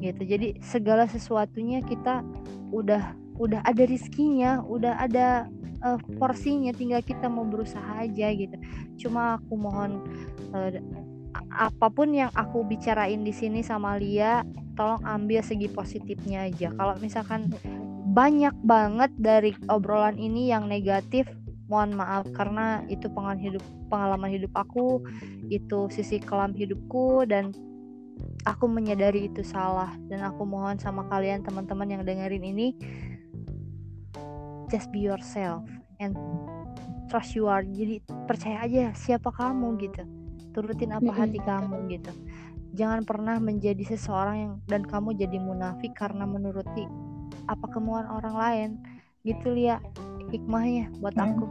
[0.00, 0.24] gitu.
[0.24, 2.24] Jadi segala sesuatunya kita
[2.72, 5.48] udah udah ada rizkinya udah ada
[5.84, 8.56] uh, porsinya tinggal kita mau berusaha aja gitu.
[9.00, 10.04] Cuma aku mohon
[10.52, 10.76] uh,
[11.54, 14.42] apa pun yang aku bicarain di sini sama Lia
[14.74, 16.72] tolong ambil segi positifnya aja.
[16.74, 17.50] Kalau misalkan
[18.10, 21.28] banyak banget dari obrolan ini yang negatif
[21.70, 22.26] mohon maaf.
[22.34, 25.02] Karena itu pengalaman hidup pengalaman hidup aku
[25.50, 27.54] itu sisi kelam hidupku dan
[28.48, 29.94] aku menyadari itu salah.
[30.10, 32.74] Dan aku mohon sama kalian teman-teman yang dengerin ini
[34.70, 35.66] just be yourself
[35.98, 36.14] and
[37.10, 37.66] trust you are.
[37.66, 40.02] Jadi percaya aja siapa kamu gitu.
[40.54, 42.14] Turutin apa hati kamu gitu.
[42.78, 46.86] Jangan pernah menjadi seseorang yang dan kamu jadi munafik karena menuruti
[47.50, 48.70] apa kemauan orang lain.
[49.26, 49.82] Gitu ya
[50.30, 51.26] hikmahnya buat hmm.
[51.26, 51.46] aku.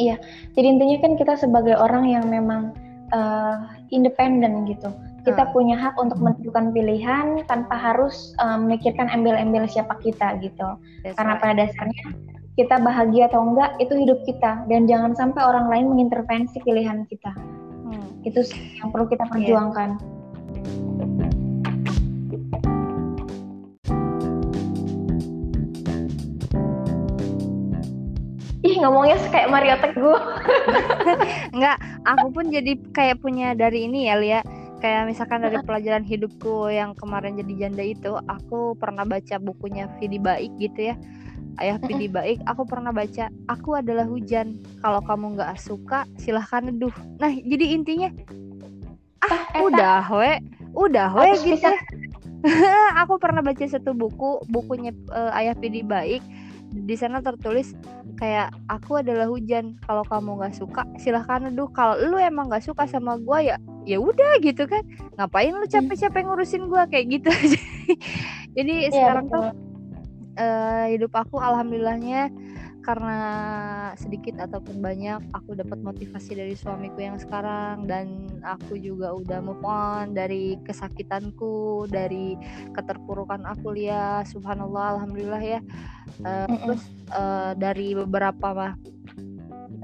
[0.00, 0.16] Iya
[0.56, 2.72] jadi intinya kan kita sebagai orang yang memang
[3.12, 3.58] uh,
[3.90, 4.88] independen gitu
[5.28, 11.16] kita punya hak untuk menentukan pilihan tanpa harus uh, memikirkan embel-embel siapa kita gitu That's
[11.20, 11.42] karena right.
[11.44, 12.04] pada dasarnya
[12.56, 17.32] kita bahagia atau enggak itu hidup kita dan jangan sampai orang lain mengintervensi pilihan kita
[17.86, 18.24] hmm.
[18.26, 18.40] itu
[18.80, 19.30] yang perlu kita iya.
[19.30, 20.18] perjuangkan yeah.
[28.78, 30.20] ngomongnya kayak Mario Teguh.
[31.54, 31.76] Enggak,
[32.06, 34.40] aku pun jadi kayak punya dari ini ya Lia.
[34.78, 40.22] Kayak misalkan dari pelajaran hidupku yang kemarin jadi janda itu, aku pernah baca bukunya Vidi
[40.22, 40.96] Baik gitu ya.
[41.58, 44.62] Ayah Vidi Baik, aku pernah baca, aku adalah hujan.
[44.78, 46.94] Kalau kamu nggak suka, silahkan neduh.
[47.18, 48.08] Nah, jadi intinya,
[49.26, 50.32] ah, ah udah we,
[50.78, 51.74] udah we gitu.
[53.02, 56.22] aku pernah baca satu buku, bukunya uh, Ayah Vidi Baik
[56.68, 57.72] di sana tertulis
[58.20, 62.84] kayak aku adalah hujan kalau kamu nggak suka silahkan neduh kalau lu emang nggak suka
[62.84, 63.56] sama gue ya
[63.88, 64.84] ya udah gitu kan.
[65.16, 67.32] Ngapain lu capek-capek ngurusin gue kayak gitu.
[68.56, 69.40] Jadi ya, sekarang betul.
[69.40, 69.46] tuh
[70.36, 72.28] uh, hidup aku alhamdulillahnya
[72.84, 73.20] karena
[74.00, 79.60] sedikit ataupun banyak aku dapat motivasi dari suamiku yang sekarang dan aku juga udah move
[79.60, 82.36] on dari kesakitanku dari
[82.76, 84.24] keterpurukan aku ya.
[84.28, 85.60] Subhanallah alhamdulillah ya
[86.24, 86.58] uh, mm -mm.
[86.64, 86.82] terus
[87.12, 88.72] uh, dari beberapa mah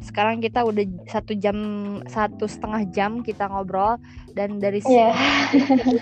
[0.04, 1.56] sekarang kita udah satu jam
[2.10, 3.96] satu setengah jam kita ngobrol
[4.36, 5.16] dan dari yeah.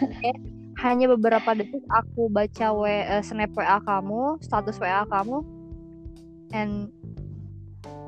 [0.82, 5.46] hanya beberapa detik aku baca w, uh, snap wa kamu status wa kamu
[6.50, 6.90] and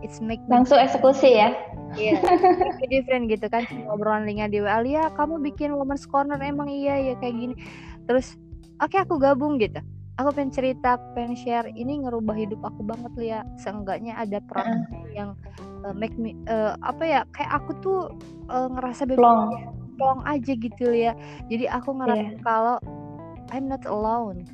[0.03, 1.55] it's make langsung eksekusi ya
[1.95, 2.19] Iya,
[2.83, 6.99] yeah, different gitu kan obrolan linknya di WA ya kamu bikin women's corner emang iya
[6.99, 7.55] ya kayak gini
[8.11, 8.35] terus
[8.83, 9.79] oke okay, aku gabung gitu
[10.19, 11.69] aku pengen cerita pengen share.
[11.75, 15.09] Ini ngerubah hidup aku banget ya seenggaknya ada peran uh.
[15.11, 15.31] yang
[15.83, 18.01] uh, make me uh, apa ya kayak aku tuh
[18.51, 19.21] uh, ngerasa bebas
[19.95, 20.21] plong.
[20.27, 21.15] aja gitu ya
[21.47, 22.43] jadi aku ngerasa yeah.
[22.43, 22.77] kalau
[23.55, 24.49] I'm not alone.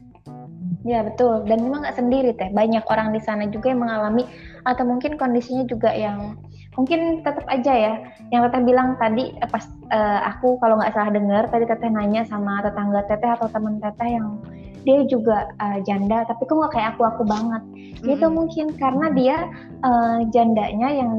[0.85, 1.45] Ya betul.
[1.45, 2.49] Dan memang nggak sendiri teh.
[2.53, 4.25] Banyak orang di sana juga yang mengalami
[4.65, 6.37] atau mungkin kondisinya juga yang
[6.79, 7.95] mungkin tetap aja ya
[8.31, 12.23] yang teteh bilang tadi eh, pas uh, aku kalau nggak salah dengar tadi teteh nanya
[12.31, 14.39] sama tetangga teteh atau teman teteh yang
[14.87, 17.63] dia juga uh, janda tapi kok nggak kayak aku aku banget.
[18.01, 18.15] Mm-hmm.
[18.17, 19.37] itu mungkin karena dia
[19.85, 21.13] uh, jandanya yang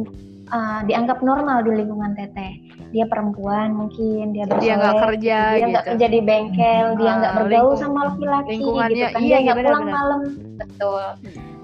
[0.49, 2.57] uh, dianggap normal di lingkungan teteh.
[2.91, 5.91] Dia perempuan mungkin dia dia nggak kerja dia nggak gitu.
[5.94, 8.90] kerja di bengkel hmm, dia nggak bergaul sama laki-laki gitu kan.
[8.91, 10.22] iya, dia nggak iya, pulang malam.
[10.57, 11.06] Betul.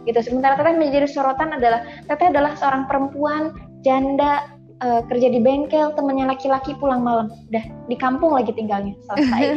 [0.06, 0.20] Gitu.
[0.24, 3.52] Sementara teteh menjadi sorotan adalah teteh adalah seorang perempuan
[3.86, 4.46] janda
[4.82, 7.30] uh, kerja di bengkel temennya laki-laki pulang malam.
[7.50, 9.42] Udah di kampung lagi tinggalnya selesai.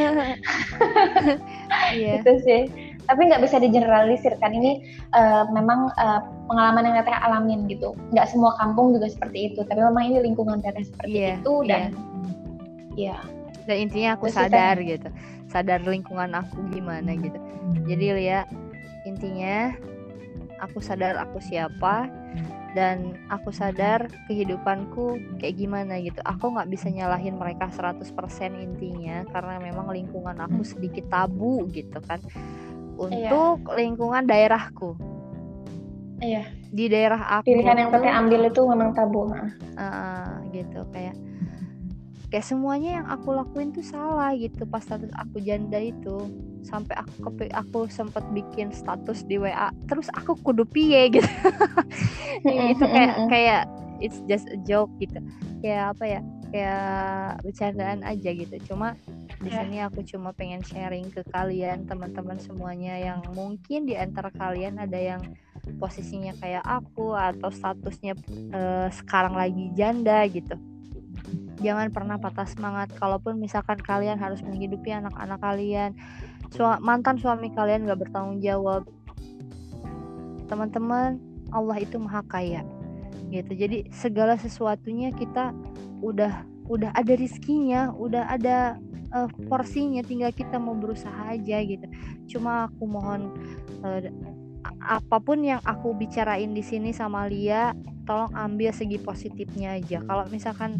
[1.90, 2.22] Yeah.
[2.22, 2.62] itu sih.
[3.06, 7.98] Tapi nggak bisa digeneralisir kan ini uh, memang uh, pengalaman yang teteh alamin gitu.
[8.14, 11.90] Nggak semua kampung juga seperti itu tapi memang ini lingkungan teteh seperti yeah, itu dan
[12.94, 13.20] ya yeah.
[13.66, 15.08] dan intinya aku Terus sadar kita, gitu
[15.50, 17.38] sadar lingkungan aku gimana gitu.
[17.90, 18.46] Jadi lihat
[19.02, 19.74] intinya
[20.62, 22.06] aku sadar aku siapa
[22.72, 26.22] dan aku sadar kehidupanku kayak gimana gitu.
[26.22, 28.06] Aku nggak bisa nyalahin mereka 100%
[28.56, 32.22] intinya karena memang lingkungan aku sedikit tabu gitu kan.
[33.00, 33.76] Untuk iya.
[33.80, 34.94] lingkungan daerahku.
[36.20, 36.44] Iya.
[36.70, 40.86] Di daerah aku pilihan yang teteh ambil itu memang tabu uh, gitu.
[40.92, 41.16] Kayak
[42.30, 46.30] kayak semuanya yang aku lakuin tuh salah gitu pas status aku janda itu
[46.62, 51.30] sampai aku aku sempat bikin status di WA terus aku kudu piye gitu.
[52.44, 53.62] Itu kayak kayak
[54.00, 55.20] it's just a joke gitu.
[55.60, 56.20] Kayak apa ya
[56.50, 58.56] kayak bercandaan aja gitu.
[58.66, 58.98] Cuma
[59.40, 59.64] di ya.
[59.64, 64.98] sini aku cuma pengen sharing ke kalian teman-teman semuanya yang mungkin di antara kalian ada
[64.98, 65.22] yang
[65.78, 68.18] posisinya kayak aku atau statusnya
[68.52, 70.58] uh, sekarang lagi janda gitu.
[71.60, 72.88] Jangan pernah patah semangat.
[72.96, 75.92] Kalaupun misalkan kalian harus menghidupi anak-anak kalian
[76.50, 78.86] Su mantan suami kalian gak bertanggung jawab.
[80.50, 81.22] Teman-teman
[81.54, 82.66] Allah itu maha kaya.
[83.30, 83.54] Gitu.
[83.54, 85.54] Jadi segala sesuatunya kita
[86.02, 88.78] udah udah ada rizkinya udah ada
[89.10, 91.86] uh, porsinya tinggal kita mau berusaha aja gitu.
[92.30, 93.34] Cuma aku mohon
[93.82, 94.06] uh,
[94.80, 97.74] apa pun yang aku bicarain di sini sama Lia
[98.06, 100.02] tolong ambil segi positifnya aja.
[100.06, 100.78] Kalau misalkan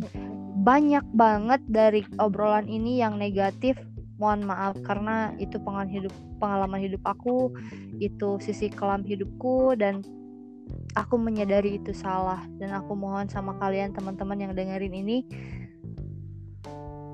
[0.61, 3.81] banyak banget dari obrolan ini yang negatif
[4.21, 7.49] mohon maaf karena itu pengalaman hidup pengalaman hidup aku
[7.97, 10.05] itu sisi kelam hidupku dan
[10.95, 12.43] aku menyadari itu salah.
[12.59, 15.27] Dan aku mohon sama kalian teman-teman yang dengerin ini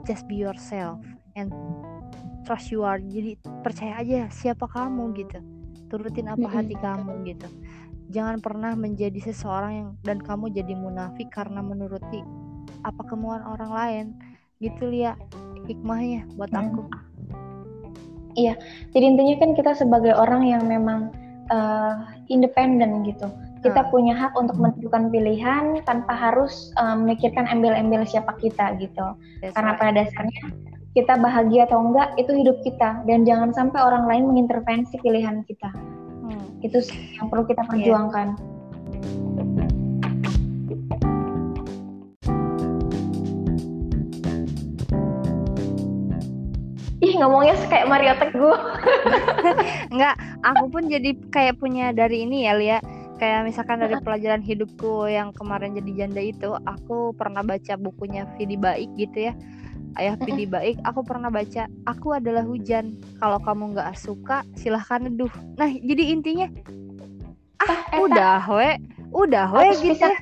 [0.07, 1.03] just be yourself
[1.35, 1.53] and
[2.47, 3.01] trust you are.
[3.01, 5.39] Jadi percaya aja siapa kamu gitu.
[5.87, 7.49] Turutin apa hati kamu gitu.
[8.15, 12.23] Jangan pernah menjadi seseorang yang dan kamu jadi munafik karena menuruti
[12.87, 14.07] apa kemauan orang lain.
[14.57, 15.19] Gitu ya
[15.67, 16.61] hikmahnya buat hmm.
[16.63, 16.83] aku
[18.39, 18.55] iya
[18.95, 21.11] jadi intinya kan kita sebagai orang yang memang
[21.51, 23.31] uh, independen gitu
[23.65, 23.91] kita hmm.
[23.91, 29.75] punya hak untuk menentukan pilihan tanpa harus uh, memikirkan embel-embel siapa kita gitu That's karena
[29.75, 29.81] right.
[29.81, 30.43] pada dasarnya
[30.97, 35.71] kita bahagia atau enggak itu hidup kita dan jangan sampai orang lain mengintervensi pilihan kita
[36.25, 36.65] hmm.
[36.65, 36.79] itu
[37.21, 37.69] yang perlu kita iya.
[37.69, 39.66] perjuangkan yeah.
[47.19, 48.59] Ngomongnya kayak Mario Teguh.
[49.93, 50.15] Enggak,
[50.45, 52.79] aku pun jadi kayak punya dari ini ya Lia.
[53.17, 58.61] Kayak misalkan dari pelajaran hidupku yang kemarin jadi janda itu, aku pernah baca bukunya Vidi
[58.61, 59.35] Baik gitu ya.
[59.97, 63.01] Ayah Vidi Baik, aku pernah baca, aku adalah hujan.
[63.17, 65.33] Kalau kamu nggak suka, silahkan neduh.
[65.57, 66.53] Nah, jadi intinya,
[67.65, 68.71] ah, ah udah we,
[69.17, 70.13] udah we gitu.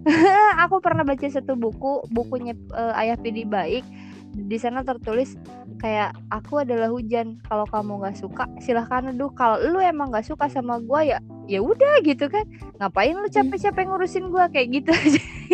[0.64, 3.84] aku pernah baca satu buku, bukunya uh, Ayah Vidi Baik
[4.30, 5.34] di sana tertulis
[5.82, 10.46] kayak aku adalah hujan kalau kamu nggak suka silahkan neduh kalau lu emang nggak suka
[10.46, 11.18] sama gue ya
[11.50, 12.46] ya udah gitu kan.
[12.78, 14.92] Ngapain lu capek-capek ngurusin gue kayak gitu.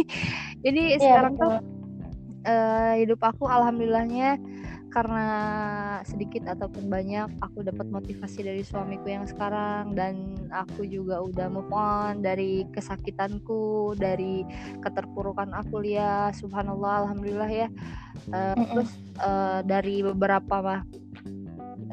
[0.65, 1.49] Jadi ya, sekarang betul.
[1.49, 1.55] tuh
[2.47, 4.37] uh, hidup aku alhamdulillahnya
[4.91, 5.27] karena
[6.07, 11.73] sedikit ataupun banyak aku dapat motivasi dari suamiku yang sekarang dan aku juga udah move
[11.75, 14.47] on dari kesakitanku dari
[14.81, 17.69] keterpurukan aku ya subhanallah alhamdulillah ya
[18.33, 18.67] uh, mm -mm.
[18.73, 18.91] terus
[19.21, 20.81] uh, dari beberapa mah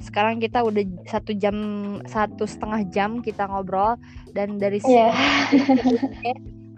[0.03, 1.55] sekarang kita udah satu jam
[2.07, 3.95] satu setengah jam kita ngobrol
[4.35, 5.15] dan dari yeah.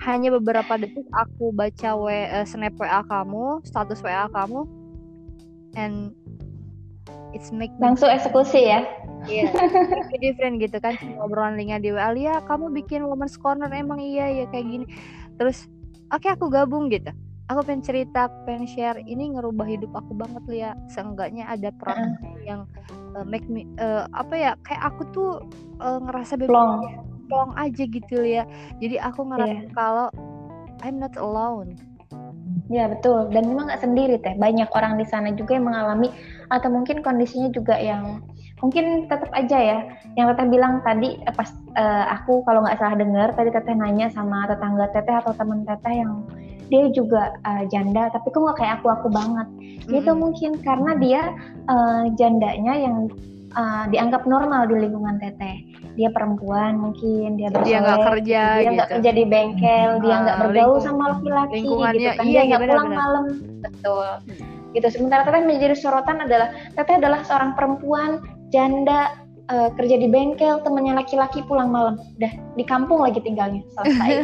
[0.06, 4.85] hanya beberapa detik aku baca w, uh, snap wa kamu status wa kamu
[5.76, 6.12] and
[7.36, 8.88] it's make langsung eksekusi ya?
[9.26, 9.50] Iya,
[10.12, 14.44] yeah, different gitu kan obrolan linknya di WA ya kamu bikin women's corner emang iya
[14.44, 14.86] ya kayak gini.
[15.36, 15.68] Terus
[16.12, 17.12] oke okay, aku gabung gitu.
[17.46, 18.98] Aku pengen cerita pengen share.
[19.06, 22.40] Ini ngerubah hidup aku banget ya seenggaknya ada peran uh.
[22.42, 22.62] yang
[23.16, 25.30] uh, make me uh, apa ya kayak aku tuh
[25.80, 26.52] uh, ngerasa bebas
[27.26, 27.52] plong.
[27.58, 28.44] aja gitu ya
[28.78, 29.74] jadi aku ngerasa yeah.
[29.74, 30.08] kalau
[30.84, 31.80] I'm not alone
[32.70, 33.30] Ya betul.
[33.30, 34.34] Dan memang nggak sendiri teh.
[34.38, 36.10] Banyak orang di sana juga yang mengalami
[36.50, 38.26] atau mungkin kondisinya juga yang
[38.62, 39.80] mungkin tetap aja ya.
[40.18, 44.10] Yang teteh bilang tadi eh, pas uh, aku kalau nggak salah dengar tadi teteh nanya
[44.10, 46.26] sama tetangga teteh atau teman teteh yang
[46.66, 49.46] dia juga uh, janda tapi kok nggak kayak aku aku banget.
[49.46, 50.00] Mm -hmm.
[50.02, 51.22] itu mungkin karena dia
[51.70, 52.98] uh, jandanya yang
[53.56, 55.64] uh, dianggap normal di lingkungan teteh.
[55.96, 58.96] Dia perempuan mungkin dia dia nggak kerja, dia nggak gitu.
[59.00, 62.70] kerja di bengkel, uh, dia nggak bergaul sama laki-laki gitu kan, iya, dia nggak iya,
[62.70, 63.26] pulang malam,
[63.64, 64.08] betul.
[64.76, 64.88] Gitu.
[64.92, 68.20] Sementara teteh menjadi sorotan adalah teteh adalah seorang perempuan
[68.52, 69.16] janda
[69.48, 74.10] uh, kerja di bengkel, temennya laki-laki pulang malam, udah di kampung lagi tinggalnya selesai.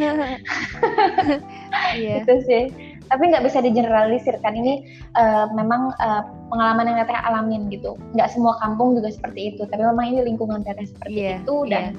[1.96, 2.20] yeah.
[2.20, 4.88] Gitu sih tapi nggak bisa digeneralisir kan ini
[5.20, 8.00] uh, memang uh, pengalaman yang teteh alamin gitu.
[8.16, 9.68] Nggak semua kampung juga seperti itu.
[9.68, 11.92] Tapi memang ini lingkungan teteh seperti yeah, itu dan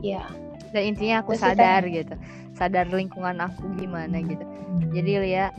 [0.00, 0.28] ya yeah.
[0.72, 2.14] dan intinya aku Terus sadar kita, gitu.
[2.56, 4.44] Sadar lingkungan aku gimana gitu.
[4.96, 5.52] Jadi lihat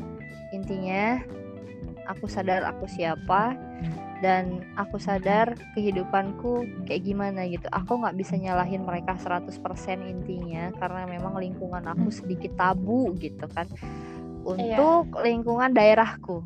[0.49, 1.21] intinya
[2.09, 3.53] aku sadar aku siapa
[4.25, 7.69] dan aku sadar kehidupanku kayak gimana gitu.
[7.69, 9.53] Aku nggak bisa nyalahin mereka 100%
[10.01, 13.69] intinya karena memang lingkungan aku sedikit tabu gitu kan.
[13.69, 14.16] Iya.
[14.47, 15.23] Untuk iya.
[15.27, 16.39] lingkungan daerahku.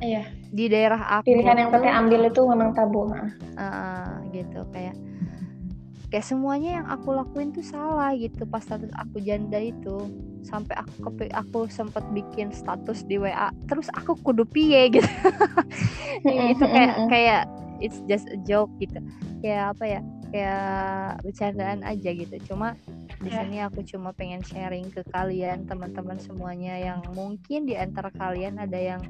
[0.00, 0.24] Iya.
[0.48, 1.28] Di daerah aku.
[1.28, 3.04] Pilihan yang teteh ambil itu memang tabu.
[3.60, 4.96] Uh, gitu kayak
[6.10, 10.10] kayak semuanya yang aku lakuin tuh salah gitu pas status aku janda itu
[10.42, 15.06] sampai aku kepe, aku sempat bikin status di WA terus aku kudu piye gitu
[16.26, 17.42] itu kayak kayak
[17.78, 18.98] it's just a joke gitu
[19.38, 20.00] kayak apa ya
[20.34, 22.74] kayak bercandaan aja gitu cuma
[23.20, 23.44] di iya.
[23.44, 28.80] sini aku cuma pengen sharing ke kalian teman-teman semuanya yang mungkin di antara kalian ada
[28.80, 29.02] yang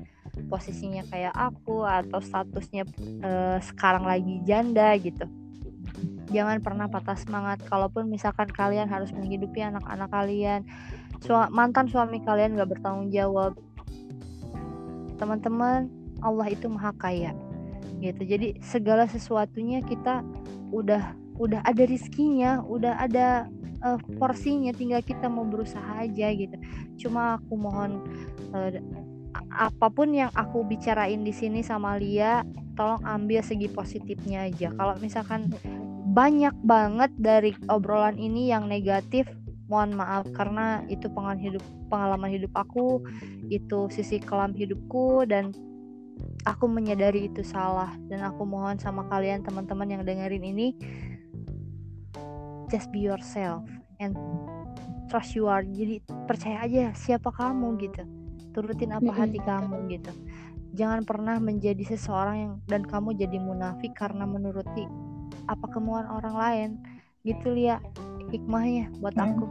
[0.50, 2.90] posisinya kayak aku atau statusnya
[3.22, 5.30] uh, sekarang lagi janda gitu.
[6.30, 10.62] Jangan pernah patah semangat kalaupun misalkan kalian harus menghidupi anak-anak kalian
[11.20, 13.52] Su mantan suami kalian gak bertanggung jawab.
[15.20, 15.92] Teman-teman
[16.24, 17.36] Allah itu maha kaya
[18.00, 18.24] gitu.
[18.24, 20.24] Jadi segala sesuatunya kita
[20.72, 23.48] udah udah ada rizkinya udah ada
[23.84, 26.56] uh, porsinya tinggal kita mau berusaha aja gitu.
[27.00, 28.04] Cuma aku mohon
[28.52, 28.76] uh,
[29.50, 32.44] apa pun yang aku bicarain di sini sama Lia
[32.76, 34.72] tolong ambil segi positifnya aja.
[34.74, 35.50] Kalau misalkan
[36.10, 39.26] banyak banget dari obrolan ini yang negatif
[39.70, 40.26] mohon maaf.
[40.34, 43.02] Karena itu pengalaman hidup pengalaman hidup aku
[43.50, 45.54] itu sisi kelam hidupku dan
[46.44, 47.94] aku menyadari itu salah.
[48.10, 50.68] Dan aku mohon sama kalian teman-teman yang dengerin ini
[52.70, 53.66] just be yourself
[53.98, 54.14] and
[55.10, 55.66] trust you are.
[55.66, 58.02] Jadi percaya aja siapa kamu gitu.
[58.54, 60.14] Turutin apa hati kamu gitu.
[60.78, 64.86] Jangan pernah menjadi seseorang yang dan kamu jadi munafik karena menuruti
[65.50, 66.70] apa kemauan orang lain.
[67.26, 67.82] Gitu ya
[68.30, 69.50] hikmahnya buat aku.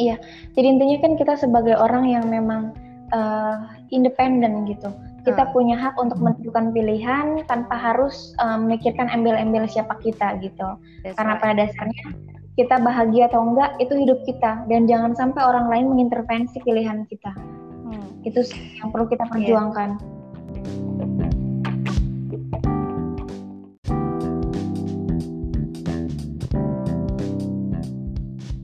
[0.00, 0.16] Iya
[0.56, 2.72] jadi intinya kan kita sebagai orang yang memang
[3.12, 4.88] uh, independen gitu
[5.28, 10.80] kita punya hak untuk menentukan pilihan tanpa harus um, memikirkan embel-embel siapa kita gitu.
[11.04, 11.42] That's Karena right.
[11.44, 12.04] pada dasarnya
[12.56, 17.36] kita bahagia atau enggak itu hidup kita dan jangan sampai orang lain mengintervensi pilihan kita.
[17.84, 18.08] Hmm.
[18.24, 18.40] Itu
[18.80, 19.32] yang perlu kita iya.
[19.36, 19.90] perjuangkan.
[20.00, 21.36] Yeah.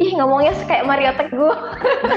[0.05, 1.57] Ih ngomongnya kayak Mario Teguh.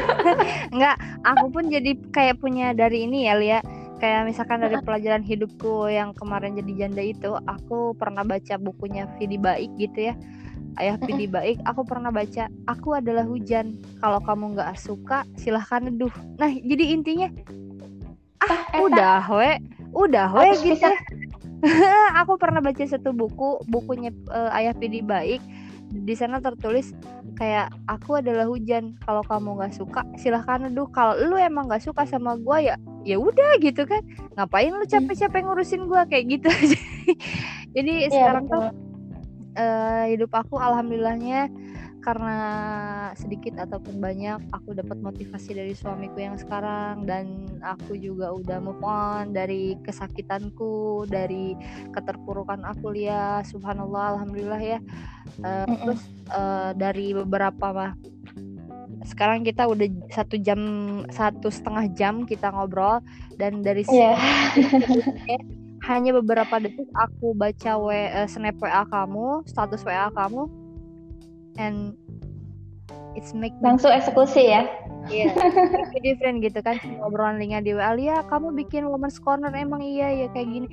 [0.74, 3.60] Enggak, aku pun jadi kayak punya dari ini ya Lia
[3.98, 9.38] kayak misalkan dari pelajaran hidupku yang kemarin jadi janda itu aku pernah baca bukunya Vidi
[9.41, 10.15] Baik gitu ya.
[10.78, 13.82] Ayah Vidi Baik aku pernah baca aku adalah hujan.
[13.98, 16.14] Kalau kamu nggak suka silahkan neduh.
[16.38, 17.28] Nah jadi intinya
[18.45, 19.52] ah udah we.
[19.94, 20.94] Udah we gitu ya.
[22.22, 25.41] aku pernah baca satu buku bukunya uh, ayah Vidi Baik
[25.88, 26.91] di sana tertulis
[27.39, 32.03] kayak aku adalah hujan kalau kamu nggak suka silahkan neduh kalau lu emang nggak suka
[32.03, 32.76] sama gue ya
[33.07, 34.03] ya udah gitu kan.
[34.35, 36.49] Ngapain lu capek-capek ngurusin gue kayak gitu.
[37.76, 38.59] Jadi ya, sekarang betul.
[38.59, 38.65] tuh
[39.57, 41.47] uh, hidup aku alhamdulillahnya
[42.02, 42.40] karena
[43.18, 48.84] sedikit ataupun banyak aku dapat motivasi dari suamiku yang sekarang dan aku juga udah move
[48.86, 51.57] on dari kesakitanku dari
[51.91, 54.80] keterpurukan aku ya subhanallah alhamdulillah ya
[55.44, 55.78] uh, mm -mm.
[55.84, 56.02] terus
[56.32, 57.91] uh, dari beberapa mah
[59.07, 60.60] sekarang kita udah satu jam
[61.11, 62.99] satu setengah jam kita ngobrol
[63.40, 64.19] dan dari yeah.
[65.88, 70.66] hanya beberapa detik aku baca w, uh, snap wa kamu status wa kamu
[71.57, 71.93] and
[73.17, 74.69] it's make langsung eksekusi ya?
[75.07, 75.31] Iya,
[75.93, 80.25] yeah, different gitu kan ngobrolan linknya di WA ya kamu bikin women's corner emang iya
[80.25, 80.67] ya kayak gini.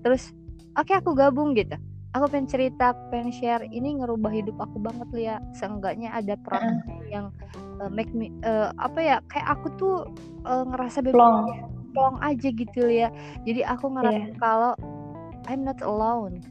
[0.00, 0.32] Terus
[0.76, 1.76] oke okay, aku gabung gitu.
[2.10, 3.62] Aku pengen cerita pengen share.
[3.70, 7.04] Ini ngerubah hidup aku banget ya seenggaknya ada peran uh.
[7.06, 7.26] yang
[7.80, 9.94] uh, make me uh, apa ya kayak aku tuh
[10.44, 11.16] uh, ngerasa bebas
[11.90, 12.16] plong.
[12.22, 13.08] aja gitu ya
[13.42, 14.38] jadi aku ngerasa yeah.
[14.38, 14.72] kalau
[15.48, 16.44] I'm not alone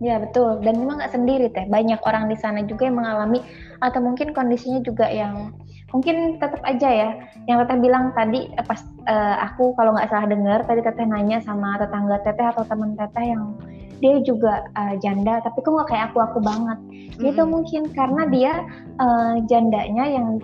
[0.00, 0.60] Ya betul.
[0.60, 1.64] Dan memang nggak sendiri teh.
[1.68, 3.40] Banyak orang di sana juga yang mengalami
[3.80, 5.56] atau mungkin kondisinya juga yang
[5.92, 7.10] mungkin tetap aja ya.
[7.48, 11.40] Yang teteh bilang tadi eh, pas uh, aku kalau nggak salah dengar tadi teteh nanya
[11.40, 13.56] sama tetangga teteh atau teman teteh yang
[13.96, 16.78] dia juga uh, janda tapi kok nggak kayak aku aku banget.
[17.16, 17.32] Mm-hmm.
[17.32, 18.52] itu mungkin karena dia
[19.00, 20.36] uh, jandanya yang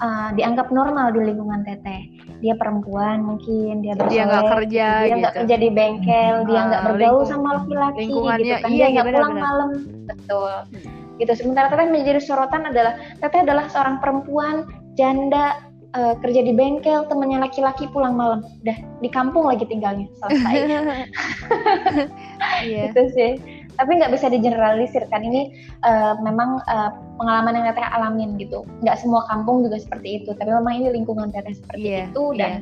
[0.00, 2.08] uh, dianggap normal di lingkungan teteh.
[2.40, 5.40] Dia perempuan mungkin dia dia nggak kerja dia nggak gitu.
[5.44, 6.48] kerja di bengkel hmm.
[6.48, 8.38] dia nggak bergaul sama laki-laki gitu kan.
[8.40, 9.70] Iya, dia nggak iya, pulang malam.
[10.08, 10.54] Betul.
[11.20, 11.32] Gitu.
[11.36, 14.64] Sementara teteh menjadi sorotan adalah teteh adalah seorang perempuan
[14.96, 15.60] janda
[15.92, 18.40] uh, kerja di bengkel temennya laki-laki pulang malam.
[18.64, 20.08] Udah di kampung lagi tinggalnya.
[20.24, 20.54] Selesai.
[22.60, 22.88] Yeah.
[22.92, 25.56] gitu sih tapi nggak bisa digeneralisir kan ini
[25.88, 28.68] uh, memang uh, pengalaman yang teteh alamin gitu.
[28.84, 30.36] Nggak semua kampung juga seperti itu.
[30.36, 32.60] Tapi memang ini lingkungan teteh seperti yeah, itu dan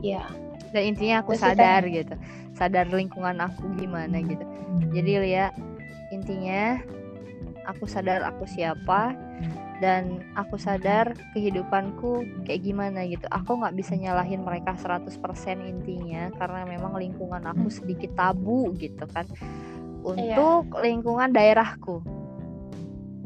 [0.00, 0.26] ya yeah.
[0.72, 2.14] dan intinya aku Terus sadar kita, gitu.
[2.56, 4.44] Sadar lingkungan aku gimana gitu.
[4.96, 5.52] Jadi lihat
[6.08, 6.80] intinya
[7.68, 9.12] aku sadar aku siapa
[9.84, 13.28] dan aku sadar kehidupanku kayak gimana gitu.
[13.28, 15.12] Aku nggak bisa nyalahin mereka 100%
[15.60, 19.28] intinya karena memang lingkungan aku sedikit tabu gitu kan
[20.06, 20.82] untuk iya.
[20.86, 21.98] lingkungan daerahku.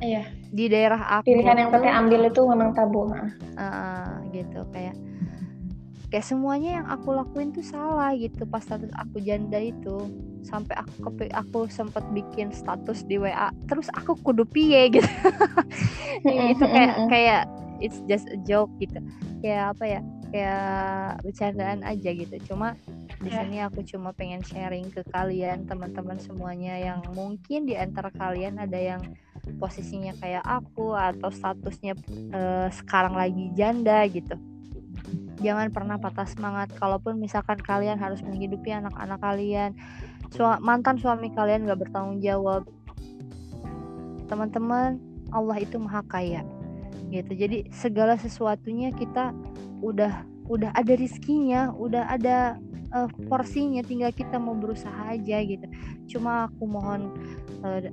[0.01, 0.25] Iya.
[0.51, 1.29] Di daerah aku.
[1.29, 4.65] Pilihan yang teteh ambil itu memang tabu uh, gitu.
[4.73, 4.97] Kayak
[6.11, 10.09] kayak semuanya yang aku lakuin tuh salah gitu pas status aku janda itu.
[10.41, 15.11] Sampai aku kepe, aku sempat bikin status di WA terus aku kudu piye gitu.
[16.25, 17.43] Itu kayak kayak
[17.85, 19.05] it's just a joke gitu.
[19.45, 20.01] Kayak apa ya?
[20.33, 20.65] Kayak
[21.29, 22.37] bercandaan aja gitu.
[22.49, 22.73] Cuma
[23.21, 23.45] di ya.
[23.45, 28.81] sini aku cuma pengen sharing ke kalian teman-teman semuanya yang mungkin di antara kalian ada
[28.81, 29.03] yang
[29.61, 31.97] posisinya kayak aku atau statusnya
[32.33, 34.41] uh, sekarang lagi janda gitu.
[35.41, 39.73] Jangan pernah patah semangat kalaupun misalkan kalian harus menghidupi anak-anak kalian
[40.31, 42.63] Su mantan suami kalian gak bertanggung jawab.
[44.31, 45.03] Teman-teman
[45.35, 46.47] Allah itu maha kaya
[47.11, 47.35] gitu.
[47.35, 49.35] Jadi segala sesuatunya kita
[49.83, 52.59] udah udah ada rizkinya udah ada
[52.95, 55.67] uh, porsinya tinggal kita mau berusaha aja gitu.
[56.11, 57.15] Cuma aku mohon
[57.63, 57.87] uh,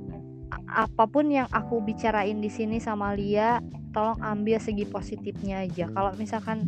[0.68, 3.62] apa pun yang aku bicarain di sini sama Lia
[3.94, 5.90] tolong ambil segi positifnya aja.
[5.92, 6.68] Kalau misalkan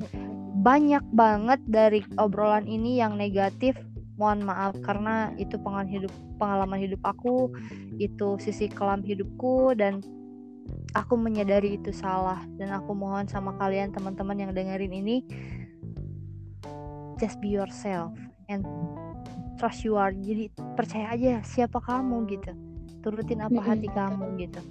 [0.60, 3.76] banyak banget dari obrolan ini yang negatif
[4.20, 4.76] mohon maaf.
[4.84, 7.52] Karena itu pengalaman hidup pengalaman hidup aku
[8.00, 10.04] itu sisi kelam hidupku dan
[10.94, 12.44] aku menyadari itu salah.
[12.60, 15.18] Dan aku mohon sama kalian teman-teman yang dengerin ini
[17.20, 18.16] just be yourself
[18.48, 18.64] and
[19.60, 20.16] trust you are.
[20.16, 22.52] Jadi percaya aja siapa kamu gitu.
[23.04, 24.64] Turutin apa hati kamu gitu.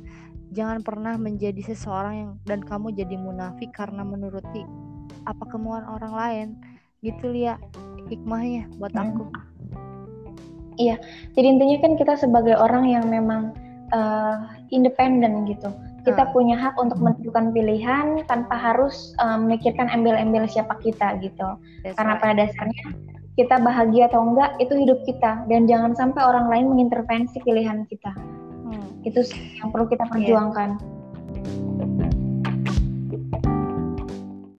[0.56, 4.64] Jangan pernah menjadi seseorang yang dan kamu jadi munafik karena menuruti
[5.28, 6.48] apa kemauan orang lain.
[7.04, 7.60] Gitu ya
[8.08, 9.04] hikmahnya buat hmm.
[9.04, 9.24] aku.
[10.80, 10.96] Iya
[11.36, 13.52] jadi intinya kan kita sebagai orang yang memang
[13.92, 14.38] uh,
[14.70, 15.68] independen gitu
[16.08, 21.96] kita punya hak untuk menentukan pilihan tanpa harus uh, memikirkan embel-embel siapa kita gitu That's
[22.00, 22.22] karena right.
[22.22, 22.84] pada dasarnya
[23.38, 28.12] kita bahagia atau enggak itu hidup kita dan jangan sampai orang lain mengintervensi pilihan kita
[28.66, 29.06] hmm.
[29.06, 29.20] itu
[29.62, 30.10] yang perlu kita iya.
[30.10, 32.07] perjuangkan yeah